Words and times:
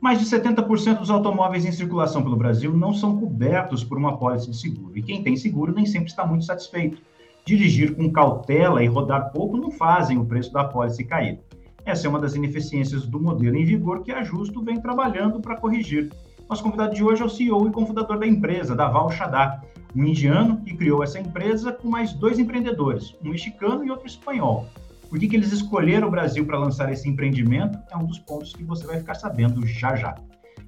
Mais 0.00 0.18
de 0.18 0.24
70% 0.24 0.98
dos 0.98 1.10
automóveis 1.10 1.66
em 1.66 1.72
circulação 1.72 2.22
pelo 2.22 2.34
Brasil 2.34 2.74
não 2.74 2.94
são 2.94 3.18
cobertos 3.18 3.84
por 3.84 3.98
uma 3.98 4.16
pólice 4.16 4.50
de 4.50 4.56
seguro. 4.56 4.96
E 4.96 5.02
quem 5.02 5.22
tem 5.22 5.36
seguro 5.36 5.74
nem 5.74 5.84
sempre 5.84 6.08
está 6.08 6.26
muito 6.26 6.46
satisfeito. 6.46 7.02
Dirigir 7.44 7.94
com 7.94 8.10
cautela 8.10 8.82
e 8.82 8.86
rodar 8.86 9.30
pouco 9.30 9.58
não 9.58 9.70
fazem 9.70 10.16
o 10.16 10.24
preço 10.24 10.50
da 10.54 10.64
pólice 10.64 11.04
cair. 11.04 11.38
Essa 11.84 12.06
é 12.06 12.08
uma 12.08 12.18
das 12.18 12.34
ineficiências 12.34 13.06
do 13.06 13.20
modelo 13.20 13.56
em 13.56 13.64
vigor 13.66 14.02
que 14.02 14.10
a 14.10 14.22
Justo 14.22 14.62
vem 14.62 14.80
trabalhando 14.80 15.38
para 15.38 15.56
corrigir. 15.56 16.10
Nosso 16.48 16.62
convidado 16.62 16.94
de 16.94 17.04
hoje 17.04 17.20
é 17.20 17.24
o 17.26 17.28
CEO 17.28 17.68
e 17.68 17.70
cofundador 17.70 18.18
da 18.18 18.26
empresa, 18.26 18.74
Daval 18.74 19.10
Shadá, 19.10 19.60
um 19.94 20.04
indiano 20.04 20.62
que 20.62 20.74
criou 20.74 21.02
essa 21.02 21.20
empresa 21.20 21.72
com 21.72 21.88
mais 21.88 22.14
dois 22.14 22.38
empreendedores, 22.38 23.14
um 23.22 23.30
mexicano 23.30 23.84
e 23.84 23.90
outro 23.90 24.06
espanhol. 24.06 24.66
Por 25.10 25.18
que, 25.18 25.26
que 25.26 25.34
eles 25.34 25.50
escolheram 25.50 26.06
o 26.06 26.10
Brasil 26.10 26.46
para 26.46 26.56
lançar 26.56 26.90
esse 26.92 27.08
empreendimento 27.08 27.76
é 27.90 27.96
um 27.96 28.06
dos 28.06 28.20
pontos 28.20 28.52
que 28.52 28.62
você 28.62 28.86
vai 28.86 28.98
ficar 28.98 29.14
sabendo 29.14 29.66
já 29.66 29.96
já. 29.96 30.14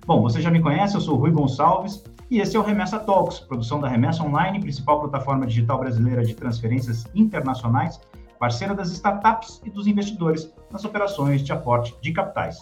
Bom, 0.04 0.20
você 0.20 0.42
já 0.42 0.50
me 0.50 0.60
conhece, 0.60 0.96
eu 0.96 1.00
sou 1.00 1.16
Rui 1.16 1.30
Gonçalves 1.30 2.02
e 2.28 2.40
esse 2.40 2.56
é 2.56 2.58
o 2.58 2.62
Remessa 2.62 2.98
Talks, 2.98 3.38
produção 3.38 3.78
da 3.78 3.86
Remessa 3.86 4.24
Online, 4.24 4.58
principal 4.58 4.98
plataforma 4.98 5.46
digital 5.46 5.78
brasileira 5.78 6.24
de 6.24 6.34
transferências 6.34 7.04
internacionais, 7.14 8.00
parceira 8.36 8.74
das 8.74 8.90
startups 8.90 9.62
e 9.64 9.70
dos 9.70 9.86
investidores 9.86 10.52
nas 10.72 10.84
operações 10.84 11.40
de 11.40 11.52
aporte 11.52 11.94
de 12.02 12.10
capitais. 12.12 12.58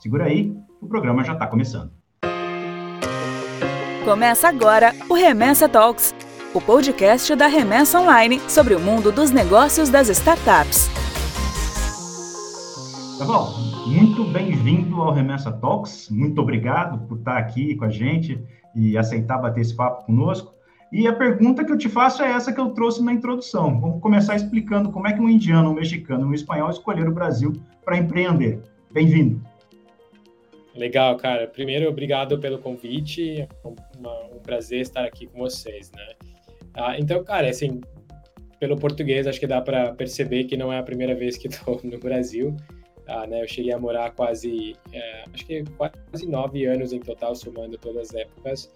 Segura 0.00 0.24
aí, 0.24 0.52
o 0.80 0.88
programa 0.88 1.22
já 1.22 1.34
está 1.34 1.46
começando. 1.46 1.92
Começa 4.04 4.48
agora 4.48 4.92
o 5.08 5.14
Remessa 5.14 5.68
Talks, 5.68 6.12
o 6.52 6.60
podcast 6.60 7.36
da 7.36 7.46
Remessa 7.46 8.00
Online 8.00 8.40
sobre 8.48 8.74
o 8.74 8.80
mundo 8.80 9.12
dos 9.12 9.30
negócios 9.30 9.88
das 9.88 10.08
startups. 10.08 10.90
Bom, 13.26 13.52
muito 13.86 14.24
bem-vindo 14.24 14.96
ao 15.02 15.12
Remessa 15.12 15.52
Talks. 15.52 16.08
Muito 16.08 16.40
obrigado 16.40 17.06
por 17.06 17.18
estar 17.18 17.36
aqui 17.36 17.74
com 17.74 17.84
a 17.84 17.90
gente 17.90 18.42
e 18.74 18.96
aceitar 18.96 19.36
bater 19.36 19.60
esse 19.60 19.76
papo 19.76 20.06
conosco. 20.06 20.54
E 20.90 21.06
a 21.06 21.12
pergunta 21.12 21.62
que 21.62 21.70
eu 21.70 21.76
te 21.76 21.86
faço 21.86 22.22
é 22.22 22.30
essa 22.30 22.50
que 22.50 22.58
eu 22.58 22.70
trouxe 22.70 23.04
na 23.04 23.12
introdução. 23.12 23.78
Vamos 23.78 24.00
começar 24.00 24.36
explicando 24.36 24.90
como 24.90 25.06
é 25.06 25.12
que 25.12 25.20
um 25.20 25.28
indiano, 25.28 25.70
um 25.70 25.74
mexicano, 25.74 26.26
um 26.26 26.32
espanhol 26.32 26.70
escolheram 26.70 27.10
o 27.10 27.14
Brasil 27.14 27.52
para 27.84 27.98
empreender. 27.98 28.62
Bem-vindo. 28.90 29.40
Legal, 30.74 31.14
cara. 31.18 31.46
Primeiro, 31.46 31.90
obrigado 31.90 32.38
pelo 32.38 32.58
convite. 32.58 33.42
É 33.42 33.48
um, 33.64 33.76
um 34.34 34.38
prazer 34.40 34.80
estar 34.80 35.04
aqui 35.04 35.26
com 35.26 35.40
vocês, 35.40 35.92
né? 35.92 36.14
Ah, 36.72 36.98
então, 36.98 37.22
cara, 37.22 37.50
assim, 37.50 37.82
pelo 38.58 38.76
português, 38.76 39.26
acho 39.26 39.38
que 39.38 39.46
dá 39.46 39.60
para 39.60 39.92
perceber 39.92 40.44
que 40.44 40.56
não 40.56 40.72
é 40.72 40.78
a 40.78 40.82
primeira 40.82 41.14
vez 41.14 41.36
que 41.36 41.48
estou 41.48 41.78
no 41.84 41.98
Brasil. 41.98 42.56
Ah, 43.10 43.26
né, 43.26 43.42
eu 43.42 43.48
cheguei 43.48 43.72
a 43.72 43.78
morar 43.78 44.12
quase, 44.12 44.76
é, 44.92 45.24
acho 45.34 45.44
que 45.44 45.64
quase 45.76 46.26
nove 46.26 46.64
anos 46.64 46.92
em 46.92 47.00
total, 47.00 47.34
somando 47.34 47.76
todas 47.76 48.10
as 48.10 48.14
épocas. 48.14 48.72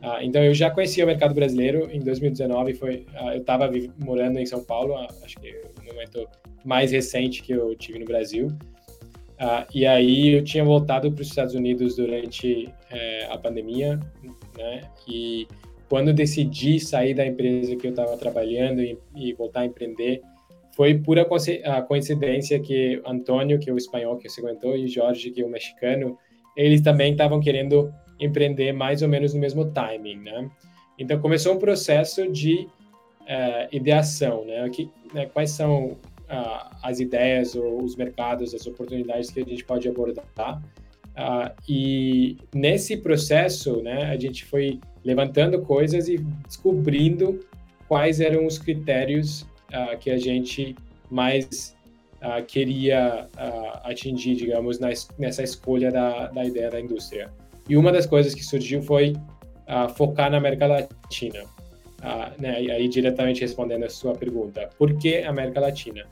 Ah, 0.00 0.22
então 0.22 0.42
eu 0.44 0.54
já 0.54 0.70
conhecia 0.70 1.04
o 1.04 1.06
mercado 1.06 1.34
brasileiro. 1.34 1.88
Em 1.90 2.00
2019 2.00 2.74
foi, 2.74 3.06
ah, 3.14 3.34
eu 3.34 3.40
estava 3.40 3.70
morando 3.98 4.38
em 4.38 4.46
São 4.46 4.62
Paulo, 4.62 4.94
ah, 4.94 5.08
acho 5.24 5.36
que 5.40 5.50
o 5.80 5.84
momento 5.86 6.28
mais 6.64 6.92
recente 6.92 7.42
que 7.42 7.52
eu 7.52 7.74
tive 7.74 7.98
no 7.98 8.04
Brasil. 8.04 8.48
Ah, 9.38 9.66
e 9.72 9.86
aí 9.86 10.34
eu 10.34 10.44
tinha 10.44 10.64
voltado 10.64 11.10
para 11.10 11.22
os 11.22 11.28
Estados 11.28 11.54
Unidos 11.54 11.96
durante 11.96 12.68
é, 12.90 13.26
a 13.30 13.38
pandemia, 13.38 13.98
né? 14.56 14.82
E 15.06 15.46
quando 15.88 16.12
decidi 16.12 16.78
sair 16.78 17.14
da 17.14 17.26
empresa 17.26 17.74
que 17.76 17.86
eu 17.86 17.90
estava 17.90 18.16
trabalhando 18.16 18.82
e, 18.82 18.98
e 19.16 19.32
voltar 19.32 19.60
a 19.60 19.66
empreender, 19.66 20.20
foi 20.78 20.96
pura 20.96 21.26
coincidência 21.88 22.60
que 22.60 23.02
Antônio, 23.04 23.58
que 23.58 23.68
é 23.68 23.72
o 23.72 23.76
espanhol 23.76 24.16
que 24.16 24.28
você 24.28 24.40
comentou, 24.40 24.76
e 24.76 24.86
Jorge, 24.86 25.32
que 25.32 25.42
é 25.42 25.44
o 25.44 25.48
mexicano, 25.48 26.16
eles 26.56 26.80
também 26.80 27.10
estavam 27.10 27.40
querendo 27.40 27.92
empreender 28.20 28.70
mais 28.70 29.02
ou 29.02 29.08
menos 29.08 29.34
no 29.34 29.40
mesmo 29.40 29.72
timing, 29.72 30.20
né? 30.20 30.48
Então 30.96 31.18
começou 31.18 31.54
um 31.54 31.58
processo 31.58 32.30
de 32.30 32.68
uh, 33.22 33.68
ideação, 33.72 34.44
né? 34.44 34.70
Que, 34.70 34.88
né? 35.12 35.26
Quais 35.26 35.50
são 35.50 35.86
uh, 35.86 36.76
as 36.80 37.00
ideias 37.00 37.56
ou 37.56 37.82
os 37.82 37.96
mercados, 37.96 38.54
as 38.54 38.64
oportunidades 38.64 39.32
que 39.32 39.40
a 39.40 39.44
gente 39.44 39.64
pode 39.64 39.88
abordar? 39.88 40.62
Uh, 41.08 41.50
e 41.68 42.36
nesse 42.54 42.96
processo, 42.98 43.82
né, 43.82 44.04
a 44.04 44.16
gente 44.16 44.44
foi 44.44 44.78
levantando 45.04 45.60
coisas 45.62 46.08
e 46.08 46.18
descobrindo 46.46 47.40
quais 47.88 48.20
eram 48.20 48.46
os 48.46 48.58
critérios 48.58 49.44
que 50.00 50.10
a 50.10 50.16
gente 50.16 50.74
mais 51.10 51.76
queria 52.46 53.28
atingir, 53.84 54.34
digamos, 54.34 54.78
na, 54.78 54.88
nessa 55.18 55.42
escolha 55.42 55.90
da, 55.90 56.28
da 56.28 56.44
ideia 56.44 56.70
da 56.70 56.80
indústria. 56.80 57.30
E 57.68 57.76
uma 57.76 57.92
das 57.92 58.06
coisas 58.06 58.34
que 58.34 58.42
surgiu 58.42 58.82
foi 58.82 59.14
focar 59.96 60.30
na 60.30 60.38
América 60.38 60.66
Latina. 60.66 61.44
Né, 62.38 62.56
aí, 62.70 62.88
diretamente 62.88 63.40
respondendo 63.40 63.84
a 63.84 63.90
sua 63.90 64.14
pergunta, 64.14 64.68
por 64.78 64.96
que 64.98 65.18
América 65.18 65.60
Latina? 65.60 66.06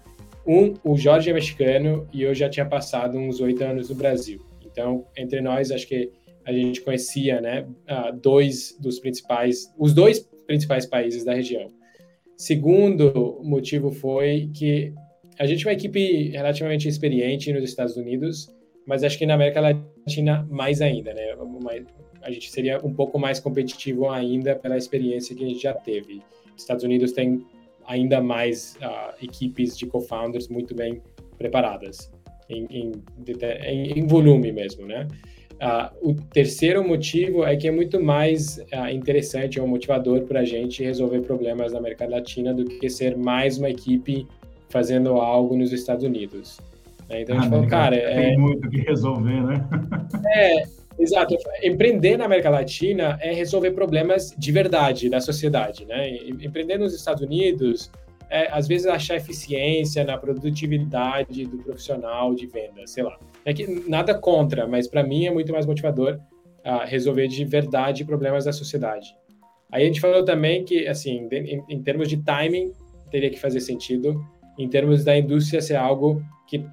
Um, 0.46 0.74
o 0.84 0.96
Jorge 0.96 1.30
é 1.30 1.32
mexicano 1.32 2.06
e 2.12 2.22
eu 2.22 2.34
já 2.34 2.48
tinha 2.48 2.66
passado 2.66 3.18
uns 3.18 3.40
oito 3.40 3.64
anos 3.64 3.88
no 3.90 3.96
Brasil. 3.96 4.40
Então, 4.64 5.06
entre 5.16 5.40
nós, 5.40 5.70
acho 5.70 5.88
que 5.88 6.12
a 6.44 6.52
gente 6.52 6.80
conhecia, 6.82 7.40
né, 7.40 7.66
dois 8.20 8.76
dos 8.78 9.00
principais, 9.00 9.72
os 9.76 9.92
dois 9.92 10.20
principais 10.46 10.86
países 10.86 11.24
da 11.24 11.34
região. 11.34 11.68
Segundo 12.36 13.40
motivo 13.42 13.90
foi 13.90 14.50
que 14.52 14.92
a 15.38 15.46
gente 15.46 15.66
é 15.66 15.70
uma 15.70 15.74
equipe 15.74 16.30
relativamente 16.30 16.88
experiente 16.88 17.52
nos 17.52 17.64
Estados 17.64 17.96
Unidos, 17.96 18.48
mas 18.86 19.02
acho 19.02 19.18
que 19.18 19.26
na 19.26 19.34
América 19.34 19.60
Latina 19.60 20.46
mais 20.50 20.80
ainda, 20.80 21.12
né? 21.14 21.34
A 22.22 22.30
gente 22.30 22.50
seria 22.50 22.78
um 22.84 22.92
pouco 22.92 23.18
mais 23.18 23.40
competitivo 23.40 24.10
ainda 24.10 24.54
pela 24.54 24.76
experiência 24.76 25.34
que 25.34 25.44
a 25.44 25.48
gente 25.48 25.62
já 25.62 25.74
teve. 25.74 26.22
Estados 26.56 26.84
Unidos 26.84 27.12
tem 27.12 27.44
ainda 27.86 28.20
mais 28.20 28.76
uh, 28.76 29.24
equipes 29.24 29.76
de 29.76 29.86
co-founders 29.86 30.48
muito 30.48 30.74
bem 30.74 31.00
preparadas, 31.38 32.10
em, 32.48 32.66
em, 32.70 32.92
em, 33.96 34.06
volume 34.06 34.52
mesmo, 34.52 34.86
né? 34.86 35.06
Uh, 35.56 36.10
o 36.10 36.14
terceiro 36.14 36.86
motivo 36.86 37.44
é 37.44 37.56
que 37.56 37.66
é 37.66 37.70
muito 37.70 38.02
mais 38.02 38.58
uh, 38.58 38.88
interessante, 38.92 39.58
é 39.58 39.62
um 39.62 39.66
motivador 39.66 40.22
para 40.22 40.40
a 40.40 40.44
gente 40.44 40.82
resolver 40.82 41.20
problemas 41.20 41.72
na 41.72 41.78
América 41.78 42.06
Latina 42.06 42.52
do 42.52 42.64
que 42.64 42.90
ser 42.90 43.16
mais 43.16 43.56
uma 43.56 43.70
equipe 43.70 44.26
fazendo 44.68 45.14
algo 45.14 45.56
nos 45.56 45.72
Estados 45.72 46.04
Unidos. 46.04 46.60
Né? 47.08 47.22
Então 47.22 47.38
a 47.38 47.40
gente 47.40 47.50
falou, 47.50 47.66
cara. 47.66 47.96
Tem 47.96 48.34
é, 48.34 48.36
muito 48.36 48.68
que 48.68 48.80
resolver, 48.82 49.42
né? 49.42 49.66
é, 50.34 50.64
exato. 50.98 51.34
Empreender 51.62 52.18
na 52.18 52.26
América 52.26 52.50
Latina 52.50 53.18
é 53.22 53.32
resolver 53.32 53.70
problemas 53.70 54.34
de 54.36 54.52
verdade 54.52 55.08
da 55.08 55.20
sociedade, 55.20 55.86
né? 55.86 56.18
Empreender 56.26 56.76
nos 56.76 56.94
Estados 56.94 57.22
Unidos 57.22 57.90
é, 58.28 58.48
às 58.50 58.66
vezes, 58.66 58.86
achar 58.86 59.16
eficiência 59.16 60.04
na 60.04 60.18
produtividade 60.18 61.44
do 61.46 61.58
profissional 61.58 62.34
de 62.34 62.46
venda, 62.46 62.86
sei 62.86 63.04
lá. 63.04 63.18
É 63.46 63.54
que 63.54 63.88
nada 63.88 64.12
contra, 64.12 64.66
mas 64.66 64.88
para 64.88 65.04
mim 65.04 65.24
é 65.24 65.30
muito 65.30 65.52
mais 65.52 65.64
motivador 65.64 66.18
uh, 66.64 66.84
resolver 66.84 67.28
de 67.28 67.44
verdade 67.44 68.04
problemas 68.04 68.44
da 68.44 68.52
sociedade. 68.52 69.14
Aí 69.70 69.84
a 69.84 69.86
gente 69.86 70.00
falou 70.00 70.24
também 70.24 70.64
que, 70.64 70.88
assim, 70.88 71.28
em, 71.30 71.62
em 71.68 71.80
termos 71.80 72.08
de 72.08 72.16
timing, 72.16 72.72
teria 73.08 73.30
que 73.30 73.38
fazer 73.38 73.60
sentido, 73.60 74.20
em 74.58 74.68
termos 74.68 75.04
da 75.04 75.16
indústria 75.16 75.62
ser 75.62 75.76
algo 75.76 76.20
que 76.48 76.66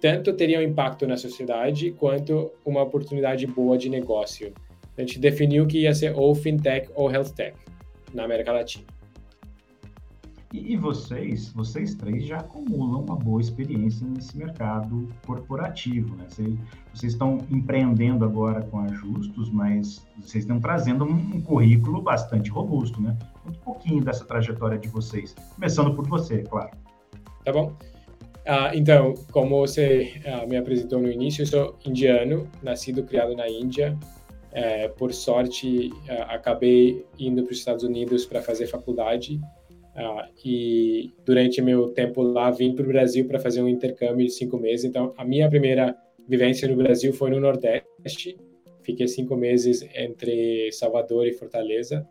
tanto 0.00 0.32
teria 0.32 0.60
um 0.60 0.62
impacto 0.62 1.04
na 1.04 1.16
sociedade 1.16 1.90
quanto 1.92 2.52
uma 2.64 2.82
oportunidade 2.82 3.44
boa 3.46 3.76
de 3.76 3.88
negócio. 3.88 4.52
A 4.96 5.00
gente 5.00 5.18
definiu 5.18 5.66
que 5.66 5.80
ia 5.80 5.94
ser 5.94 6.16
ou 6.16 6.32
fintech 6.34 6.88
ou 6.94 7.10
health 7.10 7.30
tech 7.34 7.56
na 8.14 8.24
América 8.24 8.52
Latina. 8.52 8.84
E, 10.52 10.76
vocês, 10.76 11.52
vocês 11.52 11.94
três 11.94 12.24
já 12.24 12.38
acumulam 12.38 13.04
uma 13.04 13.14
boa 13.14 13.40
experiência 13.40 14.04
nesse 14.04 14.36
mercado 14.36 15.08
corporativo, 15.24 16.16
né? 16.16 16.24
Vocês, 16.28 16.58
vocês 16.92 17.12
estão 17.12 17.38
empreendendo 17.48 18.24
agora 18.24 18.60
com 18.62 18.80
ajustos, 18.80 19.48
mas 19.48 20.04
vocês 20.20 20.42
estão 20.42 20.58
trazendo 20.58 21.04
um, 21.04 21.36
um 21.36 21.40
currículo 21.40 22.02
bastante 22.02 22.50
robusto, 22.50 23.00
né? 23.00 23.16
Um 23.46 23.52
pouquinho 23.52 24.02
dessa 24.02 24.24
trajetória 24.24 24.76
de 24.76 24.88
vocês, 24.88 25.36
começando 25.54 25.94
por 25.94 26.08
você, 26.08 26.42
claro. 26.42 26.76
Tá 27.44 27.52
bom. 27.52 27.72
Ah, 28.44 28.74
então, 28.74 29.14
como 29.30 29.60
você 29.60 30.20
ah, 30.26 30.46
me 30.46 30.56
apresentou 30.56 31.00
no 31.00 31.08
início, 31.08 31.42
eu 31.42 31.46
sou 31.46 31.78
indiano, 31.86 32.48
nascido 32.60 33.04
criado 33.04 33.36
na 33.36 33.48
Índia. 33.48 33.96
É, 34.50 34.88
por 34.88 35.12
sorte, 35.12 35.92
ah, 36.08 36.34
acabei 36.34 37.06
indo 37.16 37.44
para 37.44 37.52
os 37.52 37.58
Estados 37.58 37.84
Unidos 37.84 38.26
para 38.26 38.42
fazer 38.42 38.66
faculdade 38.66 39.40
Uh, 39.96 40.28
e 40.44 41.12
durante 41.24 41.60
meu 41.60 41.88
tempo 41.88 42.22
lá, 42.22 42.50
vim 42.50 42.74
para 42.74 42.84
o 42.84 42.88
Brasil 42.88 43.26
para 43.26 43.40
fazer 43.40 43.60
um 43.60 43.68
intercâmbio 43.68 44.26
de 44.26 44.32
cinco 44.32 44.56
meses. 44.56 44.84
Então, 44.84 45.12
a 45.16 45.24
minha 45.24 45.48
primeira 45.48 45.96
vivência 46.28 46.68
no 46.68 46.76
Brasil 46.76 47.12
foi 47.12 47.30
no 47.30 47.40
Nordeste. 47.40 48.36
Fiquei 48.82 49.08
cinco 49.08 49.36
meses 49.36 49.86
entre 49.94 50.70
Salvador 50.72 51.26
e 51.26 51.32
Fortaleza. 51.32 52.06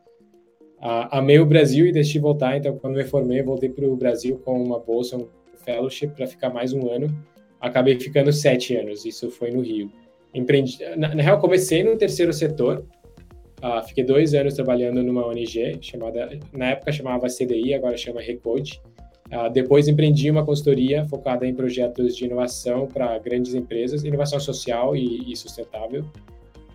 Uh, 0.78 1.08
amei 1.12 1.40
o 1.40 1.46
Brasil 1.46 1.88
e 1.88 1.92
decidi 1.92 2.20
voltar. 2.20 2.58
Então, 2.58 2.78
quando 2.78 2.96
me 2.96 3.04
formei, 3.04 3.42
voltei 3.42 3.70
para 3.70 3.86
o 3.86 3.96
Brasil 3.96 4.40
com 4.44 4.62
uma 4.62 4.80
bolsa, 4.80 5.18
um 5.18 5.28
fellowship, 5.64 6.10
para 6.10 6.28
ficar 6.28 6.50
mais 6.50 6.74
um 6.74 6.90
ano. 6.90 7.08
Acabei 7.60 8.00
ficando 8.00 8.31
sete 8.31 8.76
anos. 8.76 9.06
Isso 9.06 9.30
foi 9.30 9.52
no 9.52 9.62
Rio. 9.62 9.92
empreendi, 10.34 10.78
na, 10.96 11.16
na 11.16 11.24
real, 11.24 11.40
comecei 11.40 11.84
no 11.84 11.98
terceiro 11.98 12.31
setor, 12.31 12.86
uh, 13.64 13.86
fiquei 13.88 14.04
dois 14.04 14.34
anos 14.34 14.54
trabalhando 14.54 15.02
numa 15.04 15.26
ONG 15.26 15.78
chamada, 15.82 16.30
na 16.54 16.72
época 16.72 16.92
chamava 16.92 17.28
CDI, 17.28 17.74
agora 17.74 17.98
chama 17.98 18.22
Recode. 18.22 18.82
Uh, 19.32 19.50
depois 19.52 19.88
empreendi 19.88 20.30
uma 20.32 20.44
consultoria 20.44 21.06
focada 21.06 21.46
em 21.46 21.54
projetos 21.54 22.16
de 22.16 22.26
inovação 22.26 22.88
para 22.88 23.18
grandes 23.20 23.54
empresas, 23.54 24.04
inovação 24.04 24.40
social 24.40 24.96
e, 24.96 25.32
e 25.32 25.36
sustentável. 25.36 26.04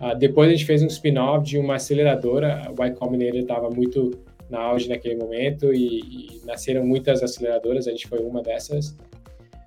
Uh, 0.01 0.17
depois 0.17 0.49
a 0.49 0.53
gente 0.53 0.65
fez 0.65 0.83
um 0.83 0.87
spin-off 0.87 1.45
de 1.45 1.59
uma 1.59 1.77
aceleradora, 1.77 2.71
o 2.71 2.85
Y 2.85 2.95
Combinator 2.95 3.41
estava 3.41 3.71
muito 3.71 4.13
na 4.49 4.61
auge 4.61 4.89
naquele 4.89 5.17
momento 5.17 5.73
e, 5.73 6.01
e, 6.01 6.41
nasceram 6.45 6.85
muitas 6.87 7.23
aceleradoras, 7.23 7.89
a 7.89 7.91
gente 7.91 8.07
foi 8.07 8.21
uma 8.21 8.43
dessas. 8.43 8.97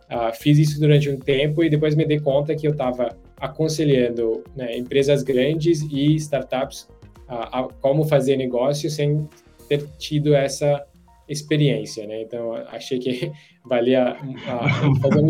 Uh, 0.10 0.34
fiz 0.34 0.58
isso 0.58 0.80
durante 0.80 1.10
um 1.10 1.18
tempo 1.18 1.64
e 1.64 1.70
depois 1.70 1.94
me 1.96 2.06
dei 2.06 2.20
conta 2.20 2.56
que 2.56 2.66
eu 2.66 2.72
estava 2.72 3.10
aconselhando 3.40 4.44
né, 4.56 4.78
empresas 4.78 5.24
grandes 5.24 5.82
e 5.82 6.16
startups 6.16 6.88
a, 7.28 7.60
a, 7.60 7.64
como 7.82 8.06
fazer 8.06 8.38
negócio 8.38 8.90
sem 8.90 9.28
ter 9.68 9.86
tido 9.98 10.34
essa 10.34 10.86
experiência, 11.28 12.08
né? 12.08 12.22
Então 12.22 12.54
achei 12.70 13.00
que 13.00 13.32
valia 13.66 14.16
a, 14.48 14.70
fazer 15.02 15.30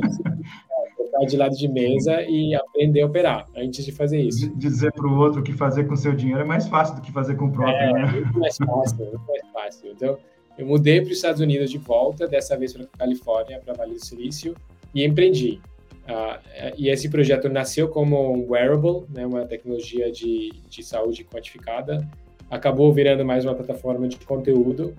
trocar 1.18 1.26
de 1.26 1.38
lado 1.38 1.56
de 1.56 1.68
mesa 1.68 2.22
e 2.22 2.56
aprender 2.56 3.02
a 3.02 3.06
operar 3.06 3.46
antes 3.56 3.84
de 3.84 3.92
fazer 3.92 4.22
isso. 4.22 4.54
Dizer 4.56 4.92
para 4.92 5.08
o 5.08 5.18
outro 5.18 5.42
o 5.42 5.44
que 5.44 5.54
fazer 5.54 5.86
com 5.86 5.96
seu 5.96 6.14
dinheiro 6.14 6.42
é 6.42 6.46
mais 6.46 6.68
fácil 6.68 6.96
do 6.96 7.02
que 7.02 7.12
fazer 7.12 7.36
com 7.36 7.46
o 7.46 7.52
próprio, 7.52 7.76
é, 7.76 7.94
né? 7.94 8.12
Muito 8.12 8.40
mais 8.40 8.58
fácil, 8.58 9.06
muito 9.06 9.26
mais 9.28 9.48
fácil. 9.54 9.92
Então 9.92 10.18
eu 10.58 10.66
mudei 10.66 11.02
para 11.02 11.10
os 11.10 11.18
Estados 11.18 11.42
Unidos 11.42 11.70
de 11.70 11.78
volta, 11.78 12.28
dessa 12.28 12.58
vez 12.58 12.74
para 12.74 12.84
a 12.84 12.98
Califórnia, 12.98 13.60
para 13.64 13.74
Vale 13.74 13.94
do 13.94 14.04
Silício, 14.04 14.56
e 14.94 15.06
empreendi. 15.06 15.62
Uh, 16.08 16.74
e 16.78 16.90
esse 16.90 17.10
projeto 17.10 17.50
nasceu 17.50 17.90
como 17.90 18.34
um 18.34 18.50
wearable, 18.50 19.04
né, 19.10 19.26
uma 19.26 19.46
tecnologia 19.46 20.10
de, 20.10 20.52
de 20.70 20.82
saúde 20.82 21.26
quantificada. 21.26 22.08
Acabou 22.50 22.94
virando 22.94 23.26
mais 23.26 23.44
uma 23.44 23.54
plataforma 23.54 24.08
de 24.08 24.18
conteúdo. 24.18 24.96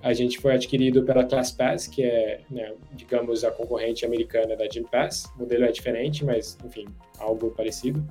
A 0.00 0.12
gente 0.12 0.38
foi 0.38 0.52
adquirido 0.52 1.02
pela 1.02 1.24
ClassPass, 1.24 1.88
que 1.88 2.04
é, 2.04 2.40
né, 2.48 2.72
digamos, 2.92 3.42
a 3.42 3.50
concorrente 3.50 4.04
americana 4.04 4.54
da 4.54 4.68
GymPass. 4.68 5.24
O 5.34 5.40
modelo 5.40 5.64
é 5.64 5.72
diferente, 5.72 6.24
mas, 6.24 6.56
enfim, 6.64 6.86
algo 7.18 7.50
parecido. 7.50 8.06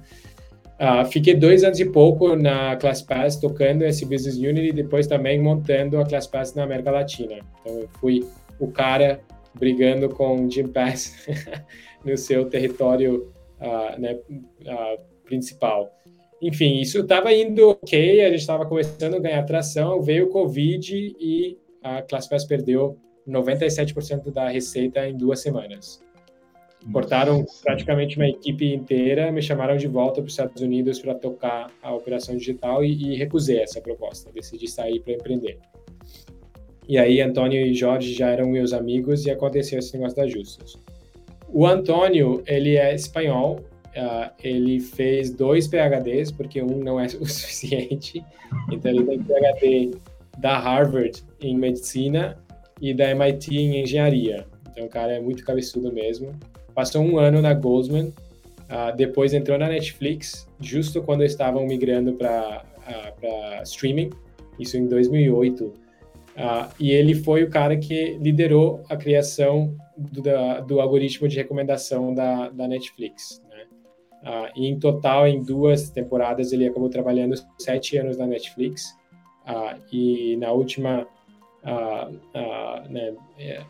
Uh, 0.73 1.05
fiquei 1.05 1.35
dois 1.35 1.63
anos 1.63 1.79
e 1.79 1.85
pouco 1.85 2.35
na 2.35 2.75
ClassPass 2.75 3.37
tocando 3.37 3.83
esse 3.83 4.05
Business 4.05 4.35
Unit 4.37 4.67
e 4.67 4.73
depois 4.73 5.07
também 5.07 5.39
montando 5.39 5.97
a 5.97 6.05
ClassPass 6.05 6.55
na 6.55 6.63
América 6.63 6.91
Latina. 6.91 7.39
Então, 7.61 7.79
eu 7.79 7.87
fui 7.99 8.27
o 8.59 8.67
cara 8.67 9.21
brigando 9.55 10.09
com 10.09 10.45
o 10.45 10.51
GymPass 10.51 11.27
no 12.03 12.17
seu 12.17 12.45
território 12.49 13.31
uh, 13.59 13.99
né, 13.99 14.13
uh, 14.13 15.01
principal. 15.25 15.91
Enfim, 16.41 16.81
isso 16.81 16.99
estava 16.99 17.31
indo 17.33 17.69
ok, 17.69 18.21
a 18.21 18.29
gente 18.29 18.39
estava 18.39 18.65
começando 18.65 19.15
a 19.15 19.19
ganhar 19.19 19.43
tração, 19.43 20.01
veio 20.01 20.25
o 20.25 20.29
Covid 20.29 21.15
e 21.19 21.57
a 21.81 22.01
ClassPass 22.01 22.45
perdeu 22.45 22.97
97% 23.27 24.31
da 24.31 24.49
receita 24.49 25.07
em 25.07 25.15
duas 25.15 25.39
semanas. 25.39 26.03
Cortaram 26.91 27.45
praticamente 27.63 28.17
uma 28.17 28.27
equipe 28.27 28.73
inteira, 28.73 29.31
me 29.31 29.41
chamaram 29.41 29.77
de 29.77 29.87
volta 29.87 30.15
para 30.15 30.27
os 30.27 30.33
Estados 30.33 30.61
Unidos 30.61 30.99
para 30.99 31.15
tocar 31.15 31.71
a 31.81 31.93
operação 31.93 32.35
digital 32.35 32.83
e, 32.83 33.13
e 33.13 33.15
recusei 33.15 33.59
essa 33.59 33.79
proposta, 33.79 34.29
decidi 34.33 34.67
sair 34.67 34.99
para 34.99 35.13
empreender. 35.13 35.59
E 36.87 36.97
aí, 36.97 37.21
Antônio 37.21 37.65
e 37.65 37.73
Jorge 37.73 38.13
já 38.13 38.29
eram 38.29 38.47
meus 38.47 38.73
amigos 38.73 39.25
e 39.25 39.31
aconteceu 39.31 39.79
esse 39.79 39.93
negócio 39.93 40.17
da 40.17 40.27
Justus. 40.27 40.77
O 41.47 41.65
Antônio, 41.65 42.43
ele 42.45 42.75
é 42.75 42.93
espanhol, 42.93 43.59
uh, 43.95 44.31
ele 44.43 44.79
fez 44.79 45.31
dois 45.31 45.67
PhDs, 45.67 46.31
porque 46.31 46.61
um 46.61 46.79
não 46.79 46.99
é 46.99 47.05
o 47.21 47.25
suficiente. 47.25 48.23
Então, 48.71 48.91
ele 48.91 49.03
tem 49.03 49.19
PhD 49.19 49.91
da 50.37 50.57
Harvard 50.57 51.23
em 51.41 51.55
medicina 51.57 52.37
e 52.81 52.93
da 52.93 53.09
MIT 53.11 53.55
em 53.55 53.81
engenharia. 53.81 54.45
Então, 54.71 54.85
o 54.85 54.89
cara 54.89 55.13
é 55.13 55.19
muito 55.19 55.45
cabeçudo 55.45 55.91
mesmo. 55.93 56.31
Passou 56.73 57.01
um 57.01 57.17
ano 57.17 57.41
na 57.41 57.53
Goldman, 57.53 58.07
uh, 58.07 58.95
depois 58.97 59.33
entrou 59.33 59.57
na 59.57 59.69
Netflix, 59.69 60.47
justo 60.59 61.01
quando 61.03 61.23
estavam 61.23 61.65
migrando 61.65 62.13
para 62.13 62.65
uh, 62.87 63.63
streaming, 63.63 64.09
isso 64.59 64.75
em 64.75 64.87
2008. 64.87 65.82
Uh, 66.35 66.67
e 66.79 66.91
ele 66.91 67.13
foi 67.13 67.43
o 67.43 67.49
cara 67.49 67.77
que 67.77 68.17
liderou 68.19 68.83
a 68.89 68.97
criação 68.97 69.75
do, 69.95 70.21
da, 70.21 70.61
do 70.61 70.81
algoritmo 70.81 71.27
de 71.27 71.35
recomendação 71.35 72.13
da, 72.13 72.49
da 72.49 72.67
Netflix. 72.67 73.41
Né? 73.49 73.65
Uh, 74.23 74.51
e 74.55 74.67
em 74.67 74.79
total, 74.79 75.27
em 75.27 75.43
duas 75.43 75.89
temporadas, 75.91 76.51
ele 76.51 76.67
acabou 76.67 76.89
trabalhando 76.89 77.35
sete 77.59 77.97
anos 77.97 78.17
na 78.17 78.25
Netflix. 78.25 78.97
Uh, 79.47 79.79
e 79.91 80.37
na 80.37 80.51
última 80.51 81.07
né, 82.89 83.13
é, 83.39 83.61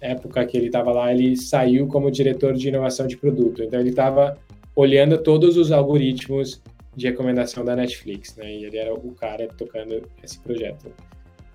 época 0.00 0.46
que 0.46 0.56
ele 0.56 0.66
estava 0.66 0.92
lá, 0.92 1.12
ele 1.12 1.36
saiu 1.36 1.86
como 1.88 2.10
diretor 2.10 2.54
de 2.54 2.68
inovação 2.68 3.06
de 3.06 3.16
produto. 3.16 3.62
Então, 3.62 3.78
ele 3.78 3.90
estava 3.90 4.38
olhando 4.74 5.18
todos 5.18 5.56
os 5.56 5.72
algoritmos 5.72 6.62
de 6.96 7.06
recomendação 7.06 7.64
da 7.64 7.76
Netflix, 7.76 8.34
né? 8.36 8.50
E 8.50 8.64
ele 8.64 8.76
era 8.76 8.94
o 8.94 9.12
cara 9.12 9.46
tocando 9.48 10.08
esse 10.22 10.38
projeto. 10.40 10.90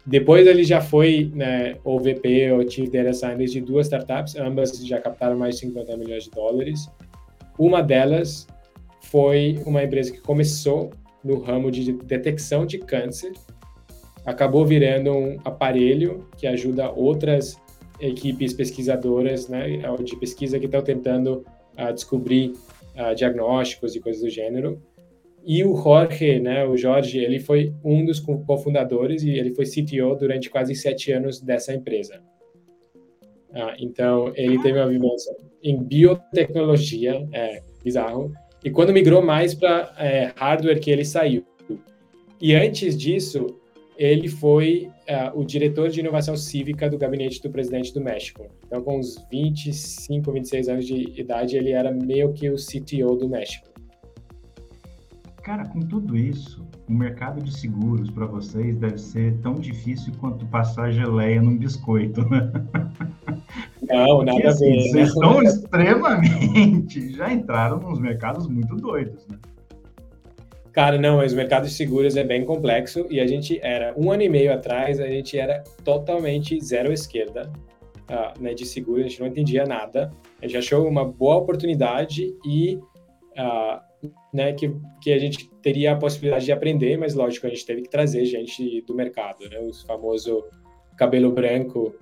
Depois 0.05 0.45
ele 0.45 0.63
já 0.63 0.81
foi 0.81 1.31
né, 1.33 1.77
o 1.83 1.97
VP, 1.97 2.51
o 2.51 2.69
Chief 2.69 2.89
Data 2.89 3.13
Scientist 3.13 3.53
de 3.53 3.61
duas 3.61 3.87
startups, 3.87 4.35
ambas 4.35 4.77
já 4.85 4.99
captaram 4.99 5.37
mais 5.37 5.55
de 5.55 5.61
50 5.61 5.95
milhões 5.97 6.25
de 6.25 6.31
dólares. 6.31 6.89
Uma 7.57 7.81
delas 7.81 8.45
foi 9.01 9.61
uma 9.65 9.83
empresa 9.83 10.11
que 10.11 10.19
começou 10.19 10.91
no 11.23 11.39
ramo 11.39 11.71
de 11.71 11.93
detecção 11.93 12.65
de 12.65 12.79
câncer, 12.79 13.31
acabou 14.25 14.65
virando 14.65 15.11
um 15.11 15.37
aparelho 15.45 16.27
que 16.37 16.47
ajuda 16.47 16.91
outras 16.91 17.57
equipes 17.99 18.53
pesquisadoras 18.53 19.47
né, 19.47 19.79
de 20.03 20.15
pesquisa 20.17 20.59
que 20.59 20.65
estão 20.65 20.81
tentando 20.81 21.45
uh, 21.77 21.93
descobrir 21.93 22.53
uh, 22.95 23.15
diagnósticos 23.15 23.95
e 23.95 23.99
coisas 23.99 24.21
do 24.21 24.29
gênero. 24.29 24.81
E 25.45 25.63
o 25.63 25.75
Jorge, 25.75 26.39
né, 26.39 26.65
o 26.65 26.77
Jorge, 26.77 27.19
ele 27.19 27.39
foi 27.39 27.73
um 27.83 28.05
dos 28.05 28.19
cofundadores 28.19 29.23
e 29.23 29.31
ele 29.31 29.53
foi 29.53 29.65
CTO 29.65 30.15
durante 30.15 30.49
quase 30.49 30.73
sete 30.73 31.11
anos 31.11 31.41
dessa 31.41 31.73
empresa. 31.73 32.21
Ah, 33.53 33.75
então, 33.77 34.31
ele 34.35 34.61
teve 34.61 34.79
uma 34.79 34.87
vivência 34.87 35.35
em 35.61 35.81
biotecnologia, 35.81 37.27
é 37.31 37.61
bizarro, 37.83 38.31
e 38.63 38.71
quando 38.71 38.93
migrou 38.93 39.21
mais 39.21 39.53
para 39.53 39.93
é, 39.97 40.31
hardware 40.35 40.79
que 40.79 40.89
ele 40.89 41.03
saiu. 41.03 41.45
E 42.41 42.55
antes 42.55 42.97
disso, 42.97 43.47
ele 43.97 44.27
foi 44.27 44.89
uh, 45.07 45.39
o 45.39 45.45
diretor 45.45 45.89
de 45.89 45.99
inovação 45.99 46.35
cívica 46.35 46.89
do 46.89 46.97
gabinete 46.97 47.41
do 47.41 47.49
presidente 47.49 47.93
do 47.93 48.01
México. 48.01 48.47
Então, 48.65 48.81
com 48.81 48.97
uns 48.97 49.23
25, 49.31 50.31
26 50.31 50.69
anos 50.69 50.85
de 50.85 51.19
idade, 51.19 51.55
ele 51.55 51.71
era 51.71 51.91
meio 51.91 52.33
que 52.33 52.49
o 52.49 52.55
CTO 52.55 53.15
do 53.15 53.29
México. 53.29 53.72
Cara, 55.43 55.65
com 55.67 55.81
tudo 55.81 56.15
isso, 56.15 56.65
o 56.87 56.93
mercado 56.93 57.43
de 57.43 57.51
seguros 57.51 58.09
para 58.09 58.25
vocês 58.25 58.77
deve 58.77 58.97
ser 58.97 59.37
tão 59.41 59.55
difícil 59.55 60.13
quanto 60.17 60.45
passar 60.45 60.89
geleia 60.91 61.41
num 61.41 61.57
biscoito, 61.57 62.21
né? 62.29 62.49
Não, 63.81 64.23
nada 64.23 64.31
Porque, 64.31 64.47
assim, 64.47 64.71
a 64.71 64.83
ver. 64.83 64.89
Vocês 64.89 65.07
estão 65.09 65.43
extremamente. 65.43 67.11
Já 67.11 67.33
entraram 67.33 67.77
nos 67.77 67.99
mercados 67.99 68.47
muito 68.47 68.73
doidos, 68.77 69.27
né? 69.27 69.37
Cara, 70.71 70.97
não, 70.97 71.17
mas 71.17 71.33
o 71.33 71.35
mercado 71.35 71.65
de 71.65 71.73
seguros 71.73 72.15
é 72.15 72.23
bem 72.23 72.45
complexo 72.45 73.05
e 73.09 73.19
a 73.19 73.27
gente 73.27 73.59
era, 73.61 73.93
um 73.97 74.11
ano 74.11 74.23
e 74.23 74.29
meio 74.29 74.53
atrás, 74.53 74.97
a 74.99 75.07
gente 75.07 75.37
era 75.37 75.61
totalmente 75.83 76.57
zero 76.63 76.91
esquerda 76.91 77.51
uh, 78.09 78.41
né, 78.41 78.53
de 78.53 78.65
seguros, 78.65 79.05
a 79.05 79.07
gente 79.09 79.19
não 79.19 79.27
entendia 79.27 79.65
nada. 79.65 80.09
A 80.41 80.47
gente 80.47 80.57
achou 80.57 80.87
uma 80.87 81.03
boa 81.03 81.35
oportunidade 81.35 82.33
e 82.45 82.79
uh, 83.37 83.81
né, 84.33 84.53
que, 84.53 84.75
que 85.01 85.13
a 85.13 85.19
gente 85.19 85.49
teria 85.61 85.93
a 85.93 85.95
possibilidade 85.95 86.45
de 86.45 86.51
aprender, 86.51 86.97
mas 86.97 87.13
lógico, 87.13 87.47
a 87.47 87.49
gente 87.49 87.65
teve 87.65 87.81
que 87.83 87.89
trazer 87.89 88.25
gente 88.25 88.81
do 88.81 88.95
mercado, 88.95 89.47
né, 89.49 89.59
o 89.59 89.73
famoso 89.85 90.43
cabelo 90.97 91.31
branco 91.31 91.93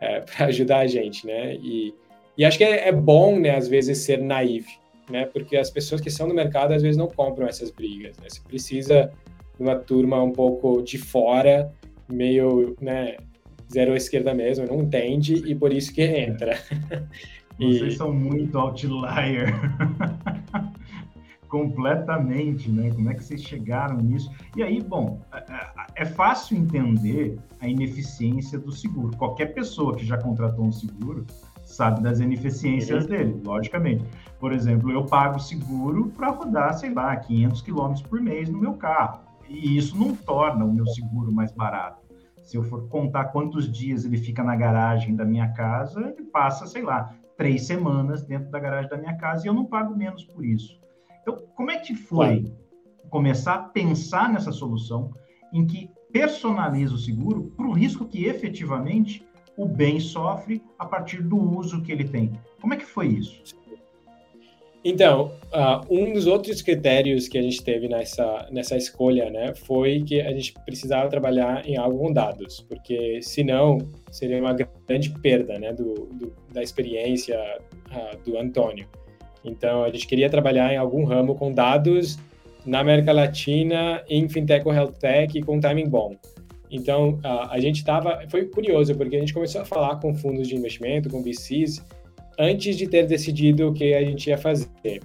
é, 0.00 0.20
para 0.26 0.46
ajudar 0.46 0.80
a 0.80 0.86
gente, 0.86 1.26
né, 1.26 1.54
e, 1.56 1.94
e 2.36 2.44
acho 2.44 2.58
que 2.58 2.64
é, 2.64 2.88
é, 2.88 2.92
bom, 2.92 3.38
né, 3.38 3.56
às 3.56 3.68
vezes 3.68 3.98
ser 3.98 4.20
naive, 4.20 4.78
né, 5.10 5.26
porque 5.26 5.56
as 5.56 5.70
pessoas 5.70 6.00
que 6.00 6.10
são 6.10 6.28
do 6.28 6.34
mercado 6.34 6.72
às 6.72 6.82
vezes 6.82 6.96
não 6.96 7.08
compram 7.08 7.46
essas 7.46 7.70
brigas, 7.70 8.16
né, 8.18 8.26
você 8.28 8.40
precisa 8.40 9.10
de 9.56 9.62
uma 9.62 9.76
turma 9.76 10.22
um 10.22 10.32
pouco 10.32 10.82
de 10.82 10.98
fora, 10.98 11.72
meio, 12.08 12.76
né, 12.80 13.16
zero 13.72 13.92
à 13.92 13.96
esquerda 13.96 14.34
mesmo, 14.34 14.66
não 14.66 14.82
entende 14.82 15.34
e 15.34 15.54
por 15.54 15.72
isso 15.72 15.92
que 15.92 16.02
entra. 16.02 16.58
Vocês 17.58 17.94
e... 17.94 17.96
são 17.96 18.12
muito 18.12 18.58
outlier. 18.58 19.48
completamente, 21.48 22.70
né? 22.70 22.90
Como 22.90 23.10
é 23.10 23.14
que 23.14 23.24
vocês 23.24 23.42
chegaram 23.42 23.96
nisso? 23.98 24.30
E 24.56 24.62
aí, 24.62 24.82
bom, 24.82 25.20
é, 25.32 25.38
é, 25.38 26.02
é 26.02 26.04
fácil 26.04 26.56
entender 26.56 27.38
a 27.60 27.68
ineficiência 27.68 28.58
do 28.58 28.72
seguro. 28.72 29.16
Qualquer 29.16 29.54
pessoa 29.54 29.94
que 29.96 30.04
já 30.04 30.18
contratou 30.18 30.64
um 30.64 30.72
seguro 30.72 31.26
sabe 31.62 32.00
das 32.02 32.20
ineficiências 32.20 33.04
uhum. 33.04 33.10
dele, 33.10 33.42
logicamente. 33.44 34.04
Por 34.38 34.52
exemplo, 34.52 34.90
eu 34.90 35.04
pago 35.04 35.38
seguro 35.38 36.08
para 36.16 36.30
rodar, 36.30 36.74
sei 36.74 36.92
lá, 36.92 37.16
500 37.16 37.62
quilômetros 37.62 38.06
por 38.06 38.20
mês 38.20 38.48
no 38.48 38.58
meu 38.58 38.74
carro. 38.74 39.20
E 39.48 39.76
isso 39.76 39.96
não 39.98 40.14
torna 40.14 40.64
o 40.64 40.72
meu 40.72 40.86
seguro 40.86 41.32
mais 41.32 41.52
barato. 41.52 42.04
Se 42.42 42.56
eu 42.56 42.62
for 42.62 42.88
contar 42.88 43.26
quantos 43.26 43.70
dias 43.70 44.04
ele 44.04 44.16
fica 44.16 44.42
na 44.44 44.54
garagem 44.54 45.16
da 45.16 45.24
minha 45.24 45.48
casa, 45.48 46.14
ele 46.16 46.22
passa, 46.30 46.66
sei 46.66 46.82
lá, 46.82 47.12
três 47.36 47.66
semanas 47.66 48.24
dentro 48.24 48.50
da 48.50 48.58
garagem 48.58 48.88
da 48.88 48.96
minha 48.96 49.16
casa 49.16 49.44
e 49.44 49.48
eu 49.48 49.54
não 49.54 49.64
pago 49.64 49.96
menos 49.96 50.24
por 50.24 50.44
isso. 50.44 50.78
Então, 51.26 51.42
como 51.56 51.72
é 51.72 51.78
que 51.80 51.92
foi 51.92 52.44
começar 53.10 53.54
a 53.54 53.58
pensar 53.58 54.32
nessa 54.32 54.52
solução 54.52 55.10
em 55.52 55.66
que 55.66 55.90
personaliza 56.12 56.94
o 56.94 56.98
seguro 56.98 57.52
para 57.56 57.66
o 57.66 57.72
risco 57.72 58.06
que 58.06 58.26
efetivamente 58.26 59.26
o 59.56 59.66
bem 59.66 59.98
sofre 59.98 60.62
a 60.78 60.86
partir 60.86 61.22
do 61.22 61.36
uso 61.36 61.82
que 61.82 61.90
ele 61.90 62.04
tem? 62.04 62.30
Como 62.60 62.74
é 62.74 62.76
que 62.76 62.84
foi 62.84 63.08
isso? 63.08 63.42
Então, 64.84 65.32
uh, 65.46 65.84
um 65.90 66.12
dos 66.12 66.28
outros 66.28 66.62
critérios 66.62 67.26
que 67.26 67.36
a 67.36 67.42
gente 67.42 67.60
teve 67.64 67.88
nessa, 67.88 68.46
nessa 68.52 68.76
escolha, 68.76 69.28
né, 69.28 69.52
foi 69.52 70.04
que 70.04 70.20
a 70.20 70.30
gente 70.30 70.54
precisava 70.64 71.08
trabalhar 71.08 71.66
em 71.66 71.76
algo 71.76 71.98
com 71.98 72.12
dados, 72.12 72.64
porque 72.68 73.20
senão 73.20 73.78
seria 74.12 74.38
uma 74.38 74.54
grande 74.86 75.10
perda, 75.10 75.58
né, 75.58 75.72
do, 75.72 76.06
do 76.06 76.32
da 76.52 76.62
experiência 76.62 77.36
uh, 77.90 78.16
do 78.24 78.38
Antônio. 78.38 78.86
Então, 79.46 79.84
a 79.84 79.90
gente 79.90 80.06
queria 80.06 80.28
trabalhar 80.28 80.72
em 80.72 80.76
algum 80.76 81.04
ramo 81.04 81.34
com 81.34 81.52
dados 81.52 82.18
na 82.66 82.80
América 82.80 83.12
Latina, 83.12 84.02
em 84.08 84.28
fintech 84.28 84.66
ou 84.66 84.74
health 84.74 84.94
tech 84.98 85.40
com 85.42 85.60
timing 85.60 85.88
bom. 85.88 86.16
Então, 86.70 87.20
uh, 87.24 87.48
a 87.48 87.60
gente 87.60 87.76
estava, 87.76 88.24
foi 88.28 88.46
curioso, 88.46 88.94
porque 88.96 89.16
a 89.16 89.20
gente 89.20 89.32
começou 89.32 89.60
a 89.60 89.64
falar 89.64 89.96
com 90.00 90.12
fundos 90.14 90.48
de 90.48 90.56
investimento, 90.56 91.08
com 91.08 91.22
VCs, 91.22 91.84
antes 92.38 92.76
de 92.76 92.88
ter 92.88 93.06
decidido 93.06 93.68
o 93.68 93.72
que 93.72 93.94
a 93.94 94.02
gente 94.02 94.28
ia 94.28 94.36
fazer. 94.36 95.00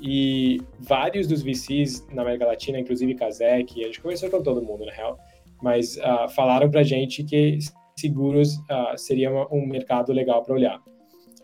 E 0.00 0.60
vários 0.78 1.26
dos 1.26 1.42
VCs 1.42 2.06
na 2.12 2.22
América 2.22 2.46
Latina, 2.46 2.78
inclusive 2.78 3.14
Kazek, 3.14 3.82
a 3.82 3.86
gente 3.86 4.00
conversou 4.00 4.30
com 4.30 4.42
todo 4.42 4.62
mundo, 4.62 4.84
na 4.86 4.92
real, 4.92 5.18
mas 5.60 5.96
uh, 5.96 6.28
falaram 6.34 6.70
para 6.70 6.80
a 6.80 6.84
gente 6.84 7.24
que 7.24 7.58
seguros 7.96 8.56
uh, 8.56 8.96
seria 8.96 9.30
um 9.50 9.66
mercado 9.66 10.12
legal 10.12 10.42
para 10.42 10.54
olhar. 10.54 10.80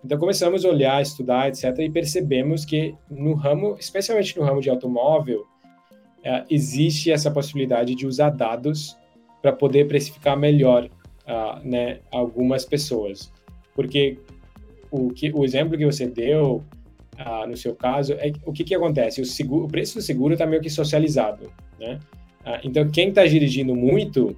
Então 0.05 0.19
começamos 0.19 0.64
a 0.64 0.69
olhar, 0.69 1.02
estudar, 1.02 1.49
etc., 1.49 1.78
e 1.81 1.90
percebemos 1.90 2.64
que 2.64 2.95
no 3.11 3.35
ramo, 3.35 3.76
especialmente 3.78 4.37
no 4.38 4.45
ramo 4.45 4.61
de 4.61 4.71
automóvel, 4.71 5.40
uh, 6.21 6.45
existe 6.49 7.11
essa 7.11 7.31
possibilidade 7.31 7.95
de 7.95 8.07
usar 8.07 8.31
dados 8.31 8.97
para 9.43 9.52
poder 9.52 9.87
precificar 9.87 10.37
melhor 10.37 10.88
né, 11.62 12.00
algumas 12.11 12.64
pessoas. 12.64 13.33
Porque 13.75 14.19
o, 14.90 15.11
que, 15.11 15.31
o 15.33 15.45
exemplo 15.45 15.76
que 15.76 15.85
você 15.85 16.07
deu 16.07 16.64
ah, 17.19 17.47
no 17.47 17.57
seu 17.57 17.75
caso 17.75 18.12
é 18.14 18.33
o 18.47 18.52
que, 18.52 18.64
que 18.64 18.75
acontece? 18.75 19.21
O, 19.21 19.25
seguro, 19.25 19.64
o 19.64 19.69
preço 19.69 19.97
do 19.97 20.02
seguro 20.02 20.35
está 20.35 20.47
meio 20.47 20.62
que 20.62 20.71
socializado, 20.71 21.52
né? 21.78 21.99
Ah, 22.45 22.61
então, 22.62 22.88
quem 22.88 23.09
está 23.09 23.26
dirigindo 23.26 23.75
muito 23.75 24.37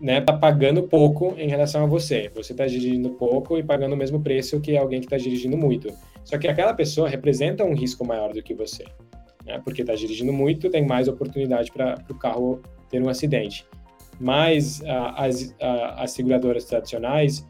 né, 0.00 0.20
tá 0.20 0.32
pagando 0.32 0.82
pouco 0.84 1.34
em 1.36 1.48
relação 1.48 1.82
a 1.82 1.86
você. 1.86 2.30
Você 2.34 2.52
está 2.52 2.66
dirigindo 2.66 3.10
pouco 3.10 3.58
e 3.58 3.62
pagando 3.62 3.94
o 3.94 3.96
mesmo 3.96 4.20
preço 4.20 4.60
que 4.60 4.76
alguém 4.76 5.00
que 5.00 5.06
está 5.06 5.16
dirigindo 5.16 5.56
muito. 5.56 5.92
Só 6.24 6.38
que 6.38 6.46
aquela 6.46 6.74
pessoa 6.74 7.08
representa 7.08 7.64
um 7.64 7.74
risco 7.74 8.04
maior 8.04 8.32
do 8.32 8.42
que 8.42 8.54
você, 8.54 8.84
né? 9.44 9.60
Porque 9.64 9.80
está 9.82 9.94
dirigindo 9.94 10.32
muito, 10.32 10.70
tem 10.70 10.86
mais 10.86 11.08
oportunidade 11.08 11.72
para 11.72 11.96
o 12.10 12.14
carro 12.14 12.60
ter 12.88 13.02
um 13.02 13.08
acidente. 13.08 13.66
Mas 14.20 14.82
as, 15.16 15.54
as 15.60 16.10
seguradoras 16.10 16.64
tradicionais 16.64 17.46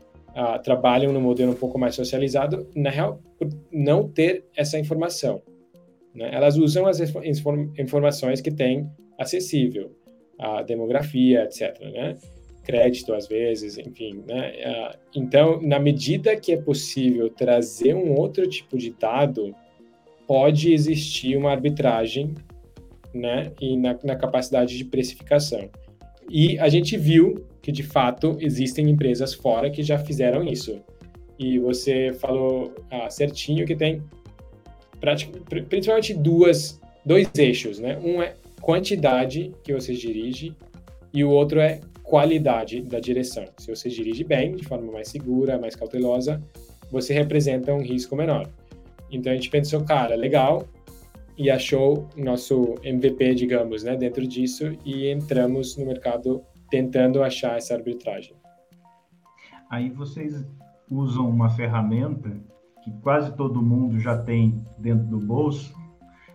trabalham 0.62 1.12
no 1.12 1.20
modelo 1.20 1.52
um 1.52 1.56
pouco 1.56 1.78
mais 1.78 1.94
socializado, 1.94 2.68
na 2.74 2.90
real, 2.90 3.20
por 3.38 3.48
não 3.72 4.08
ter 4.08 4.44
essa 4.56 4.78
informação. 4.78 5.42
Né? 6.14 6.30
Elas 6.32 6.56
usam 6.56 6.86
as 6.86 7.00
informações 7.78 8.40
que 8.40 8.50
têm 8.50 8.88
acessível, 9.18 9.90
a 10.38 10.62
demografia, 10.62 11.44
etc. 11.44 11.80
Né? 11.80 12.16
Crédito, 12.68 13.14
às 13.14 13.26
vezes, 13.26 13.78
enfim. 13.78 14.22
Né? 14.28 14.52
Uh, 14.66 14.98
então, 15.14 15.58
na 15.62 15.78
medida 15.78 16.36
que 16.36 16.52
é 16.52 16.56
possível 16.58 17.30
trazer 17.30 17.94
um 17.94 18.14
outro 18.14 18.46
tipo 18.46 18.76
de 18.76 18.90
dado, 18.90 19.54
pode 20.26 20.70
existir 20.70 21.34
uma 21.34 21.50
arbitragem 21.50 22.34
né? 23.14 23.52
e 23.58 23.74
na, 23.74 23.98
na 24.04 24.14
capacidade 24.14 24.76
de 24.76 24.84
precificação. 24.84 25.70
E 26.28 26.58
a 26.58 26.68
gente 26.68 26.98
viu 26.98 27.46
que 27.62 27.72
de 27.72 27.82
fato 27.82 28.36
existem 28.38 28.90
empresas 28.90 29.32
fora 29.32 29.70
que 29.70 29.82
já 29.82 29.98
fizeram 29.98 30.44
isso. 30.44 30.78
E 31.38 31.58
você 31.58 32.12
falou 32.12 32.74
ah, 32.90 33.08
certinho 33.08 33.64
que 33.64 33.74
tem 33.74 34.02
principalmente 35.68 36.12
duas, 36.12 36.78
dois 37.04 37.30
eixos, 37.38 37.78
né? 37.78 37.98
Um 38.04 38.20
é 38.20 38.34
quantidade 38.60 39.52
que 39.62 39.72
você 39.72 39.94
dirige 39.94 40.54
e 41.14 41.24
o 41.24 41.30
outro 41.30 41.60
é 41.60 41.80
qualidade 42.08 42.80
da 42.80 42.98
direção. 42.98 43.44
Se 43.58 43.68
você 43.68 43.90
dirige 43.90 44.24
bem, 44.24 44.56
de 44.56 44.64
forma 44.64 44.90
mais 44.90 45.08
segura, 45.08 45.58
mais 45.58 45.76
cautelosa, 45.76 46.42
você 46.90 47.12
representa 47.12 47.72
um 47.72 47.82
risco 47.82 48.16
menor. 48.16 48.48
Então 49.10 49.30
a 49.30 49.34
gente 49.34 49.50
pensou, 49.50 49.84
cara, 49.84 50.14
legal, 50.14 50.66
e 51.36 51.50
achou 51.50 52.08
nosso 52.16 52.74
MVP, 52.82 53.34
digamos, 53.34 53.84
né, 53.84 53.94
dentro 53.94 54.26
disso 54.26 54.76
e 54.84 55.08
entramos 55.10 55.76
no 55.76 55.84
mercado 55.84 56.42
tentando 56.70 57.22
achar 57.22 57.58
essa 57.58 57.74
arbitragem. 57.74 58.34
Aí 59.70 59.90
vocês 59.90 60.44
usam 60.90 61.28
uma 61.28 61.50
ferramenta 61.50 62.30
que 62.82 62.90
quase 63.02 63.36
todo 63.36 63.62
mundo 63.62 64.00
já 64.00 64.16
tem 64.16 64.64
dentro 64.78 65.06
do 65.06 65.18
bolso, 65.18 65.76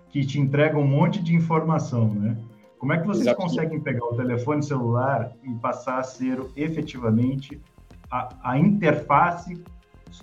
que 0.09 0.23
te 0.23 0.39
entrega 0.39 0.77
um 0.77 0.87
monte 0.87 1.21
de 1.21 1.35
informação, 1.35 2.13
né? 2.13 2.37
Como 2.83 2.91
é 2.91 2.99
que 2.99 3.07
vocês 3.07 3.33
conseguem 3.37 3.79
pegar 3.79 4.03
o 4.03 4.13
telefone 4.13 4.61
celular 4.61 5.31
e 5.41 5.53
passar 5.53 5.99
a 5.99 6.03
ser 6.03 6.37
efetivamente 6.53 7.61
a, 8.11 8.35
a 8.43 8.59
interface 8.59 9.63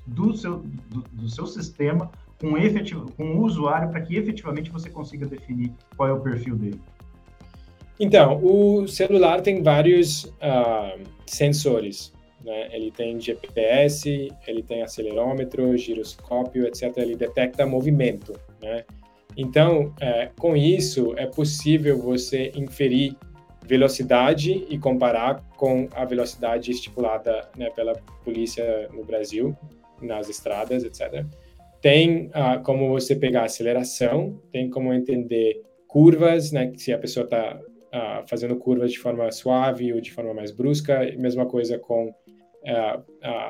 do 0.06 0.36
seu, 0.36 0.58
do, 0.58 1.00
do 1.10 1.26
seu 1.30 1.46
sistema 1.46 2.10
com, 2.38 2.58
efetivo, 2.58 3.10
com 3.12 3.36
o 3.36 3.44
usuário 3.46 3.88
para 3.88 4.02
que 4.02 4.14
efetivamente 4.14 4.70
você 4.70 4.90
consiga 4.90 5.24
definir 5.24 5.72
qual 5.96 6.10
é 6.10 6.12
o 6.12 6.20
perfil 6.20 6.54
dele? 6.54 6.78
Então, 7.98 8.38
o 8.44 8.86
celular 8.86 9.40
tem 9.40 9.62
vários 9.62 10.24
uh, 10.24 11.02
sensores. 11.24 12.12
Né? 12.44 12.68
Ele 12.76 12.90
tem 12.90 13.18
GPS, 13.18 14.28
ele 14.46 14.62
tem 14.62 14.82
acelerômetro, 14.82 15.78
giroscópio, 15.78 16.66
etc. 16.66 16.94
Ele 16.98 17.16
detecta 17.16 17.64
movimento. 17.64 18.38
Né? 18.60 18.84
Então, 19.36 19.94
é, 20.00 20.30
com 20.38 20.56
isso, 20.56 21.14
é 21.16 21.26
possível 21.26 21.98
você 21.98 22.52
inferir 22.54 23.16
velocidade 23.64 24.66
e 24.68 24.76
comparar 24.78 25.42
com 25.56 25.88
a 25.92 26.04
velocidade 26.04 26.72
estipulada 26.72 27.48
né, 27.56 27.70
pela 27.70 27.94
polícia 28.24 28.88
no 28.92 29.04
Brasil, 29.04 29.56
nas 30.02 30.28
estradas, 30.28 30.82
etc. 30.82 31.24
Tem 31.80 32.26
uh, 32.26 32.60
como 32.64 32.88
você 32.88 33.14
pegar 33.14 33.44
aceleração, 33.44 34.40
tem 34.50 34.68
como 34.68 34.92
entender 34.92 35.62
curvas, 35.86 36.50
né, 36.50 36.72
se 36.76 36.92
a 36.92 36.98
pessoa 36.98 37.24
está 37.24 37.60
uh, 37.60 38.28
fazendo 38.28 38.56
curvas 38.56 38.90
de 38.90 38.98
forma 38.98 39.30
suave 39.30 39.92
ou 39.92 40.00
de 40.00 40.12
forma 40.12 40.34
mais 40.34 40.50
brusca, 40.50 41.00
mesma 41.16 41.46
coisa 41.46 41.78
com 41.78 42.08
uh, 42.08 43.04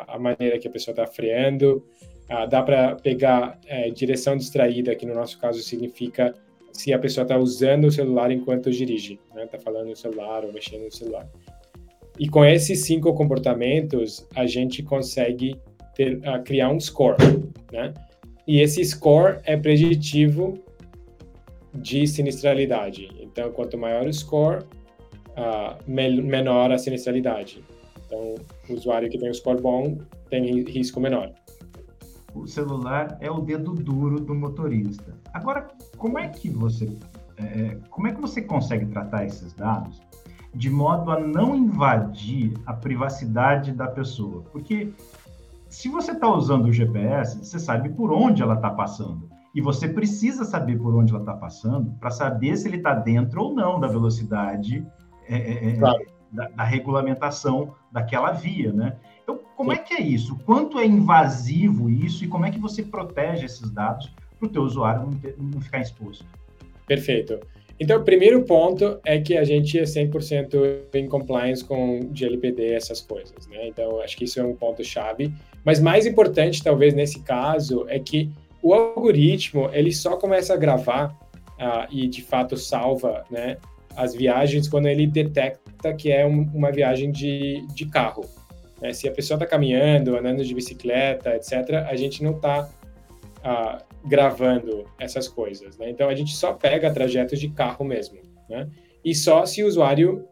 a 0.07 0.19
maneira 0.19 0.59
que 0.59 0.69
a 0.69 0.71
pessoa 0.71 0.93
está 0.93 1.07
freando. 1.07 1.85
Uh, 2.31 2.49
dá 2.49 2.63
para 2.63 2.95
pegar 2.97 3.59
uh, 3.65 3.91
direção 3.93 4.37
distraída, 4.37 4.95
que 4.95 5.05
no 5.05 5.15
nosso 5.15 5.39
caso 5.39 5.61
significa 5.61 6.33
se 6.73 6.93
a 6.93 6.99
pessoa 6.99 7.23
está 7.23 7.37
usando 7.37 7.87
o 7.87 7.91
celular 7.91 8.31
enquanto 8.31 8.71
dirige, 8.71 9.19
está 9.29 9.35
né? 9.35 9.47
Tá 9.47 9.59
falando 9.59 9.89
no 9.89 9.97
celular 9.97 10.45
ou 10.45 10.53
mexendo 10.53 10.85
no 10.85 10.93
celular. 10.93 11.29
E 12.19 12.29
com 12.29 12.45
esses 12.45 12.85
cinco 12.85 13.13
comportamentos, 13.15 14.27
a 14.35 14.47
gente 14.47 14.83
consegue 14.83 15.57
ter, 15.95 16.19
uh, 16.19 16.43
criar 16.45 16.71
um 16.71 16.79
score, 16.79 17.17
né? 17.73 17.93
E 18.47 18.61
esse 18.61 18.85
score 18.85 19.39
é 19.45 19.57
preditivo 19.57 20.59
de 21.75 22.07
sinistralidade. 22.07 23.09
Então, 23.21 23.51
quanto 23.53 23.79
maior 23.79 24.07
o 24.07 24.13
score, 24.13 24.65
uh, 25.31 25.83
menor 25.87 26.73
a 26.73 26.79
sinistralidade. 26.79 27.63
Então, 28.07 28.35
o 28.69 28.75
usuário 28.75 29.09
que 29.09 29.19
tem 29.19 29.31
o 29.31 29.35
score 29.35 29.61
bom 29.61 29.99
tem 30.29 30.63
risco 30.63 31.01
menor. 31.01 31.33
O 32.35 32.47
celular 32.47 33.17
é 33.21 33.31
o 33.31 33.41
dedo 33.41 33.75
duro 33.75 34.21
do 34.21 34.35
motorista. 34.35 35.17
Agora, 35.33 35.69
como 35.97 36.19
é 36.19 36.29
que 36.29 36.49
você, 36.49 36.97
é, 37.37 37.77
como 37.91 38.07
é 38.07 38.13
que 38.13 38.21
você 38.21 38.43
consegue 38.43 38.87
tratar 38.87 39.25
esses 39.25 39.53
dados 39.53 40.01
de 40.55 40.69
modo 40.69 41.11
a 41.11 41.21
não 41.21 41.55
invadir 41.55 42.55
a 42.67 42.73
privacidade 42.73 43.73
da 43.73 43.87
pessoa? 43.87 44.43
Porque 44.53 44.93
se 45.69 45.89
você 45.89 46.13
está 46.13 46.29
usando 46.29 46.67
o 46.67 46.73
GPS, 46.73 47.45
você 47.45 47.59
sabe 47.59 47.91
por 47.91 48.13
onde 48.13 48.43
ela 48.43 48.55
está 48.55 48.71
passando. 48.71 49.29
E 49.55 49.61
você 49.61 49.89
precisa 49.89 50.45
saber 50.45 50.79
por 50.79 50.95
onde 50.95 51.13
ela 51.13 51.23
está 51.23 51.35
passando 51.35 51.93
para 51.99 52.11
saber 52.11 52.57
se 52.57 52.69
ele 52.69 52.77
está 52.77 52.95
dentro 52.95 53.43
ou 53.43 53.55
não 53.55 53.81
da 53.81 53.89
velocidade 53.89 54.87
é, 55.29 55.37
é, 55.37 55.71
é, 55.71 55.77
claro. 55.77 56.05
da, 56.31 56.49
da, 56.49 56.65
regulamentação 56.65 57.75
daquela 57.91 58.33
via, 58.33 58.73
né? 58.73 58.97
Então, 59.31 59.41
como 59.57 59.73
é 59.73 59.79
que 59.79 59.95
é 59.95 60.01
isso? 60.01 60.37
Quanto 60.45 60.79
é 60.79 60.87
invasivo 60.87 61.89
isso 61.89 62.25
e 62.25 62.29
como 62.29 62.45
é 62.47 62.51
que 62.51 62.59
você 62.59 62.83
protege 62.83 63.47
esses 63.47 63.71
dados 63.71 64.11
para 64.39 64.49
o 64.49 64.51
teu 64.51 64.63
usuário 64.63 65.03
não, 65.03 65.13
ter, 65.13 65.37
não 65.39 65.61
ficar 65.61 65.81
exposto? 65.81 66.25
Perfeito. 66.87 67.39
Então, 67.79 68.01
o 68.01 68.05
primeiro 68.05 68.43
ponto 68.43 68.99
é 69.05 69.21
que 69.21 69.37
a 69.37 69.45
gente 69.45 69.79
é 69.79 69.85
100% 69.85 70.83
em 70.93 71.09
compliance 71.09 71.65
com 71.65 72.11
GLPD, 72.13 72.73
essas 72.73 73.01
coisas, 73.01 73.47
né? 73.47 73.69
Então, 73.69 74.01
acho 74.01 74.17
que 74.17 74.25
isso 74.25 74.41
é 74.41 74.45
um 74.45 74.55
ponto 74.55 74.83
chave. 74.83 75.33
Mas 75.65 75.81
mais 75.81 76.05
importante, 76.07 76.63
talvez, 76.63 76.93
nesse 76.93 77.21
caso, 77.21 77.87
é 77.89 77.99
que 77.99 78.31
o 78.61 78.75
algoritmo, 78.75 79.71
ele 79.73 79.93
só 79.93 80.17
começa 80.17 80.53
a 80.55 80.57
gravar 80.57 81.17
uh, 81.59 81.87
e, 81.91 82.09
de 82.09 82.23
fato, 82.23 82.57
salva, 82.57 83.25
né, 83.31 83.57
as 83.97 84.15
viagens 84.15 84.69
quando 84.69 84.87
ele 84.87 85.07
detecta 85.07 85.95
que 85.95 86.11
é 86.11 86.27
um, 86.27 86.43
uma 86.53 86.71
viagem 86.71 87.11
de, 87.11 87.65
de 87.75 87.87
carro. 87.87 88.25
Né? 88.81 88.93
Se 88.93 89.09
a 89.09 89.13
pessoa 89.13 89.37
está 89.37 89.47
caminhando, 89.47 90.17
andando 90.17 90.45
de 90.45 90.55
bicicleta, 90.55 91.35
etc., 91.37 91.87
a 91.89 91.97
gente 91.97 92.23
não 92.23 92.33
está 92.33 92.69
uh, 93.39 94.09
gravando 94.09 94.85
essas 94.99 95.29
coisas. 95.29 95.77
Né? 95.79 95.91
Então, 95.91 96.09
a 96.09 96.15
gente 96.15 96.35
só 96.35 96.53
pega 96.53 96.93
trajetos 96.93 97.39
de 97.39 97.49
carro 97.51 97.85
mesmo. 97.85 98.19
Né? 98.49 98.69
E 99.05 99.15
só 99.15 99.45
se 99.47 99.63
o 99.63 99.67
usuário 99.67 100.27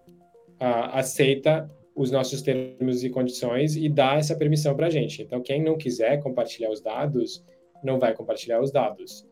uh, 0.61 0.91
aceita 0.93 1.71
os 1.95 2.11
nossos 2.11 2.43
termos 2.43 3.03
e 3.03 3.11
condições 3.11 3.77
e 3.77 3.89
dá 3.89 4.15
essa 4.15 4.37
permissão 4.37 4.75
para 4.75 4.87
a 4.87 4.91
gente. 4.91 5.23
Então, 5.23 5.43
quem 5.43 5.63
não 5.63 5.77
quiser 5.77 6.23
compartilhar 6.23 6.71
os 6.71 6.81
dados, 6.81 7.45
não 7.83 7.99
vai 7.99 8.15
compartilhar 8.15 8.61
os 8.61 8.71
dados. 8.71 9.27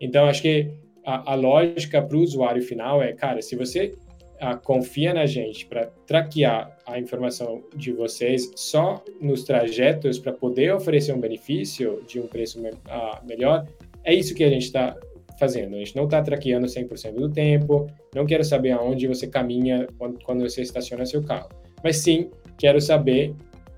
Então, 0.00 0.26
acho 0.26 0.40
que 0.40 0.70
a, 1.04 1.32
a 1.32 1.34
lógica 1.34 2.00
para 2.00 2.16
o 2.16 2.20
usuário 2.20 2.62
final 2.62 3.02
é, 3.02 3.12
cara, 3.12 3.42
se 3.42 3.56
você 3.56 3.96
uh, 4.42 4.58
confia 4.62 5.14
na 5.14 5.24
gente 5.24 5.64
para 5.66 5.86
traquear 6.06 6.76
a 6.86 6.98
informação 6.98 7.62
de 7.74 7.92
vocês 7.92 8.50
só 8.56 9.02
nos 9.20 9.44
trajetos 9.44 10.18
para 10.18 10.32
poder 10.32 10.74
oferecer 10.74 11.14
um 11.14 11.20
benefício 11.20 12.02
de 12.06 12.20
um 12.20 12.26
preço 12.26 12.60
me, 12.60 12.70
uh, 12.70 13.24
melhor, 13.24 13.66
é 14.04 14.12
isso 14.12 14.34
que 14.34 14.42
a 14.42 14.50
gente 14.50 14.64
está 14.64 14.96
fazendo. 15.38 15.76
A 15.76 15.78
gente 15.78 15.96
não 15.96 16.04
está 16.04 16.20
traqueando 16.20 16.66
100% 16.66 17.14
do 17.14 17.30
tempo, 17.30 17.86
não 18.14 18.26
quero 18.26 18.44
saber 18.44 18.72
aonde 18.72 19.06
você 19.06 19.26
caminha 19.26 19.86
quando, 19.96 20.22
quando 20.24 20.40
você 20.40 20.62
estaciona 20.62 21.06
seu 21.06 21.22
carro, 21.22 21.48
mas 21.82 21.96
sim 21.98 22.30
quero 22.58 22.80
saber 22.80 23.34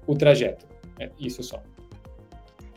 o 0.06 0.14
trajeto. 0.14 0.66
É 0.98 1.10
isso 1.18 1.42
só. 1.42 1.62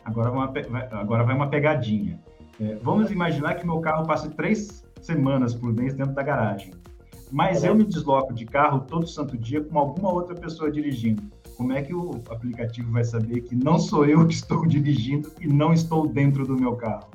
Agora, 0.04 0.30
uma, 0.30 0.52
agora 0.92 1.22
vai 1.22 1.34
uma 1.34 1.48
pegadinha. 1.48 2.18
É, 2.60 2.74
vamos 2.76 3.10
imaginar 3.10 3.54
que 3.54 3.64
meu 3.64 3.78
carro 3.80 4.06
passe 4.06 4.30
três 4.30 4.84
semanas 5.00 5.54
por 5.54 5.72
mês 5.72 5.94
dentro 5.94 6.12
da 6.12 6.22
garagem 6.22 6.72
mas 7.30 7.64
eu 7.64 7.74
me 7.74 7.84
desloco 7.84 8.32
de 8.32 8.44
carro 8.44 8.80
todo 8.88 9.06
santo 9.06 9.36
dia 9.36 9.60
com 9.62 9.78
alguma 9.78 10.12
outra 10.12 10.34
pessoa 10.34 10.70
dirigindo. 10.70 11.22
Como 11.56 11.72
é 11.72 11.82
que 11.82 11.94
o 11.94 12.10
aplicativo 12.30 12.90
vai 12.92 13.04
saber 13.04 13.42
que 13.42 13.54
não 13.54 13.78
sou 13.78 14.06
eu 14.06 14.26
que 14.26 14.34
estou 14.34 14.64
dirigindo 14.68 15.32
e 15.40 15.46
não 15.46 15.72
estou 15.72 16.06
dentro 16.06 16.46
do 16.46 16.56
meu 16.56 16.76
carro? 16.76 17.08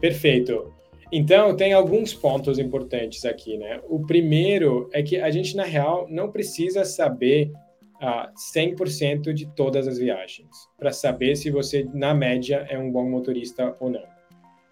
Perfeito. 0.00 0.72
Então, 1.12 1.54
tem 1.54 1.72
alguns 1.72 2.14
pontos 2.14 2.58
importantes 2.58 3.24
aqui, 3.24 3.58
né? 3.58 3.80
O 3.88 4.00
primeiro 4.00 4.88
é 4.92 5.02
que 5.02 5.20
a 5.20 5.30
gente, 5.30 5.54
na 5.54 5.64
real, 5.64 6.06
não 6.10 6.32
precisa 6.32 6.84
saber 6.84 7.52
ah, 8.00 8.32
100% 8.56 9.32
de 9.32 9.46
todas 9.46 9.86
as 9.86 9.98
viagens 9.98 10.48
para 10.76 10.90
saber 10.90 11.36
se 11.36 11.50
você, 11.50 11.88
na 11.94 12.12
média, 12.12 12.66
é 12.68 12.78
um 12.78 12.90
bom 12.90 13.08
motorista 13.08 13.76
ou 13.78 13.90
não. 13.90 14.02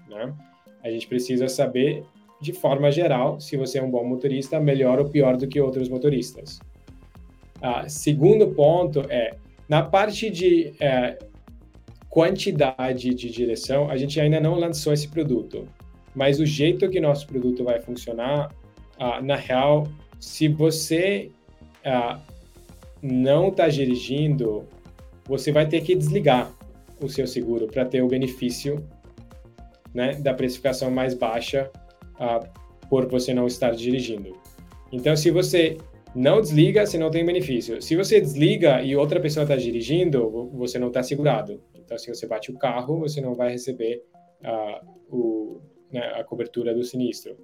Né? 0.08 0.34
A 0.82 0.90
gente 0.90 1.06
precisa 1.06 1.46
saber 1.46 2.04
de 2.40 2.52
forma 2.52 2.90
geral, 2.90 3.38
se 3.38 3.56
você 3.56 3.78
é 3.78 3.82
um 3.82 3.90
bom 3.90 4.04
motorista, 4.04 4.58
melhor 4.58 4.98
ou 4.98 5.08
pior 5.08 5.36
do 5.36 5.46
que 5.46 5.60
outros 5.60 5.88
motoristas. 5.88 6.58
Ah, 7.60 7.88
segundo 7.88 8.48
ponto 8.48 9.00
é, 9.10 9.36
na 9.68 9.82
parte 9.82 10.30
de 10.30 10.72
é, 10.80 11.18
quantidade 12.08 13.14
de 13.14 13.30
direção, 13.30 13.90
a 13.90 13.96
gente 13.96 14.18
ainda 14.18 14.40
não 14.40 14.54
lançou 14.54 14.92
esse 14.92 15.06
produto, 15.06 15.68
mas 16.14 16.40
o 16.40 16.46
jeito 16.46 16.88
que 16.88 16.98
nosso 16.98 17.26
produto 17.26 17.62
vai 17.62 17.80
funcionar, 17.80 18.54
ah, 18.98 19.20
na 19.20 19.36
real, 19.36 19.86
se 20.18 20.48
você 20.48 21.30
ah, 21.84 22.18
não 23.02 23.48
está 23.48 23.68
dirigindo, 23.68 24.66
você 25.26 25.52
vai 25.52 25.66
ter 25.66 25.82
que 25.82 25.94
desligar 25.94 26.50
o 27.00 27.08
seu 27.08 27.26
seguro 27.26 27.66
para 27.66 27.84
ter 27.84 28.02
o 28.02 28.08
benefício 28.08 28.82
né, 29.92 30.14
da 30.14 30.32
precificação 30.32 30.90
mais 30.90 31.14
baixa 31.14 31.70
uh, 32.20 32.46
por 32.88 33.06
você 33.06 33.32
não 33.32 33.46
estar 33.46 33.70
dirigindo. 33.70 34.36
Então, 34.92 35.16
se 35.16 35.30
você 35.30 35.76
não 36.14 36.40
desliga, 36.40 36.84
você 36.84 36.98
não 36.98 37.10
tem 37.10 37.24
benefício. 37.24 37.80
Se 37.80 37.96
você 37.96 38.20
desliga 38.20 38.82
e 38.82 38.96
outra 38.96 39.20
pessoa 39.20 39.44
está 39.44 39.56
dirigindo, 39.56 40.50
você 40.52 40.78
não 40.78 40.88
está 40.88 41.02
segurado. 41.02 41.60
Então, 41.74 41.96
se 41.96 42.12
você 42.12 42.26
bate 42.26 42.50
o 42.50 42.58
carro, 42.58 42.98
você 42.98 43.20
não 43.20 43.34
vai 43.34 43.52
receber 43.52 44.02
uh, 44.42 44.86
o, 45.08 45.60
né, 45.92 46.00
a 46.16 46.24
cobertura 46.24 46.74
do 46.74 46.82
sinistro. 46.82 47.36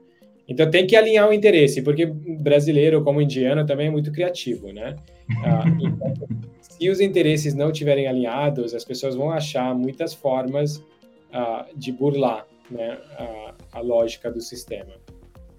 Então, 0.49 0.71
tem 0.71 0.87
que 0.87 0.95
alinhar 0.95 1.29
o 1.29 1.33
interesse, 1.33 1.83
porque 1.83 2.07
brasileiro, 2.07 3.03
como 3.03 3.21
indiano, 3.21 3.67
também 3.67 3.89
é 3.89 3.91
muito 3.91 4.13
criativo, 4.13 4.73
né? 4.73 4.97
Uh, 5.31 5.87
então, 5.87 6.29
se 6.61 6.91
os 6.91 7.01
interesses 7.01 7.55
não 7.55 7.71
estiverem 7.71 8.07
alinhados, 8.07 8.75
as 8.75 8.85
pessoas 8.85 9.15
vão 9.15 9.31
achar 9.31 9.75
muitas 9.75 10.13
formas 10.13 10.77
uh, 10.77 11.67
de 11.77 11.91
burlar 11.91 12.47
né, 12.71 12.99
a, 13.19 13.55
a 13.79 13.81
lógica 13.81 14.31
do 14.31 14.41
sistema. 14.41 14.93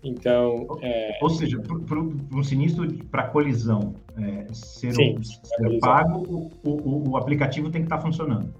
Então, 0.03 0.67
é... 0.81 1.17
ou 1.21 1.29
seja, 1.29 1.59
para 1.59 1.99
um 1.99 2.43
sinistro 2.43 2.87
para 3.05 3.27
colisão 3.27 3.95
é, 4.17 4.45
ser, 4.53 4.93
Sim, 4.93 5.17
ser 5.21 5.79
pago, 5.79 6.51
o, 6.63 6.69
o, 6.69 7.09
o, 7.09 7.17
aplicativo 7.17 7.69
tem 7.69 7.81
que 7.81 7.87
estar 7.87 7.97
tá 7.97 8.01
funcionando. 8.03 8.53